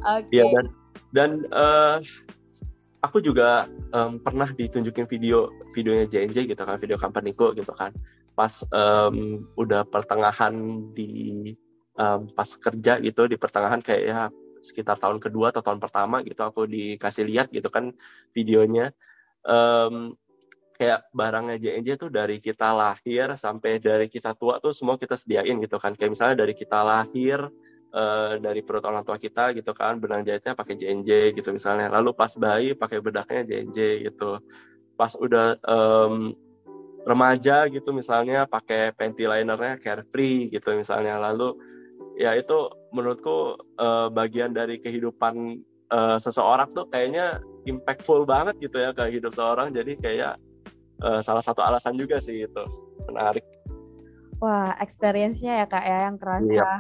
Oke. 0.06 0.30
Okay. 0.30 0.38
ya, 0.38 0.46
dan 0.54 0.66
dan 1.12 1.30
uh, 1.50 1.98
aku 3.02 3.18
juga 3.26 3.66
um, 3.98 4.22
pernah 4.22 4.46
ditunjukin 4.54 5.10
video 5.10 5.50
videonya 5.74 6.06
JNJ 6.06 6.54
gitu 6.54 6.62
kan 6.62 6.78
video 6.78 7.02
companyku 7.02 7.58
gitu 7.58 7.74
kan. 7.74 7.90
Pas 8.38 8.62
um, 8.70 9.50
udah 9.58 9.82
pertengahan 9.90 10.54
di 10.94 11.52
um, 11.98 12.30
pas 12.38 12.48
kerja 12.48 13.02
gitu 13.02 13.26
di 13.26 13.36
pertengahan 13.36 13.82
kayak 13.82 14.04
ya 14.06 14.22
sekitar 14.62 15.02
tahun 15.02 15.18
kedua 15.18 15.50
atau 15.50 15.66
tahun 15.66 15.82
pertama 15.82 16.22
gitu 16.22 16.46
aku 16.46 16.70
dikasih 16.70 17.26
lihat 17.26 17.50
gitu 17.50 17.68
kan 17.74 17.98
videonya. 18.38 18.94
Um, 19.42 20.14
kayak 20.78 21.10
barangnya 21.14 21.62
JNJ 21.62 21.90
tuh 21.98 22.10
dari 22.10 22.42
kita 22.42 22.74
lahir 22.74 23.38
sampai 23.38 23.78
dari 23.78 24.10
kita 24.10 24.34
tua 24.34 24.58
tuh 24.58 24.74
semua 24.74 24.98
kita 24.98 25.18
sediain 25.18 25.58
gitu 25.62 25.78
kan. 25.82 25.98
Kayak 25.98 26.18
misalnya 26.18 26.46
dari 26.46 26.54
kita 26.54 26.82
lahir 26.82 27.50
uh, 27.94 28.40
dari 28.40 28.64
perut 28.64 28.84
orang 28.88 29.04
tua 29.04 29.20
kita 29.20 29.52
gitu 29.56 29.72
kan 29.76 30.00
benang 30.00 30.24
jahitnya 30.24 30.56
pakai 30.56 30.76
JNJ 30.80 31.36
gitu 31.38 31.52
misalnya. 31.56 31.92
Lalu 31.92 32.16
pas 32.16 32.32
bayi 32.36 32.74
pakai 32.76 33.00
bedaknya 33.04 33.46
JNJ 33.48 34.08
gitu. 34.12 34.40
Pas 34.96 35.14
udah 35.16 35.60
um, 35.68 36.36
remaja 37.04 37.66
gitu 37.68 37.90
misalnya 37.92 38.46
pakai 38.46 38.94
panty 38.94 39.26
linernya 39.26 39.80
carefree 39.80 40.50
gitu 40.52 40.76
misalnya. 40.76 41.18
Lalu 41.20 41.56
ya 42.20 42.36
itu 42.36 42.70
menurutku 42.92 43.58
uh, 43.80 44.08
bagian 44.12 44.52
dari 44.52 44.78
kehidupan 44.80 45.64
uh, 45.92 46.18
seseorang 46.20 46.70
tuh 46.72 46.88
kayaknya 46.92 47.40
impactful 47.68 48.26
banget 48.26 48.58
gitu 48.60 48.78
ya 48.82 48.92
ke 48.96 49.10
hidup 49.10 49.34
seorang. 49.36 49.74
Jadi 49.74 49.98
kayak 50.00 50.38
uh, 51.04 51.20
salah 51.20 51.44
satu 51.44 51.62
alasan 51.66 51.98
juga 51.98 52.22
sih 52.22 52.46
itu. 52.46 52.64
Menarik. 53.10 53.44
Wah, 54.42 54.74
experience-nya 54.82 55.62
ya 55.62 55.66
kak 55.70 55.86
ya 55.86 55.98
yang 56.10 56.18
kerasa. 56.18 56.50
Iya. 56.50 56.74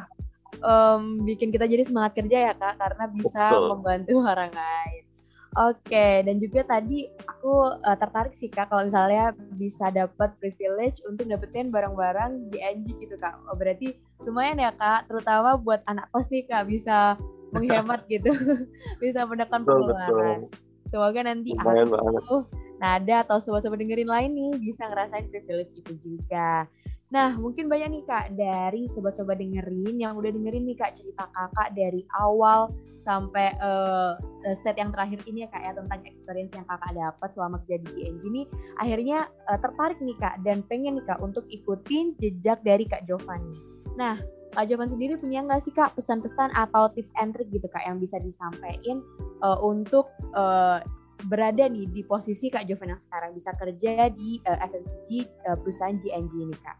Um, 0.59 1.23
bikin 1.23 1.49
kita 1.55 1.63
jadi 1.69 1.87
semangat 1.87 2.19
kerja 2.19 2.51
ya 2.51 2.53
kak 2.57 2.75
karena 2.75 3.05
bisa 3.07 3.43
Betul. 3.55 3.67
membantu 3.71 4.15
orang 4.35 4.51
lain. 4.51 5.03
Oke, 5.51 6.23
dan 6.23 6.39
juga 6.39 6.63
tadi 6.63 7.11
aku 7.27 7.75
uh, 7.75 7.97
tertarik 7.99 8.31
sih 8.31 8.47
kak 8.47 8.71
kalau 8.71 8.87
misalnya 8.87 9.35
bisa 9.59 9.91
dapat 9.91 10.31
privilege 10.39 11.03
untuk 11.03 11.27
dapetin 11.27 11.67
barang-barang 11.75 12.47
di 12.55 12.63
NG 12.63 12.95
gitu 13.03 13.19
kak. 13.19 13.35
Oh, 13.51 13.59
berarti 13.59 13.99
lumayan 14.23 14.63
ya 14.63 14.71
kak, 14.71 15.11
terutama 15.11 15.59
buat 15.59 15.83
anak 15.91 16.07
kos 16.15 16.31
nih 16.31 16.47
kak 16.47 16.71
bisa 16.71 17.19
menghemat 17.55 18.07
gitu, 18.07 18.31
bisa 19.03 19.27
menekan 19.27 19.67
pengeluaran. 19.67 20.47
Semoga 20.87 21.19
nanti 21.23 21.51
aku 21.59 22.47
Nada 22.81 23.21
atau 23.21 23.37
sobat-sobat 23.37 23.77
dengerin 23.77 24.09
lain 24.09 24.31
nih 24.33 24.51
bisa 24.57 24.89
ngerasain 24.89 25.29
privilege 25.29 25.69
itu 25.77 25.93
juga. 26.01 26.65
Nah, 27.11 27.35
mungkin 27.35 27.67
banyak 27.67 27.91
nih 27.91 28.03
Kak 28.07 28.39
dari 28.39 28.87
sobat-sobat 28.87 29.35
dengerin 29.35 29.99
yang 29.99 30.15
udah 30.15 30.31
dengerin 30.31 30.63
nih 30.63 30.79
Kak 30.79 30.95
cerita 30.95 31.27
Kakak 31.35 31.75
dari 31.75 32.07
awal 32.15 32.71
sampai 33.03 33.51
uh, 33.59 34.15
state 34.55 34.79
yang 34.79 34.95
terakhir 34.95 35.19
ini 35.27 35.43
ya 35.43 35.49
Kak 35.51 35.59
ya 35.59 35.71
tentang 35.75 35.99
experience 36.07 36.55
yang 36.55 36.63
Kakak 36.71 36.95
dapat 36.95 37.29
selama 37.35 37.59
kerja 37.67 37.83
di 37.83 37.87
GNG 37.91 38.23
ini 38.23 38.41
akhirnya 38.79 39.27
uh, 39.51 39.59
tertarik 39.59 39.99
nih 39.99 40.15
Kak 40.23 40.39
dan 40.47 40.63
pengen 40.71 41.03
nih 41.03 41.05
Kak 41.11 41.19
untuk 41.19 41.43
ikutin 41.51 42.15
jejak 42.23 42.63
dari 42.63 42.87
Kak 42.87 43.03
Giovanni. 43.03 43.59
Nah, 43.99 44.15
Kak 44.55 44.71
Jovan 44.71 44.87
sendiri 44.87 45.19
punya 45.19 45.43
nggak 45.43 45.67
sih 45.67 45.75
Kak 45.75 45.99
pesan-pesan 45.99 46.55
atau 46.55 46.87
tips 46.95 47.11
and 47.19 47.35
trick 47.35 47.51
gitu 47.51 47.67
Kak 47.67 47.83
yang 47.83 47.99
bisa 47.99 48.23
disampaikan 48.23 49.03
uh, 49.43 49.59
untuk 49.59 50.07
uh, 50.31 50.79
berada 51.27 51.67
nih 51.69 51.85
di 51.89 52.01
posisi 52.05 52.49
Kak 52.49 52.65
Jovan 52.65 52.97
yang 52.97 53.01
sekarang 53.01 53.31
bisa 53.35 53.51
kerja 53.57 54.09
di 54.13 54.41
uh, 54.47 54.57
FMCG 54.61 55.09
uh, 55.49 55.57
perusahaan 55.59 55.97
GNG 55.99 56.33
ini 56.37 56.57
Kak? 56.61 56.77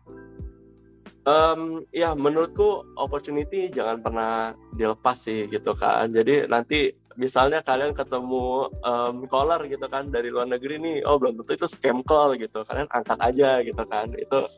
Um, 1.22 1.86
ya 1.94 2.18
menurutku 2.18 2.82
opportunity 2.98 3.70
jangan 3.70 4.02
pernah 4.02 4.58
dilepas 4.74 5.22
sih 5.22 5.46
gitu 5.54 5.78
kan. 5.78 6.10
Jadi 6.10 6.50
nanti 6.50 6.98
misalnya 7.14 7.62
kalian 7.62 7.94
ketemu 7.94 8.74
um, 8.82 9.30
caller 9.30 9.62
gitu 9.70 9.86
kan 9.86 10.10
dari 10.10 10.34
luar 10.34 10.50
negeri 10.50 10.82
nih, 10.82 10.98
oh 11.06 11.22
belum 11.22 11.38
tentu 11.42 11.62
itu 11.62 11.68
scam 11.70 12.02
call 12.02 12.34
gitu. 12.42 12.66
Kalian 12.66 12.89
angkat 12.89 13.22
aja 13.22 13.62
gitu 13.62 13.84
kan. 13.86 14.10
Itu 14.18 14.50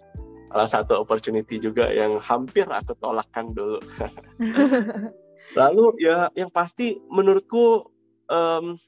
salah 0.53 0.69
satu 0.69 1.03
opportunity 1.03 1.59
juga 1.59 1.91
yang 1.91 2.15
hampir 2.21 2.63
aku 2.69 2.95
tolakkan 3.01 3.51
dulu. 3.51 3.83
Lalu 5.59 5.85
ya 5.99 6.31
yang 6.39 6.47
pasti 6.47 6.95
menurutku 7.11 7.91
um, 8.31 8.79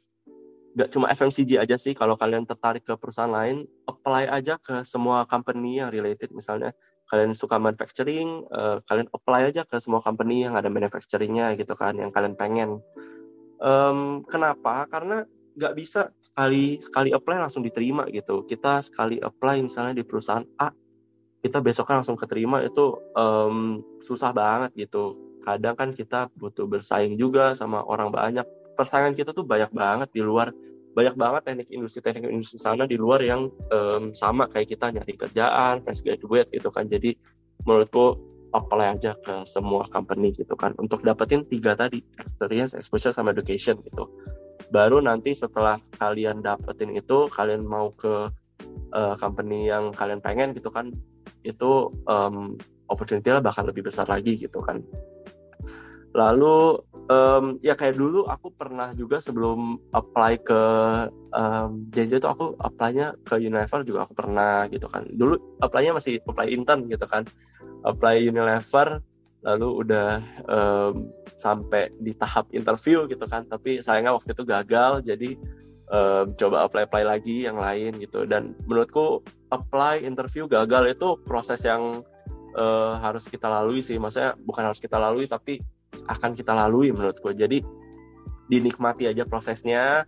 gak 0.76 0.92
cuma 0.92 1.08
FMCG 1.08 1.56
aja 1.56 1.80
sih 1.80 1.96
kalau 1.96 2.20
kalian 2.20 2.44
tertarik 2.44 2.84
ke 2.84 2.92
perusahaan 3.00 3.32
lain 3.32 3.64
apply 3.88 4.28
aja 4.28 4.60
ke 4.60 4.84
semua 4.84 5.24
company 5.24 5.80
yang 5.80 5.88
related. 5.88 6.36
Misalnya 6.36 6.76
kalian 7.08 7.32
suka 7.32 7.56
manufacturing 7.56 8.44
uh, 8.52 8.84
kalian 8.84 9.08
apply 9.16 9.56
aja 9.56 9.64
ke 9.64 9.80
semua 9.80 10.04
company 10.04 10.44
yang 10.44 10.60
ada 10.60 10.68
manufacturingnya 10.68 11.56
gitu 11.56 11.72
kan 11.80 11.96
yang 11.96 12.12
kalian 12.12 12.36
pengen. 12.36 12.84
Um, 13.64 14.28
kenapa? 14.28 14.84
Karena 14.92 15.24
nggak 15.56 15.74
bisa 15.80 16.12
sekali 16.20 16.84
sekali 16.84 17.16
apply 17.16 17.40
langsung 17.40 17.64
diterima 17.64 18.12
gitu. 18.12 18.44
Kita 18.44 18.84
sekali 18.84 19.16
apply 19.24 19.64
misalnya 19.64 19.96
di 19.96 20.04
perusahaan 20.04 20.44
A 20.60 20.76
kita 21.40 21.62
besoknya 21.62 22.02
langsung 22.02 22.18
keterima 22.20 22.60
itu 22.66 23.00
um, 23.16 23.80
susah 24.04 24.36
banget 24.36 24.76
gitu. 24.76 25.16
Kadang 25.40 25.78
kan 25.78 25.94
kita 25.96 26.28
butuh 26.36 26.68
bersaing 26.68 27.16
juga 27.16 27.54
sama 27.56 27.86
orang 27.86 28.10
banyak 28.10 28.44
persaingan 28.76 29.16
kita 29.16 29.32
tuh 29.32 29.48
banyak 29.48 29.72
banget 29.72 30.12
di 30.12 30.22
luar 30.22 30.52
banyak 30.96 31.16
banget 31.20 31.42
teknik 31.44 31.70
industri 31.76 32.00
teknik 32.00 32.32
industri 32.32 32.56
sana 32.56 32.88
di 32.88 32.96
luar 32.96 33.20
yang 33.20 33.52
um, 33.72 34.16
sama 34.16 34.48
kayak 34.48 34.72
kita 34.76 34.96
nyari 34.96 35.14
kerjaan 35.20 35.84
fresh 35.84 36.00
graduate 36.04 36.48
gitu 36.56 36.72
kan. 36.72 36.88
Jadi 36.88 37.20
menurutku 37.68 38.16
apply 38.56 38.96
aja 38.96 39.12
ke 39.20 39.44
semua 39.44 39.84
company 39.92 40.32
gitu 40.32 40.56
kan. 40.56 40.72
Untuk 40.80 41.04
dapetin 41.04 41.44
tiga 41.52 41.76
tadi 41.76 42.00
experience 42.24 42.72
exposure 42.72 43.12
sama 43.12 43.36
education 43.36 43.76
gitu. 43.84 44.08
Baru 44.72 45.04
nanti 45.04 45.36
setelah 45.36 45.76
kalian 46.00 46.40
dapetin 46.40 46.96
itu 46.96 47.28
kalian 47.28 47.68
mau 47.68 47.92
ke 47.92 48.32
uh, 48.96 49.16
company 49.20 49.68
yang 49.68 49.92
kalian 49.92 50.24
pengen 50.24 50.56
gitu 50.56 50.72
kan 50.72 50.96
itu 51.44 51.92
um, 52.08 52.56
opportunity 52.88 53.30
lah 53.30 53.44
bakal 53.44 53.68
lebih 53.68 53.84
besar 53.84 54.08
lagi 54.08 54.40
gitu 54.40 54.64
kan. 54.64 54.80
Lalu 56.16 56.80
um, 57.10 57.58
ya 57.62 57.78
kayak 57.78 57.98
dulu 57.98 58.26
aku 58.26 58.50
pernah 58.54 58.92
juga 58.98 59.22
sebelum 59.22 59.78
apply 59.94 60.42
ke 60.42 60.62
um, 61.34 61.82
itu 61.94 62.26
aku 62.26 62.58
apply-nya 62.62 63.14
ke 63.26 63.38
Unilever 63.38 63.86
juga 63.86 64.10
aku 64.10 64.14
pernah 64.18 64.66
gitu 64.70 64.90
kan. 64.90 65.06
Dulu 65.10 65.62
apply-nya 65.62 65.96
masih 65.96 66.22
apply 66.26 66.50
intern 66.50 66.90
gitu 66.90 67.06
kan. 67.06 67.26
Apply 67.86 68.22
Unilever 68.26 69.02
lalu 69.46 69.86
udah 69.86 70.22
um, 70.50 71.06
sampai 71.38 71.94
di 72.02 72.16
tahap 72.18 72.50
interview 72.56 73.06
gitu 73.06 73.26
kan. 73.30 73.46
Tapi 73.46 73.86
sayangnya 73.86 74.16
waktu 74.18 74.34
itu 74.34 74.44
gagal 74.48 75.06
jadi 75.06 75.30
um, 75.94 76.34
coba 76.34 76.66
apply 76.66 76.90
apply 76.90 77.04
lagi 77.06 77.46
yang 77.46 77.62
lain 77.62 78.02
gitu. 78.02 78.26
Dan 78.26 78.58
menurutku 78.66 79.22
apply 79.54 80.02
interview 80.02 80.50
gagal 80.50 80.98
itu 80.98 81.22
proses 81.30 81.62
yang 81.62 82.02
uh, 82.58 82.98
harus 82.98 83.30
kita 83.30 83.46
lalui 83.46 83.86
sih. 83.86 84.02
Maksudnya 84.02 84.34
bukan 84.42 84.74
harus 84.74 84.82
kita 84.82 84.98
lalui 84.98 85.30
tapi 85.30 85.62
akan 86.08 86.38
kita 86.38 86.54
lalui 86.54 86.94
menurut 86.94 87.18
gue 87.20 87.34
jadi 87.34 87.58
dinikmati 88.50 89.10
aja 89.10 89.26
prosesnya 89.26 90.06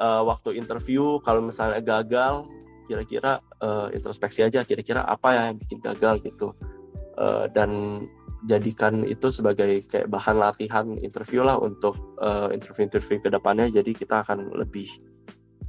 uh, 0.00 0.22
waktu 0.24 0.56
interview 0.56 1.20
kalau 1.24 1.40
misalnya 1.44 1.80
gagal 1.80 2.48
kira-kira 2.90 3.38
uh, 3.62 3.88
introspeksi 3.94 4.42
aja 4.42 4.66
kira-kira 4.66 5.06
apa 5.06 5.28
ya 5.30 5.42
yang 5.52 5.56
bikin 5.60 5.78
gagal 5.78 6.20
gitu. 6.26 6.52
Uh, 7.20 7.46
dan 7.52 8.02
jadikan 8.48 9.04
itu 9.04 9.28
sebagai 9.28 9.84
kayak 9.84 10.08
bahan 10.08 10.40
latihan 10.40 10.96
interview 11.04 11.44
lah 11.44 11.60
untuk 11.60 12.16
uh, 12.24 12.48
interview-interview 12.48 13.20
ke 13.20 13.28
depannya 13.28 13.68
jadi 13.68 13.92
kita 13.92 14.24
akan 14.24 14.48
lebih 14.56 14.88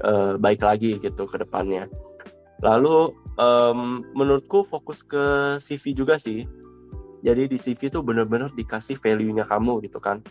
uh, 0.07 0.39
baik 0.39 0.63
lagi 0.63 0.97
gitu 0.97 1.27
ke 1.27 1.37
depannya. 1.37 1.91
Lalu 2.63 3.11
um, 3.37 4.05
menurutku 4.15 4.63
fokus 4.63 5.03
ke 5.03 5.57
CV 5.59 5.93
juga 5.97 6.15
sih 6.15 6.47
jadi 7.21 7.45
di 7.45 7.57
CV 7.57 7.93
itu 7.93 7.99
benar-benar 8.01 8.49
dikasih 8.53 8.97
value-nya 8.97 9.45
kamu 9.45 9.85
gitu 9.85 10.01
kan. 10.01 10.21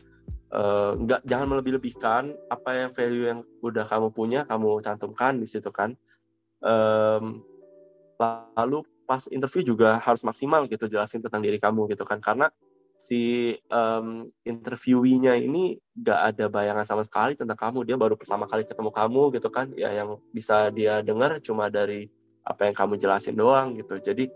Uh, 0.51 0.99
nggak 0.99 1.23
jangan 1.31 1.47
melebih-lebihkan 1.47 2.35
apa 2.51 2.71
yang 2.75 2.91
value 2.91 3.25
yang 3.31 3.41
udah 3.63 3.87
kamu 3.87 4.11
punya 4.11 4.43
kamu 4.43 4.83
cantumkan 4.83 5.39
di 5.39 5.47
situ 5.47 5.71
kan. 5.71 5.95
Um, 6.61 7.47
lalu 8.59 8.83
pas 9.07 9.27
interview 9.31 9.63
juga 9.63 10.03
harus 10.03 10.27
maksimal 10.27 10.67
gitu 10.67 10.91
jelasin 10.91 11.23
tentang 11.23 11.43
diri 11.47 11.63
kamu 11.63 11.87
gitu 11.95 12.03
kan. 12.03 12.19
Karena 12.19 12.51
si 13.01 13.55
um, 13.71 14.29
interviewinya 14.45 15.33
ini 15.39 15.79
nggak 15.97 16.21
ada 16.35 16.47
bayangan 16.51 16.85
sama 16.85 17.07
sekali 17.07 17.39
tentang 17.39 17.57
kamu. 17.57 17.87
Dia 17.87 17.97
baru 17.97 18.19
pertama 18.19 18.51
kali 18.51 18.67
ketemu 18.67 18.91
kamu 18.91 19.23
gitu 19.39 19.49
kan. 19.49 19.71
Ya 19.79 19.95
yang 19.95 20.19
bisa 20.35 20.69
dia 20.75 21.01
dengar 21.07 21.39
cuma 21.39 21.71
dari 21.71 22.11
apa 22.43 22.67
yang 22.67 22.75
kamu 22.75 22.99
jelasin 22.99 23.39
doang 23.39 23.79
gitu. 23.79 24.03
Jadi 24.03 24.29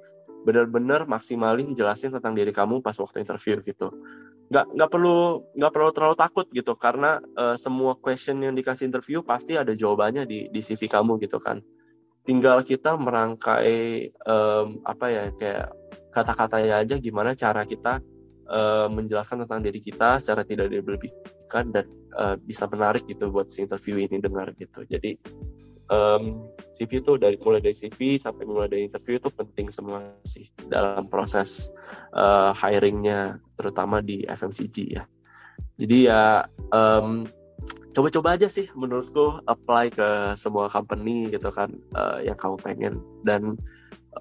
benar-benar 0.45 1.09
maksimalin 1.09 1.73
jelasin 1.73 2.13
tentang 2.13 2.37
diri 2.37 2.53
kamu 2.53 2.85
pas 2.85 2.95
waktu 3.01 3.25
interview 3.25 3.59
gitu. 3.65 3.91
Nggak 4.53 4.67
nggak 4.77 4.91
perlu 4.93 5.41
nggak 5.57 5.73
perlu 5.73 5.91
terlalu 5.97 6.17
takut 6.21 6.47
gitu 6.53 6.77
karena 6.77 7.19
uh, 7.41 7.57
semua 7.57 7.97
question 7.97 8.45
yang 8.45 8.53
dikasih 8.53 8.87
interview 8.87 9.25
pasti 9.25 9.57
ada 9.57 9.73
jawabannya 9.73 10.29
di 10.29 10.53
di 10.53 10.61
CV 10.61 10.87
kamu 10.87 11.17
gitu 11.25 11.41
kan. 11.41 11.65
Tinggal 12.25 12.65
kita 12.65 12.97
merangkai 12.97 14.13
um, 14.29 14.85
apa 14.85 15.07
ya 15.09 15.25
kayak 15.37 15.67
kata-katanya 16.13 16.85
aja 16.85 16.97
gimana 17.01 17.35
cara 17.35 17.65
kita 17.67 18.01
uh, 18.49 18.89
menjelaskan 18.93 19.45
tentang 19.45 19.61
diri 19.65 19.81
kita 19.81 20.21
secara 20.21 20.45
tidak 20.45 20.71
diberlebihkan 20.71 21.73
dan 21.73 21.89
uh, 22.17 22.37
bisa 22.39 22.69
menarik 22.69 23.05
gitu 23.09 23.33
buat 23.33 23.49
si 23.49 23.65
interview 23.65 24.01
ini 24.01 24.21
dengar 24.21 24.53
gitu. 24.57 24.85
Jadi 24.85 25.17
um, 25.91 26.49
CV 26.75 27.01
itu 27.03 27.15
dari 27.21 27.37
mulai 27.41 27.61
dari 27.63 27.77
CV 27.77 28.19
sampai 28.19 28.45
mulai 28.47 28.69
dari 28.71 28.83
interview 28.89 29.19
itu 29.19 29.31
penting 29.31 29.69
semua 29.71 30.03
sih 30.27 30.49
dalam 30.69 31.07
proses 31.07 31.71
uh, 32.17 32.55
hiringnya 32.57 33.39
terutama 33.59 34.01
di 34.01 34.25
FMCG 34.27 34.77
ya. 34.91 35.05
Jadi 35.79 36.07
ya 36.07 36.47
um, 36.71 37.27
coba-coba 37.95 38.35
aja 38.35 38.51
sih 38.51 38.67
menurutku 38.75 39.39
apply 39.47 39.95
ke 39.95 40.35
semua 40.35 40.67
company 40.67 41.31
gitu 41.31 41.49
kan 41.55 41.71
uh, 41.95 42.19
yang 42.19 42.35
kamu 42.35 42.59
pengen 42.59 42.95
dan 43.23 43.55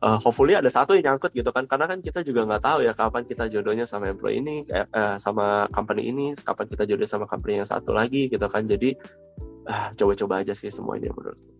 uh, 0.01 0.17
hopefully 0.21 0.53
ada 0.53 0.69
satu 0.69 0.93
yang 0.93 1.17
nyangkut 1.17 1.33
gitu 1.33 1.49
kan 1.49 1.65
karena 1.65 1.89
kan 1.89 1.99
kita 2.01 2.21
juga 2.21 2.45
nggak 2.45 2.63
tahu 2.63 2.79
ya 2.85 2.93
kapan 2.93 3.25
kita 3.25 3.49
jodohnya 3.49 3.89
sama 3.89 4.13
employee 4.13 4.41
ini 4.41 4.55
eh, 4.69 5.17
sama 5.17 5.65
company 5.73 6.09
ini 6.09 6.37
kapan 6.41 6.65
kita 6.69 6.85
jodoh 6.85 7.09
sama 7.09 7.25
company 7.25 7.61
yang 7.61 7.69
satu 7.69 7.93
lagi 7.93 8.29
gitu 8.29 8.45
kan 8.45 8.69
jadi 8.69 8.93
coba-coba 9.99 10.43
aja 10.43 10.53
sih 10.55 10.71
semuanya 10.71 11.11
menurutku. 11.15 11.53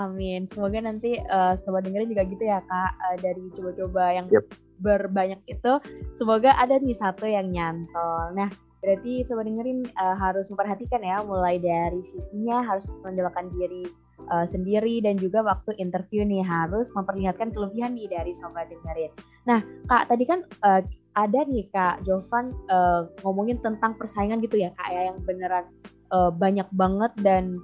Amin. 0.00 0.48
Semoga 0.48 0.80
nanti 0.80 1.20
uh, 1.28 1.60
sobat 1.60 1.84
dengerin 1.84 2.08
juga 2.08 2.24
gitu 2.24 2.40
ya 2.48 2.64
kak 2.64 2.92
uh, 2.96 3.16
dari 3.20 3.52
coba-coba 3.52 4.04
yang 4.16 4.26
yep. 4.32 4.48
berbanyak 4.80 5.40
itu, 5.44 5.72
semoga 6.16 6.56
ada 6.56 6.80
nih 6.80 6.96
satu 6.96 7.28
yang 7.28 7.52
nyantol. 7.52 8.32
Nah 8.32 8.48
berarti 8.80 9.28
sobat 9.28 9.44
dengerin 9.44 9.84
uh, 10.00 10.16
harus 10.16 10.48
memperhatikan 10.48 11.04
ya 11.04 11.20
mulai 11.20 11.60
dari 11.60 12.00
sisinya 12.00 12.64
harus 12.64 12.88
menjelaskan 13.04 13.52
diri 13.52 13.84
uh, 14.32 14.48
sendiri 14.48 15.04
dan 15.04 15.20
juga 15.20 15.44
waktu 15.44 15.76
interview 15.76 16.24
nih 16.24 16.40
harus 16.40 16.88
memperlihatkan 16.96 17.52
kelebihan 17.52 17.92
nih 17.92 18.08
dari 18.08 18.32
sobat 18.32 18.72
dengerin. 18.72 19.12
Nah 19.44 19.60
kak 19.84 20.08
tadi 20.08 20.24
kan 20.24 20.40
uh, 20.64 20.80
ada 21.12 21.44
nih 21.44 21.68
kak 21.76 22.08
Jovan 22.08 22.56
uh, 22.72 23.04
ngomongin 23.20 23.60
tentang 23.60 24.00
persaingan 24.00 24.40
gitu 24.40 24.64
ya 24.64 24.72
kak 24.80 24.88
ya 24.88 25.12
yang 25.12 25.20
beneran 25.28 25.68
uh, 26.12 26.30
banyak 26.30 26.66
banget 26.74 27.12
dan 27.22 27.58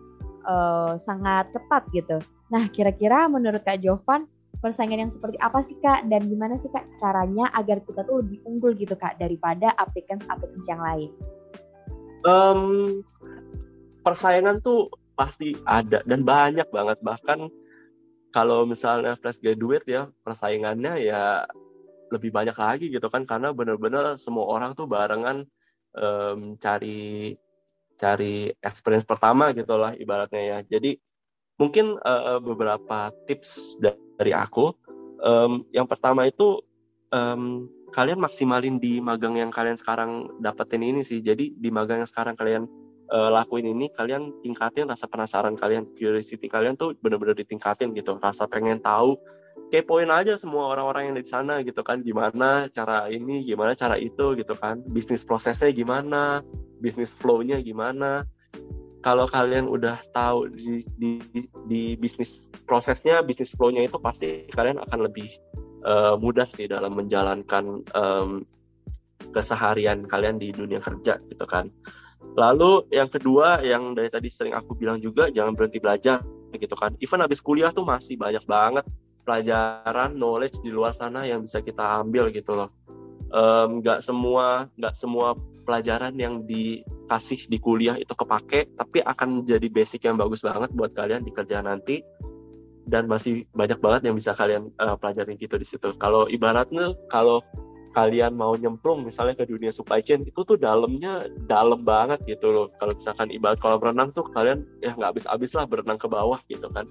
uh, 0.49 0.99
sangat 0.99 1.51
ketat 1.55 1.85
gitu. 1.93 2.19
Nah, 2.51 2.71
kira-kira 2.71 3.27
menurut 3.27 3.63
Kak 3.67 3.83
Jovan, 3.83 4.31
persaingan 4.63 5.07
yang 5.07 5.13
seperti 5.13 5.37
apa 5.43 5.61
sih 5.61 5.77
Kak 5.83 6.09
dan 6.09 6.31
gimana 6.31 6.57
sih 6.57 6.71
Kak 6.71 6.87
caranya 7.03 7.51
agar 7.53 7.83
kita 7.85 8.07
tuh 8.07 8.23
lebih 8.25 8.41
unggul 8.47 8.73
gitu 8.79 8.95
Kak 8.95 9.19
daripada 9.19 9.75
applicants-applicants 9.77 10.69
yang 10.71 10.81
lain? 10.81 11.11
Um, 12.27 12.63
persaingan 14.03 14.63
tuh 14.63 14.91
pasti 15.17 15.57
ada 15.65 16.05
dan 16.05 16.23
banyak 16.23 16.69
banget 16.69 16.99
bahkan 17.01 17.49
kalau 18.37 18.69
misalnya 18.69 19.17
fresh 19.17 19.41
graduate 19.41 19.89
ya 19.89 20.13
persaingannya 20.27 21.09
ya 21.09 21.49
lebih 22.13 22.31
banyak 22.31 22.53
lagi 22.53 22.87
gitu 22.93 23.09
kan 23.09 23.25
karena 23.25 23.51
benar-benar 23.51 24.21
semua 24.21 24.45
orang 24.47 24.77
tuh 24.77 24.85
barengan 24.85 25.49
um, 25.97 26.55
cari 26.61 27.35
cari 27.97 28.53
experience 28.61 29.09
pertama 29.09 29.51
gitulah 29.57 29.97
ibaratnya 29.97 30.43
ya. 30.43 30.59
Jadi 30.65 30.97
mungkin 31.57 31.97
uh, 32.01 32.39
beberapa 32.39 33.11
tips 33.25 33.81
dari 33.81 34.33
aku. 34.37 34.73
Um, 35.25 35.65
yang 35.73 35.89
pertama 35.89 36.29
itu 36.29 36.61
um, 37.11 37.67
kalian 37.97 38.21
maksimalin 38.21 38.77
di 38.77 39.01
magang 39.01 39.41
yang 39.41 39.49
kalian 39.49 39.81
sekarang 39.81 40.29
dapetin 40.45 40.85
ini 40.85 41.01
sih. 41.01 41.25
Jadi 41.25 41.57
di 41.57 41.73
magang 41.73 42.05
yang 42.05 42.11
sekarang 42.11 42.37
kalian 42.37 42.69
uh, 43.09 43.33
lakuin 43.33 43.73
ini, 43.73 43.89
kalian 43.97 44.37
tingkatin 44.45 44.93
rasa 44.93 45.09
penasaran 45.09 45.57
kalian, 45.57 45.89
curiosity 45.97 46.47
kalian 46.53 46.77
tuh 46.77 46.93
bener-bener 47.01 47.33
ditingkatin 47.33 47.97
gitu. 47.97 48.21
Rasa 48.21 48.45
pengen 48.45 48.79
tahu 48.85 49.17
kepoin 49.71 50.11
aja 50.11 50.39
semua 50.39 50.71
orang-orang 50.75 51.13
yang 51.13 51.17
di 51.19 51.27
sana 51.27 51.61
gitu 51.63 51.83
kan. 51.83 52.03
Gimana 52.03 52.71
cara 52.71 53.11
ini 53.11 53.43
gimana 53.43 53.75
cara 53.75 53.99
itu 53.99 54.37
gitu 54.39 54.55
kan. 54.55 54.83
Bisnis 54.91 55.27
prosesnya 55.27 55.71
gimana 55.75 56.43
bisnis 56.81 57.13
flow-nya 57.15 57.61
gimana. 57.63 58.25
Kalau 59.05 59.31
kalian 59.31 59.71
udah 59.71 60.03
tahu 60.11 60.51
di, 60.51 60.83
di, 60.99 61.23
di 61.71 61.95
bisnis 61.95 62.51
prosesnya 62.67 63.23
bisnis 63.23 63.55
flow-nya 63.55 63.87
itu 63.87 64.03
pasti 64.03 64.51
kalian 64.51 64.83
akan 64.83 65.07
lebih 65.07 65.31
uh, 65.87 66.19
mudah 66.19 66.49
sih 66.51 66.67
dalam 66.67 66.99
menjalankan 66.99 67.87
um, 67.95 68.43
keseharian 69.31 70.11
kalian 70.11 70.43
di 70.43 70.51
dunia 70.51 70.83
kerja 70.83 71.23
gitu 71.31 71.47
kan. 71.47 71.71
Lalu 72.35 72.91
yang 72.91 73.07
kedua 73.07 73.63
yang 73.63 73.95
dari 73.95 74.11
tadi 74.11 74.27
sering 74.27 74.59
aku 74.59 74.75
bilang 74.75 74.99
juga 74.99 75.31
jangan 75.31 75.55
berhenti 75.55 75.79
belajar 75.79 76.27
gitu 76.57 76.75
kan. 76.75 76.99
Even 76.99 77.23
habis 77.23 77.39
kuliah 77.39 77.71
tuh 77.71 77.87
masih 77.87 78.19
banyak 78.19 78.43
banget 78.49 78.83
pelajaran 79.27 80.15
knowledge 80.15 80.63
di 80.63 80.71
luar 80.71 80.95
sana 80.95 81.27
yang 81.27 81.43
bisa 81.43 81.59
kita 81.59 82.07
ambil 82.07 82.31
gitu 82.31 82.55
loh. 82.55 82.71
Nggak 83.83 83.99
um, 84.01 84.05
semua 84.07 84.71
nggak 84.79 84.95
semua 84.95 85.35
pelajaran 85.67 86.15
yang 86.15 86.47
dikasih 86.47 87.51
di 87.51 87.59
kuliah 87.59 87.99
itu 87.99 88.15
kepake 88.15 88.71
tapi 88.79 89.03
akan 89.03 89.43
jadi 89.43 89.67
basic 89.67 90.07
yang 90.07 90.15
bagus 90.15 90.47
banget 90.47 90.71
buat 90.71 90.95
kalian 90.95 91.27
di 91.27 91.35
kerja 91.35 91.59
nanti. 91.61 92.07
Dan 92.87 93.11
masih 93.11 93.51
banyak 93.51 93.83
banget 93.83 94.07
yang 94.07 94.15
bisa 94.15 94.31
kalian 94.39 94.71
uh, 94.79 94.95
pelajarin 94.95 95.35
gitu 95.35 95.59
di 95.59 95.67
situ. 95.67 95.91
Kalau 95.99 96.31
ibaratnya 96.31 96.95
kalau 97.11 97.43
kalian 97.97 98.37
mau 98.37 98.53
nyemplung 98.55 99.09
misalnya 99.09 99.41
ke 99.41 99.49
dunia 99.49 99.73
supply 99.73 100.05
chain 100.05 100.21
itu 100.23 100.37
tuh 100.45 100.55
dalamnya 100.55 101.27
dalam 101.51 101.83
banget 101.83 102.23
gitu 102.31 102.55
loh. 102.55 102.67
Kalau 102.79 102.95
misalkan 102.95 103.35
ibarat 103.35 103.59
kalau 103.59 103.83
berenang 103.83 104.15
tuh 104.15 104.29
kalian 104.31 104.63
ya 104.85 104.95
nggak 104.95 105.19
habis-habis 105.19 105.51
lah 105.59 105.67
berenang 105.67 105.99
ke 105.99 106.07
bawah 106.07 106.39
gitu 106.47 106.71
kan. 106.71 106.87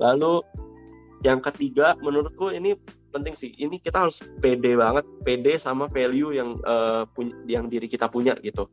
Lalu 0.00 0.40
yang 1.20 1.44
ketiga 1.44 1.96
menurutku 2.00 2.52
ini 2.52 2.76
penting 3.10 3.34
sih. 3.34 3.52
Ini 3.58 3.82
kita 3.82 4.08
harus 4.08 4.22
pede 4.40 4.78
banget 4.78 5.04
pede 5.26 5.58
sama 5.58 5.90
value 5.90 6.32
yang 6.32 6.56
uh, 6.64 7.04
yang 7.44 7.68
diri 7.68 7.90
kita 7.90 8.08
punya 8.08 8.38
gitu. 8.40 8.70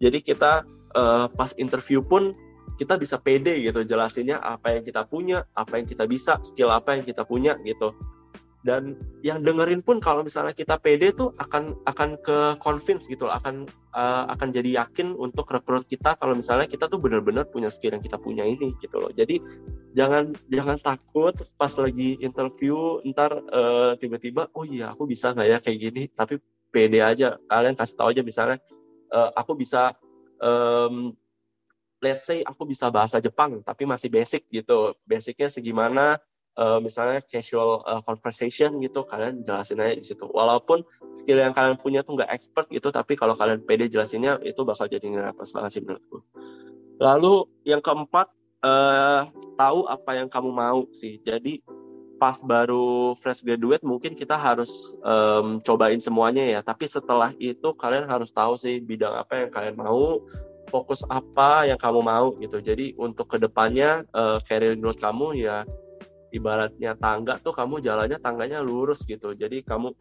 Jadi 0.00 0.24
kita 0.24 0.64
uh, 0.96 1.26
pas 1.28 1.52
interview 1.60 2.00
pun 2.00 2.32
kita 2.80 2.96
bisa 2.96 3.20
pede 3.20 3.60
gitu 3.60 3.84
jelasinnya 3.84 4.40
apa 4.40 4.72
yang 4.72 4.84
kita 4.86 5.04
punya 5.04 5.44
apa 5.52 5.76
yang 5.76 5.84
kita 5.84 6.08
bisa 6.08 6.40
skill 6.40 6.72
apa 6.72 6.96
yang 6.96 7.04
kita 7.04 7.28
punya 7.28 7.60
gitu 7.60 7.92
dan 8.60 8.92
yang 9.24 9.40
dengerin 9.40 9.80
pun 9.80 10.04
kalau 10.04 10.20
misalnya 10.20 10.52
kita 10.52 10.76
pede 10.76 11.16
tuh 11.16 11.32
akan 11.40 11.80
akan 11.88 12.20
ke 12.20 12.60
convince 12.60 13.08
gitu 13.08 13.24
loh, 13.24 13.32
akan 13.32 13.64
uh, 13.96 14.28
akan 14.36 14.52
jadi 14.52 14.84
yakin 14.84 15.16
untuk 15.16 15.48
rekrut 15.48 15.88
kita 15.88 16.12
kalau 16.20 16.36
misalnya 16.36 16.68
kita 16.68 16.84
tuh 16.84 17.00
benar-benar 17.00 17.48
punya 17.48 17.72
skill 17.72 17.96
yang 17.96 18.04
kita 18.04 18.20
punya 18.20 18.44
ini 18.44 18.76
gitu 18.84 19.00
loh. 19.00 19.08
Jadi 19.16 19.40
jangan 19.96 20.36
jangan 20.52 20.76
takut 20.76 21.32
pas 21.56 21.72
lagi 21.80 22.20
interview 22.20 23.00
ntar 23.08 23.32
uh, 23.32 23.96
tiba-tiba 23.96 24.52
oh 24.52 24.68
iya 24.68 24.92
aku 24.92 25.08
bisa 25.08 25.32
nggak 25.32 25.48
ya 25.48 25.58
kayak 25.64 25.78
gini? 25.80 26.02
Tapi 26.12 26.36
pede 26.68 27.00
aja 27.00 27.40
kalian 27.48 27.72
kasih 27.72 27.96
tahu 27.96 28.08
aja 28.12 28.22
misalnya 28.22 28.60
uh, 29.08 29.32
aku 29.40 29.56
bisa 29.56 29.96
um, 30.36 31.16
let's 32.04 32.28
say 32.28 32.44
aku 32.44 32.68
bisa 32.68 32.92
bahasa 32.92 33.24
Jepang 33.24 33.64
tapi 33.64 33.88
masih 33.88 34.12
basic 34.12 34.44
gitu. 34.52 34.92
Basicnya 35.08 35.48
segimana 35.48 36.20
uh, 36.58 36.78
misalnya 36.82 37.22
casual 37.22 37.84
uh, 37.86 38.02
conversation 38.02 38.80
gitu 38.82 39.06
kalian 39.06 39.44
jelasin 39.46 39.78
aja 39.78 39.94
di 39.94 40.04
situ. 40.04 40.26
Walaupun 40.26 40.82
skill 41.14 41.38
yang 41.38 41.54
kalian 41.54 41.78
punya 41.78 42.02
tuh 42.02 42.18
nggak 42.18 42.30
expert 42.32 42.66
gitu 42.72 42.90
tapi 42.90 43.14
kalau 43.14 43.36
kalian 43.38 43.62
pede 43.62 43.86
jelasinnya 43.86 44.40
itu 44.42 44.64
bakal 44.66 44.90
jadi 44.90 45.04
ngerepas 45.04 45.52
banget 45.54 45.70
sih 45.78 45.82
menurutku. 45.84 46.24
Lalu 47.00 47.46
yang 47.68 47.80
keempat 47.84 48.32
uh, 48.64 49.30
tahu 49.56 49.86
apa 49.86 50.10
yang 50.16 50.28
kamu 50.28 50.50
mau 50.50 50.80
sih. 50.96 51.20
Jadi 51.22 51.62
pas 52.20 52.36
baru 52.44 53.16
fresh 53.16 53.40
graduate 53.40 53.80
mungkin 53.80 54.12
kita 54.12 54.36
harus 54.36 54.92
um, 55.00 55.56
cobain 55.64 56.00
semuanya 56.04 56.44
ya. 56.44 56.60
Tapi 56.60 56.84
setelah 56.84 57.32
itu 57.40 57.72
kalian 57.76 58.04
harus 58.04 58.28
tahu 58.28 58.60
sih 58.60 58.80
bidang 58.84 59.16
apa 59.16 59.46
yang 59.46 59.50
kalian 59.50 59.76
mau 59.80 60.20
fokus 60.68 61.00
apa 61.08 61.64
yang 61.64 61.80
kamu 61.80 62.00
mau 62.04 62.36
gitu. 62.36 62.60
Jadi 62.60 62.92
untuk 63.00 63.32
ke 63.32 63.40
depannya 63.40 64.04
uh, 64.12 64.36
career 64.44 64.76
growth 64.76 65.00
kamu 65.00 65.40
ya 65.40 65.64
ibaratnya 66.30 66.94
tangga 66.98 67.38
tuh 67.42 67.54
kamu 67.54 67.82
jalannya 67.82 68.18
tangganya 68.22 68.62
lurus 68.62 69.02
gitu. 69.06 69.34
Jadi 69.34 69.62
kamu 69.62 69.94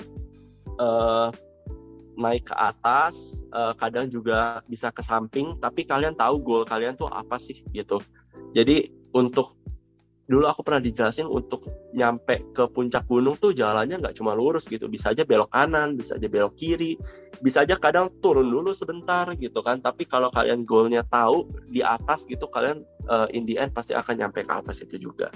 uh, 0.80 1.30
naik 2.20 2.52
ke 2.52 2.56
atas 2.56 3.44
uh, 3.56 3.72
kadang 3.80 4.12
juga 4.12 4.60
bisa 4.68 4.92
ke 4.92 5.00
samping 5.00 5.56
tapi 5.64 5.88
kalian 5.88 6.14
tahu 6.20 6.44
goal 6.44 6.64
kalian 6.68 7.00
tuh 7.00 7.08
apa 7.08 7.40
sih 7.40 7.64
gitu. 7.72 8.04
Jadi 8.52 8.92
untuk 9.16 9.56
dulu 10.30 10.46
aku 10.46 10.62
pernah 10.62 10.78
dijelasin 10.78 11.26
untuk 11.26 11.66
nyampe 11.98 12.54
ke 12.54 12.70
puncak 12.70 13.10
gunung 13.10 13.34
tuh 13.42 13.50
jalannya 13.50 13.98
nggak 13.98 14.14
cuma 14.20 14.38
lurus 14.38 14.70
gitu. 14.70 14.86
Bisa 14.86 15.16
aja 15.16 15.26
belok 15.26 15.50
kanan 15.50 15.98
bisa 15.98 16.20
aja 16.20 16.30
belok 16.30 16.54
kiri 16.60 17.00
bisa 17.40 17.64
aja 17.64 17.80
kadang 17.80 18.12
turun 18.20 18.46
dulu 18.52 18.76
sebentar 18.76 19.26
gitu 19.40 19.64
kan. 19.66 19.82
Tapi 19.82 20.06
kalau 20.06 20.30
kalian 20.30 20.68
goalnya 20.68 21.02
tahu 21.10 21.50
di 21.72 21.82
atas 21.82 22.28
gitu 22.30 22.46
kalian 22.52 22.86
uh, 23.10 23.26
in 23.34 23.48
the 23.48 23.58
end 23.58 23.74
pasti 23.74 23.98
akan 23.98 24.22
nyampe 24.22 24.46
ke 24.46 24.54
atas 24.54 24.86
itu 24.86 25.02
juga 25.02 25.34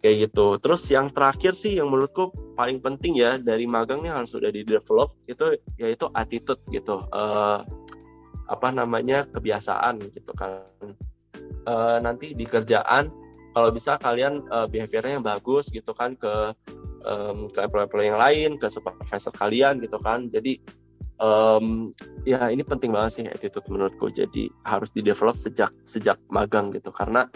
kayak 0.00 0.28
gitu. 0.28 0.56
Terus 0.60 0.82
yang 0.88 1.12
terakhir 1.12 1.52
sih 1.54 1.76
yang 1.76 1.92
menurutku 1.92 2.32
paling 2.56 2.80
penting 2.80 3.20
ya 3.20 3.36
dari 3.36 3.68
magang 3.68 4.00
nih 4.00 4.12
harus 4.12 4.32
sudah 4.32 4.48
di 4.48 4.64
develop 4.64 5.14
itu 5.28 5.56
yaitu 5.76 6.08
attitude 6.16 6.60
gitu. 6.72 7.04
Uh, 7.12 7.62
apa 8.48 8.68
namanya? 8.72 9.28
Kebiasaan 9.28 10.00
gitu 10.10 10.32
kan. 10.34 10.64
Uh, 11.68 12.00
nanti 12.00 12.32
di 12.32 12.48
kerjaan 12.48 13.12
kalau 13.52 13.68
bisa 13.68 14.00
kalian 14.00 14.40
uh, 14.48 14.64
behaviornya 14.64 15.20
yang 15.20 15.26
bagus 15.26 15.68
gitu 15.68 15.92
kan 15.92 16.16
ke 16.16 16.56
um, 17.04 17.44
ke 17.52 17.60
employee 17.60 18.08
yang 18.08 18.20
lain 18.20 18.50
ke 18.56 18.66
supervisor 18.72 19.32
kalian 19.36 19.84
gitu 19.84 20.00
kan. 20.00 20.32
Jadi 20.32 20.56
um, 21.20 21.92
ya 22.24 22.48
ini 22.48 22.64
penting 22.64 22.96
banget 22.96 23.12
sih 23.20 23.24
attitude 23.28 23.68
menurutku. 23.68 24.08
Jadi 24.08 24.48
harus 24.64 24.88
di 24.96 25.04
develop 25.04 25.36
sejak 25.36 25.70
sejak 25.84 26.16
magang 26.32 26.72
gitu. 26.72 26.88
Karena 26.88 27.28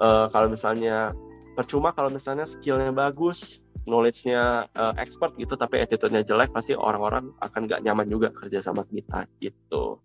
uh, 0.00 0.32
kalau 0.32 0.48
misalnya 0.48 1.12
percuma 1.58 1.90
kalau 1.90 2.06
misalnya 2.06 2.46
skillnya 2.46 2.94
bagus 2.94 3.58
knowledge-nya 3.82 4.70
uh, 4.78 4.94
expert 4.94 5.34
gitu 5.34 5.58
tapi 5.58 5.82
attitude-nya 5.82 6.22
jelek 6.22 6.54
pasti 6.54 6.78
orang-orang 6.78 7.34
akan 7.42 7.66
nggak 7.66 7.82
nyaman 7.82 8.06
juga 8.06 8.30
kerja 8.30 8.62
sama 8.62 8.86
kita 8.86 9.26
gitu. 9.42 9.98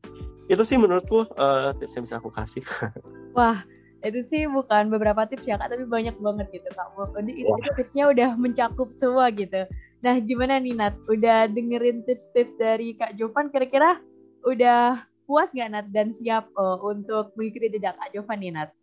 Itu 0.49 0.64
sih 0.66 0.82
menurutku 0.82 1.30
uh, 1.38 1.78
tips 1.78 1.93
yang 1.93 2.04
bisa 2.10 2.18
aku 2.18 2.34
kasih. 2.34 2.66
Wah 3.38 3.62
itu 4.01 4.20
sih 4.26 4.49
bukan 4.49 4.89
beberapa 4.89 5.30
tips 5.30 5.45
ya 5.45 5.62
kak 5.62 5.70
tapi 5.70 5.86
banyak 5.86 6.18
banget 6.18 6.49
gitu 6.49 6.70
kak. 6.74 6.89
Jadi 7.22 7.45
itu, 7.45 7.54
itu 7.54 7.70
tipsnya 7.78 8.10
udah 8.10 8.30
mencakup 8.34 8.89
semua 8.89 9.30
gitu. 9.30 9.70
Nah 10.01 10.18
gimana 10.26 10.58
nih 10.58 10.74
Nat? 10.74 10.97
Udah 11.06 11.45
dengerin 11.54 12.01
tips-tips 12.10 12.58
dari 12.58 12.97
kak 12.97 13.14
Jovan? 13.14 13.54
Kira-kira 13.54 14.01
udah 14.41 15.06
puas 15.30 15.54
nggak 15.54 15.70
Nat? 15.70 15.86
Dan 15.93 16.10
siap 16.10 16.49
uh, 16.58 16.82
untuk 16.82 17.30
mengikuti 17.38 17.78
jejak 17.78 17.93
kak 17.99 18.10
Jovan 18.10 18.41
nih 18.41 18.51
Nat 18.58 18.74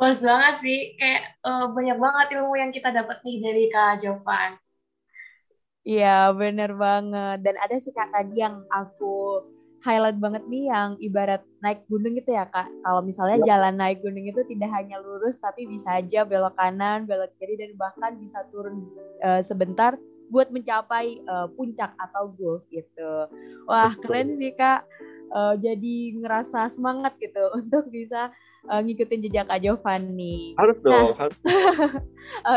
Puas 0.00 0.24
banget 0.24 0.54
sih, 0.64 0.80
kayak 0.96 1.44
uh, 1.44 1.76
banyak 1.76 2.00
banget 2.00 2.26
ilmu 2.40 2.56
yang 2.56 2.72
kita 2.72 2.88
dapat 2.88 3.20
nih 3.20 3.36
dari 3.44 3.64
Kak 3.68 4.00
Jovan. 4.00 4.56
Iya, 5.84 6.32
bener 6.32 6.72
banget. 6.72 7.44
Dan 7.44 7.60
ada 7.60 7.76
sih 7.76 7.92
Kak 7.92 8.08
tadi 8.08 8.40
yang 8.40 8.64
aku 8.72 9.44
highlight 9.84 10.16
banget 10.16 10.44
nih 10.48 10.72
yang 10.72 10.96
ibarat 11.04 11.44
naik 11.60 11.84
gunung 11.92 12.16
gitu 12.16 12.32
ya 12.32 12.48
Kak. 12.48 12.72
Kalau 12.80 13.04
misalnya 13.04 13.44
ya. 13.44 13.46
jalan 13.52 13.76
naik 13.76 14.00
gunung 14.00 14.24
itu 14.24 14.40
tidak 14.48 14.72
hanya 14.72 14.96
lurus, 15.04 15.36
tapi 15.36 15.68
bisa 15.68 16.00
aja 16.00 16.24
belok 16.24 16.56
kanan, 16.56 17.04
belok 17.04 17.36
kiri, 17.36 17.60
dan 17.60 17.76
bahkan 17.76 18.16
bisa 18.16 18.40
turun 18.48 18.88
uh, 19.20 19.44
sebentar 19.44 20.00
buat 20.32 20.48
mencapai 20.48 21.20
uh, 21.28 21.52
puncak 21.52 21.92
atau 22.00 22.32
goals 22.40 22.64
gitu. 22.72 23.28
Wah, 23.68 23.92
keren 24.00 24.32
sih 24.40 24.56
Kak. 24.56 24.88
Uh, 25.28 25.60
jadi 25.60 26.16
ngerasa 26.24 26.72
semangat 26.72 27.20
gitu 27.20 27.52
untuk 27.60 27.92
bisa 27.92 28.32
uh, 28.68 28.80
ngikutin 28.84 29.24
jejak 29.24 29.48
Kak 29.48 29.62
Giovanni. 29.64 30.52
Harus 30.60 30.76
nah, 30.84 30.90
dong. 30.90 31.08
Nah, 31.16 31.28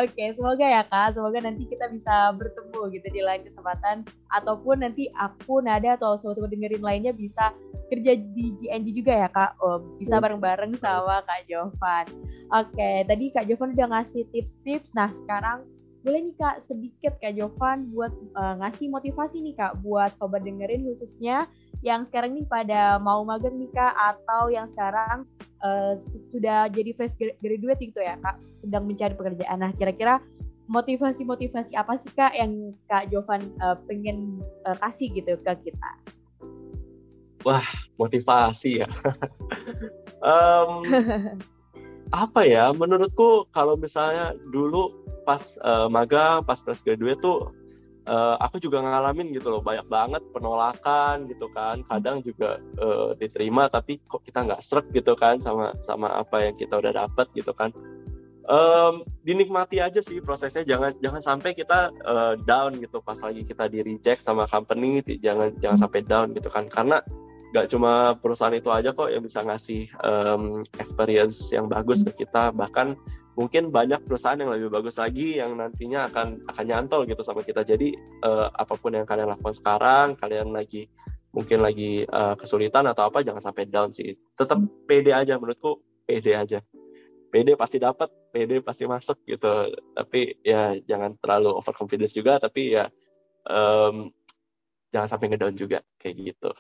Oke, 0.04 0.12
okay, 0.12 0.28
semoga 0.36 0.66
ya 0.66 0.84
Kak, 0.90 1.16
semoga 1.16 1.40
nanti 1.40 1.64
kita 1.70 1.88
bisa 1.88 2.34
bertemu 2.36 2.80
gitu 2.92 3.08
di 3.14 3.22
lain 3.24 3.42
kesempatan 3.48 4.04
ataupun 4.36 4.84
nanti 4.84 5.08
aku 5.16 5.64
Nada 5.64 5.96
atau 5.96 6.20
sobat 6.20 6.52
dengerin 6.52 6.84
lainnya 6.84 7.16
bisa 7.16 7.56
kerja 7.88 8.18
di 8.18 8.58
GNG 8.60 8.88
juga 8.92 9.14
ya 9.16 9.30
Kak. 9.32 9.62
Oh, 9.64 9.80
bisa 10.02 10.20
bareng-bareng 10.20 10.76
sama 10.82 11.24
Kak 11.24 11.48
Jovan. 11.48 12.06
Oke, 12.52 12.74
okay, 12.76 13.08
tadi 13.08 13.32
Kak 13.32 13.48
Jovan 13.48 13.78
udah 13.78 13.88
ngasih 14.00 14.28
tips-tips. 14.34 14.92
Nah, 14.98 15.14
sekarang 15.14 15.64
boleh 16.04 16.20
nih 16.20 16.36
Kak 16.36 16.60
sedikit 16.60 17.16
Kak 17.24 17.32
Jovan 17.40 17.88
buat 17.96 18.12
uh, 18.36 18.60
ngasih 18.60 18.92
motivasi 18.92 19.40
nih 19.40 19.56
Kak 19.56 19.80
buat 19.80 20.12
sobat 20.20 20.44
dengerin 20.44 20.84
khususnya 20.84 21.48
yang 21.80 22.04
sekarang 22.04 22.36
nih 22.36 22.44
pada 22.44 23.00
mau 23.00 23.24
magang 23.24 23.56
nih 23.56 23.72
Kak 23.72 23.96
atau 23.96 24.52
yang 24.52 24.68
sekarang 24.68 25.24
uh, 25.64 25.96
sudah 26.30 26.70
jadi 26.70 26.92
fresh 26.94 27.16
graduate 27.18 27.82
gitu 27.82 28.00
ya 28.04 28.20
Kak 28.22 28.38
sedang 28.54 28.86
mencari 28.86 29.16
pekerjaan. 29.16 29.64
Nah 29.64 29.72
kira-kira 29.74 30.20
motivasi-motivasi 30.70 31.76
apa 31.76 31.98
sih 32.00 32.12
Kak 32.14 32.36
yang 32.36 32.72
Kak 32.88 33.10
Jovan 33.10 33.52
uh, 33.64 33.80
pengen 33.88 34.40
uh, 34.68 34.78
kasih 34.80 35.12
gitu 35.12 35.40
ke 35.42 35.52
kita? 35.66 35.92
Wah 37.44 37.68
motivasi 38.00 38.84
ya. 38.84 38.90
um, 40.30 40.88
apa 42.24 42.46
ya 42.46 42.70
menurutku 42.72 43.50
kalau 43.52 43.74
misalnya 43.74 44.38
dulu 44.54 44.94
pas 45.26 45.58
uh, 45.66 45.90
magang 45.90 46.46
pas 46.46 46.60
fresh 46.62 46.84
graduate 46.86 47.20
tuh 47.24 47.52
uh, 48.08 48.36
aku 48.40 48.60
juga 48.60 48.84
ngalamin 48.84 49.32
gitu 49.32 49.52
loh 49.54 49.62
banyak 49.64 49.88
banget 49.88 50.24
penolakan 50.36 51.28
gitu 51.32 51.48
kan. 51.52 51.84
Kadang 51.88 52.24
juga 52.24 52.60
uh, 52.80 53.16
diterima 53.18 53.68
tapi 53.72 54.00
kok 54.04 54.24
kita 54.24 54.44
nggak 54.44 54.64
serak 54.64 54.88
gitu 54.92 55.16
kan 55.16 55.40
sama 55.40 55.76
sama 55.84 56.12
apa 56.12 56.50
yang 56.50 56.56
kita 56.56 56.80
udah 56.80 56.94
dapat 56.94 57.28
gitu 57.36 57.52
kan. 57.56 57.72
Um, 58.44 59.08
dinikmati 59.24 59.80
aja 59.80 60.04
sih 60.04 60.20
prosesnya. 60.20 60.68
Jangan 60.68 61.00
jangan 61.00 61.22
sampai 61.24 61.56
kita 61.56 61.96
uh, 62.04 62.36
down 62.44 62.76
gitu 62.84 63.00
pas 63.00 63.16
lagi 63.24 63.48
kita 63.48 63.72
di 63.72 63.80
reject 63.80 64.20
sama 64.20 64.44
company 64.52 65.00
jangan 65.24 65.56
jangan 65.64 65.88
sampai 65.88 66.04
down 66.04 66.36
gitu 66.36 66.52
kan. 66.52 66.68
Karena 66.68 67.00
nggak 67.54 67.70
cuma 67.70 68.18
perusahaan 68.18 68.52
itu 68.52 68.68
aja 68.74 68.92
kok 68.92 69.14
yang 69.14 69.24
bisa 69.24 69.46
ngasih 69.46 69.86
um, 70.02 70.66
experience 70.76 71.54
yang 71.56 71.72
bagus 71.72 72.04
ke 72.04 72.26
kita. 72.26 72.52
Bahkan 72.52 72.98
mungkin 73.34 73.74
banyak 73.74 74.06
perusahaan 74.06 74.38
yang 74.38 74.54
lebih 74.54 74.70
bagus 74.70 75.02
lagi 75.02 75.42
yang 75.42 75.58
nantinya 75.58 76.10
akan 76.10 76.46
akan 76.50 76.66
nyantol 76.66 77.06
gitu 77.10 77.26
sama 77.26 77.42
kita. 77.42 77.66
Jadi 77.66 77.98
uh, 78.22 78.50
apa 78.54 78.78
pun 78.78 78.94
yang 78.94 79.08
kalian 79.10 79.30
lakukan 79.34 79.58
sekarang 79.58 80.14
kalian 80.18 80.54
lagi 80.54 80.86
mungkin 81.34 81.66
lagi 81.66 82.06
uh, 82.06 82.38
kesulitan 82.38 82.86
atau 82.86 83.10
apa 83.10 83.26
jangan 83.26 83.42
sampai 83.42 83.66
down 83.66 83.90
sih. 83.90 84.14
Tetap 84.38 84.62
pede 84.86 85.12
aja 85.14 85.38
menurutku 85.42 85.82
pede 86.06 86.38
aja. 86.38 86.62
Pede 87.34 87.58
pasti 87.58 87.82
dapat 87.82 88.14
pede 88.30 88.62
pasti 88.62 88.86
masuk 88.86 89.26
gitu. 89.26 89.74
Tapi 89.98 90.46
ya 90.46 90.78
jangan 90.86 91.18
terlalu 91.18 91.58
overconfidence 91.58 92.14
juga 92.14 92.38
tapi 92.38 92.78
ya 92.78 92.86
um, 93.50 94.14
jangan 94.94 95.10
sampai 95.10 95.34
ngedown 95.34 95.58
juga 95.58 95.82
kayak 95.98 96.16
gitu 96.22 96.54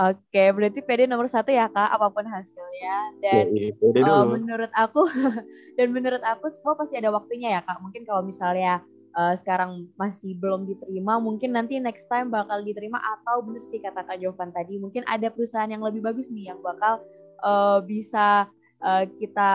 Oke, 0.00 0.48
berarti 0.56 0.80
PD 0.80 1.04
nomor 1.04 1.28
satu 1.28 1.52
ya 1.52 1.68
kak, 1.68 1.92
apa 1.92 2.08
pun 2.08 2.24
hasilnya. 2.24 2.96
Dan 3.20 3.52
ya, 3.52 3.68
ya, 3.68 4.00
uh, 4.08 4.24
menurut 4.32 4.72
aku, 4.72 5.04
dan 5.76 5.92
menurut 5.92 6.24
aku 6.24 6.48
semua 6.48 6.72
pasti 6.72 6.96
ada 6.96 7.12
waktunya 7.12 7.52
ya 7.52 7.60
kak. 7.60 7.84
Mungkin 7.84 8.08
kalau 8.08 8.24
misalnya 8.24 8.80
uh, 9.12 9.36
sekarang 9.36 9.92
masih 10.00 10.40
belum 10.40 10.64
diterima, 10.64 11.20
mungkin 11.20 11.52
nanti 11.52 11.76
next 11.76 12.08
time 12.08 12.32
bakal 12.32 12.64
diterima 12.64 12.96
atau 12.96 13.44
bener 13.44 13.60
sih 13.60 13.76
kata 13.76 14.08
kak 14.08 14.24
Jovan 14.24 14.48
tadi, 14.56 14.80
mungkin 14.80 15.04
ada 15.04 15.28
perusahaan 15.28 15.68
yang 15.68 15.84
lebih 15.84 16.00
bagus 16.00 16.32
nih 16.32 16.48
yang 16.48 16.64
bakal 16.64 17.04
uh, 17.44 17.84
bisa 17.84 18.48
uh, 18.80 19.04
kita 19.20 19.52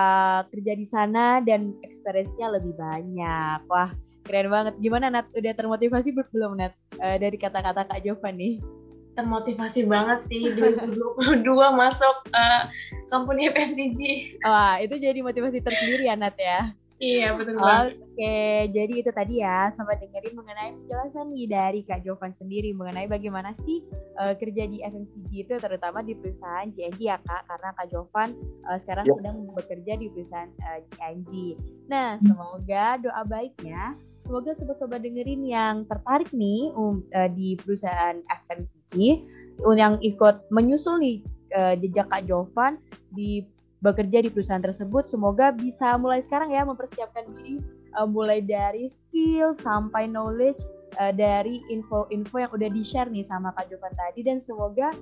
kerja 0.53 0.73
di 0.77 0.85
sana 0.85 1.41
dan 1.41 1.73
experience-nya 1.81 2.53
lebih 2.53 2.77
banyak. 2.77 3.65
Wah, 3.65 3.89
keren 4.21 4.53
banget. 4.53 4.77
Gimana 4.77 5.09
Nat? 5.09 5.25
Udah 5.33 5.57
termotivasi 5.57 6.13
belum 6.13 6.61
Nat 6.61 6.77
uh, 7.01 7.17
dari 7.17 7.33
kata-kata 7.33 7.89
kak 7.89 8.05
Jovan 8.05 8.37
nih? 8.37 8.84
Termotivasi 9.15 9.87
banget 9.87 10.19
sih 10.27 10.43
2022 10.53 11.47
masuk 11.75 12.15
uh, 12.35 12.67
company 13.07 13.47
FMCG. 13.49 14.01
Wah, 14.43 14.77
itu 14.83 14.99
jadi 14.99 15.19
motivasi 15.23 15.63
tersendiri 15.63 16.11
ya 16.11 16.19
Nat 16.19 16.35
ya. 16.35 16.75
Iya, 16.95 17.35
betul 17.35 17.59
banget. 17.59 17.99
Oke, 17.99 18.39
jadi 18.71 18.93
itu 19.03 19.11
tadi 19.11 19.43
ya, 19.43 19.67
sama 19.75 19.99
dengerin 19.99 20.31
mengenai 20.31 20.71
penjelasan 20.79 21.27
nih 21.35 21.47
dari 21.51 21.79
Kak 21.83 22.07
Jovan 22.07 22.31
sendiri 22.31 22.71
mengenai 22.71 23.11
bagaimana 23.11 23.51
sih 23.67 23.83
uh, 24.15 24.31
kerja 24.31 24.63
di 24.63 24.79
FMCG 24.79 25.31
itu 25.43 25.53
terutama 25.59 25.99
di 25.99 26.15
perusahaan 26.15 26.71
JNG 26.71 26.99
ya 27.03 27.19
Kak, 27.19 27.51
karena 27.51 27.69
Kak 27.75 27.87
Jovan 27.91 28.31
uh, 28.71 28.79
sekarang 28.79 29.11
yep. 29.11 29.15
sedang 29.19 29.37
bekerja 29.51 29.93
di 29.99 30.07
perusahaan 30.07 30.47
uh, 30.63 30.79
JNG. 30.95 31.59
Nah, 31.91 32.15
semoga 32.23 32.95
doa 33.03 33.21
baiknya 33.27 33.99
semoga 34.25 34.57
sobat-sobat 34.57 35.05
dengerin 35.05 35.45
yang 35.45 35.85
tertarik 35.85 36.27
nih 36.33 36.73
um, 36.73 37.05
uh, 37.13 37.29
di 37.29 37.53
perusahaan 37.61 38.17
FMCG 38.25 39.21
yang 39.77 40.01
ikut 40.01 40.49
menyusul 40.49 40.97
nih 40.97 41.21
uh, 41.53 41.77
jejak 41.77 42.09
Kak 42.09 42.25
Jovan 42.25 42.81
di 43.13 43.45
bekerja 43.85 44.25
di 44.25 44.33
perusahaan 44.33 44.65
tersebut. 44.65 45.05
Semoga 45.05 45.53
bisa 45.53 45.93
mulai 46.01 46.25
sekarang 46.25 46.49
ya 46.49 46.65
mempersiapkan 46.65 47.29
diri 47.37 47.61
uh, 48.01 48.09
mulai 48.09 48.41
dari 48.41 48.89
skill 48.89 49.53
sampai 49.53 50.09
knowledge 50.09 50.59
dari 51.19 51.59
info-info 51.67 52.39
yang 52.39 52.51
udah 52.55 52.71
di-share 52.71 53.11
nih 53.11 53.19
sama 53.27 53.51
Kak 53.59 53.67
Jovan 53.67 53.91
tadi. 53.99 54.23
Dan 54.23 54.39
semoga 54.39 54.95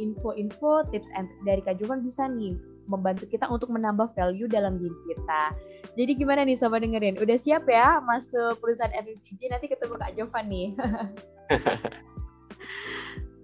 info-info 0.00 0.80
uh, 0.80 0.88
tips 0.88 1.12
and 1.12 1.28
dari 1.44 1.60
Kak 1.60 1.76
Jovan 1.76 2.00
bisa 2.00 2.24
nih 2.24 2.56
membantu 2.90 3.30
kita 3.30 3.46
untuk 3.46 3.70
menambah 3.70 4.10
value 4.18 4.50
dalam 4.50 4.82
diri 4.82 4.98
kita. 5.06 5.54
Jadi 5.94 6.12
gimana 6.18 6.42
nih 6.42 6.58
sobat 6.58 6.82
dengerin? 6.82 7.22
Udah 7.22 7.38
siap 7.38 7.70
ya 7.70 8.02
masuk 8.02 8.58
perusahaan 8.58 8.90
FMCG? 8.90 9.40
Nanti 9.46 9.70
ketemu 9.70 9.94
Kak 9.94 10.12
Jovan 10.18 10.46
nih. 10.50 10.68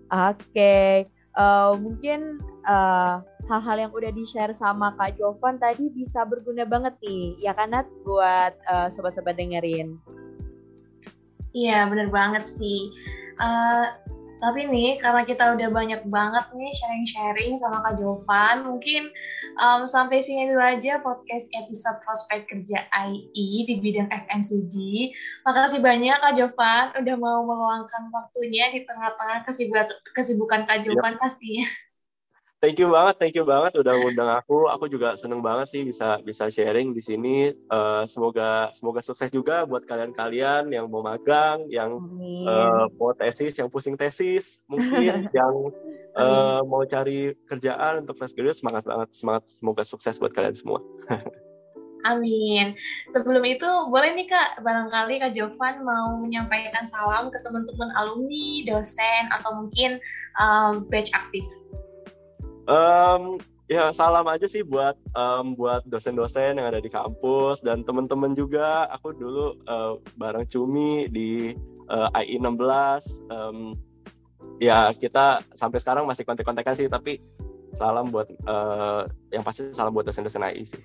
Oke, 0.07 0.39
okay. 0.55 0.91
uh, 1.35 1.75
eh, 1.75 1.83
mungkin 1.83 2.39
eh, 2.63 3.15
hal-hal 3.51 3.77
yang 3.79 3.93
udah 3.95 4.11
di-share 4.15 4.55
sama 4.55 4.95
Kak 4.95 5.19
Jovan 5.19 5.59
tadi 5.59 5.91
bisa 5.91 6.23
berguna 6.23 6.63
banget 6.63 6.95
nih, 7.03 7.35
ya 7.43 7.51
kan 7.55 7.75
Nat, 7.75 7.91
buat 8.07 8.55
uh, 8.71 8.87
sobat-sobat 8.91 9.35
dengerin. 9.35 9.99
Iya, 11.51 11.91
bener 11.91 12.13
banget 12.15 12.47
sih. 12.55 12.95
Uh, 13.43 13.99
tapi 14.37 14.69
nih, 14.69 15.01
karena 15.01 15.25
kita 15.25 15.57
udah 15.57 15.69
banyak 15.73 16.03
banget 16.13 16.45
nih 16.53 16.73
sharing-sharing 16.77 17.57
sama 17.57 17.81
Kak 17.81 17.97
Jovan, 17.97 18.69
mungkin 18.69 19.09
um, 19.57 19.89
sampai 19.89 20.21
sini 20.21 20.53
dulu 20.53 20.61
aja 20.61 21.01
podcast 21.01 21.49
episode 21.57 21.99
prospek 22.05 22.45
kerja 22.45 22.85
IE 23.09 23.65
di 23.65 23.75
bidang 23.81 24.13
FMCG. 24.13 24.75
Makasih 25.49 25.81
banyak 25.81 26.17
Kak 26.21 26.37
Jovan 26.37 26.85
udah 27.01 27.17
mau 27.17 27.49
meluangkan 27.49 28.13
waktunya 28.13 28.69
di 28.77 28.85
tengah-tengah 28.85 29.49
kesibukan 30.13 30.69
Kak 30.69 30.85
Jovan 30.85 31.17
yep. 31.17 31.21
pastinya 31.21 31.67
thank 32.67 32.83
you 32.83 32.91
banget, 32.91 33.15
thank 33.23 33.35
you 33.39 33.47
banget 33.47 33.79
udah 33.79 33.95
ngundang 33.95 34.27
aku. 34.27 34.67
Aku 34.75 34.91
juga 34.91 35.15
seneng 35.15 35.39
banget 35.39 35.71
sih 35.71 35.87
bisa 35.87 36.19
bisa 36.27 36.51
sharing 36.51 36.91
di 36.91 36.99
sini. 36.99 37.55
Uh, 37.71 38.03
semoga 38.11 38.75
semoga 38.75 38.99
sukses 39.07 39.31
juga 39.31 39.63
buat 39.63 39.87
kalian-kalian 39.87 40.75
yang 40.75 40.91
mau 40.91 41.07
magang, 41.07 41.63
yang 41.71 42.03
uh, 42.43 42.91
mau 42.99 43.15
tesis, 43.15 43.55
yang 43.55 43.71
pusing 43.71 43.95
tesis, 43.95 44.59
mungkin 44.67 45.31
yang 45.39 45.55
uh, 46.19 46.67
mau 46.67 46.83
cari 46.83 47.39
kerjaan 47.47 48.03
untuk 48.03 48.19
fresh 48.19 48.35
graduate 48.35 48.59
semangat 48.59 48.83
banget, 48.83 49.15
semangat. 49.15 49.47
Semoga 49.47 49.87
sukses 49.87 50.19
buat 50.19 50.35
kalian 50.35 50.59
semua. 50.59 50.83
Amin. 52.07 52.79
Sebelum 53.11 53.43
itu, 53.43 53.67
boleh 53.91 54.15
nih 54.15 54.31
Kak, 54.31 54.63
barangkali 54.63 55.19
Kak 55.27 55.35
Jovan 55.35 55.83
mau 55.83 56.15
menyampaikan 56.23 56.87
salam 56.87 57.35
ke 57.35 57.43
teman-teman 57.43 57.91
alumni, 57.99 58.63
dosen, 58.63 59.27
atau 59.35 59.67
mungkin 59.67 59.99
um, 60.39 60.87
batch 60.87 61.11
aktif. 61.11 61.43
Um, 62.67 63.39
ya 63.71 63.91
salam 63.95 64.27
aja 64.27 64.47
sih 64.47 64.63
buat 64.63 64.99
um, 65.15 65.55
buat 65.55 65.87
dosen-dosen 65.87 66.59
yang 66.59 66.67
ada 66.67 66.83
di 66.83 66.91
kampus 66.91 67.63
dan 67.63 67.87
teman-teman 67.87 68.35
juga. 68.35 68.91
Aku 68.99 69.15
dulu 69.15 69.59
uh, 69.71 69.99
bareng 70.19 70.47
Cumi 70.51 71.07
di 71.11 71.55
uh, 71.91 72.11
IE 72.19 72.39
16. 72.43 73.31
Um, 73.31 73.79
ya 74.59 74.91
kita 74.95 75.43
sampai 75.55 75.79
sekarang 75.79 76.11
masih 76.11 76.27
kontak-kontakan 76.27 76.75
sih, 76.75 76.91
tapi 76.91 77.23
salam 77.79 78.11
buat 78.11 78.31
uh, 78.51 79.07
yang 79.31 79.47
pasti 79.47 79.71
salam 79.71 79.95
buat 79.95 80.07
dosen-dosen 80.07 80.43
IE 80.51 80.67
sih. 80.67 80.83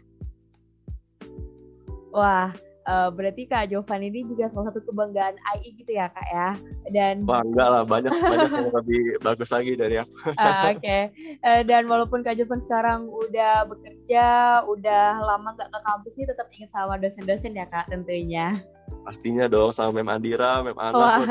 Wah, 2.11 2.51
uh, 2.87 3.09
berarti 3.13 3.45
Kak 3.49 3.69
Jovan 3.69 4.01
ini 4.05 4.25
juga 4.25 4.49
salah 4.49 4.71
satu 4.71 4.81
kebanggaan 4.87 5.35
AI 5.53 5.73
gitu 5.75 5.91
ya 5.93 6.07
Kak 6.09 6.27
ya? 6.31 6.49
Dan 6.89 7.25
bangga 7.25 7.65
lah 7.65 7.83
banyak 7.85 8.13
banyak 8.13 8.51
yang 8.51 8.71
lebih 8.73 9.01
bagus 9.21 9.49
lagi 9.53 9.73
dari 9.77 10.01
aku. 10.01 10.15
Uh, 10.33 10.33
oke. 10.73 10.79
Okay. 10.81 11.01
uh, 11.45 11.61
dan 11.65 11.85
walaupun 11.85 12.25
Kak 12.25 12.37
Jovan 12.37 12.61
sekarang 12.63 13.09
udah 13.09 13.67
bekerja 13.69 14.25
udah 14.65 15.21
lama 15.21 15.53
nggak 15.57 15.69
ke 15.69 15.79
kampus 15.85 16.13
ini 16.17 16.25
tetap 16.29 16.47
ingat 16.53 16.71
sama 16.73 16.93
dosen-dosen 16.97 17.57
ya 17.57 17.65
Kak 17.69 17.89
tentunya. 17.89 18.57
Pastinya 19.01 19.49
dong 19.49 19.73
sama 19.73 19.97
Mem 19.97 20.09
Andira 20.11 20.61
Mem 20.61 20.77
Anas 20.77 21.25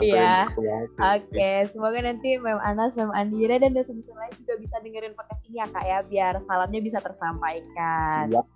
Iya. 0.00 0.52
Oke, 0.52 1.32
okay. 1.32 1.56
semoga 1.64 1.98
nanti 2.04 2.36
Mem 2.36 2.60
Anas, 2.60 2.94
Mem 2.94 3.12
Andira 3.16 3.56
dan 3.56 3.72
dosen-dosen 3.72 4.14
lain 4.14 4.34
juga 4.44 4.54
bisa 4.60 4.76
dengerin 4.84 5.16
podcast 5.16 5.42
ini 5.48 5.58
ya 5.58 5.66
kak 5.72 5.84
ya, 5.84 5.98
biar 6.04 6.34
salamnya 6.44 6.80
bisa 6.84 6.98
tersampaikan. 7.00 8.28
Siap. 8.32 8.46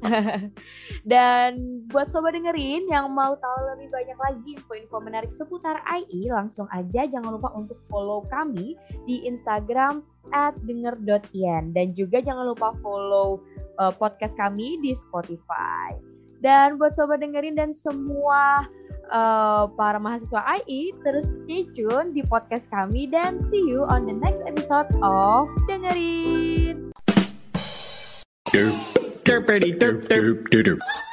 dan 1.12 1.84
buat 1.92 2.08
sobat 2.08 2.36
dengerin 2.36 2.88
yang 2.88 3.12
mau 3.12 3.36
tahu 3.36 3.58
lebih 3.76 3.88
banyak 3.92 4.18
lagi 4.18 4.48
info-info 4.56 4.96
menarik 5.00 5.32
seputar 5.32 5.80
IE, 5.88 6.28
langsung 6.32 6.68
aja 6.72 7.08
jangan 7.08 7.36
lupa 7.36 7.52
untuk 7.52 7.76
follow 7.88 8.24
kami 8.28 8.76
di 9.04 9.24
Instagram 9.24 10.04
at 10.32 10.56
denger.ian 10.64 11.72
dan 11.72 11.92
juga 11.96 12.20
jangan 12.20 12.52
lupa 12.52 12.76
follow 12.84 13.40
uh, 13.80 13.92
podcast 13.92 14.36
kami 14.36 14.80
di 14.84 14.92
Spotify. 14.92 16.09
Dan 16.40 16.80
buat 16.80 16.96
sobat 16.96 17.20
dengerin 17.20 17.56
dan 17.56 17.70
semua 17.76 18.64
uh, 19.12 19.68
para 19.76 20.00
mahasiswa 20.00 20.40
IE 20.64 20.96
terus 21.04 21.28
stay 21.44 21.68
tune 21.76 22.16
di 22.16 22.24
podcast 22.24 22.70
kami 22.72 23.04
dan 23.10 23.42
see 23.44 23.60
you 23.60 23.84
on 23.84 24.08
the 24.08 24.16
next 24.16 24.40
episode 24.48 24.88
of 25.04 25.52
Dengerin. 25.68 26.90
Derp, 28.50 28.74
derp, 29.22 29.46
derp, 29.46 29.78
derp, 29.78 29.98
derp, 30.08 30.38
derp. 30.50 31.09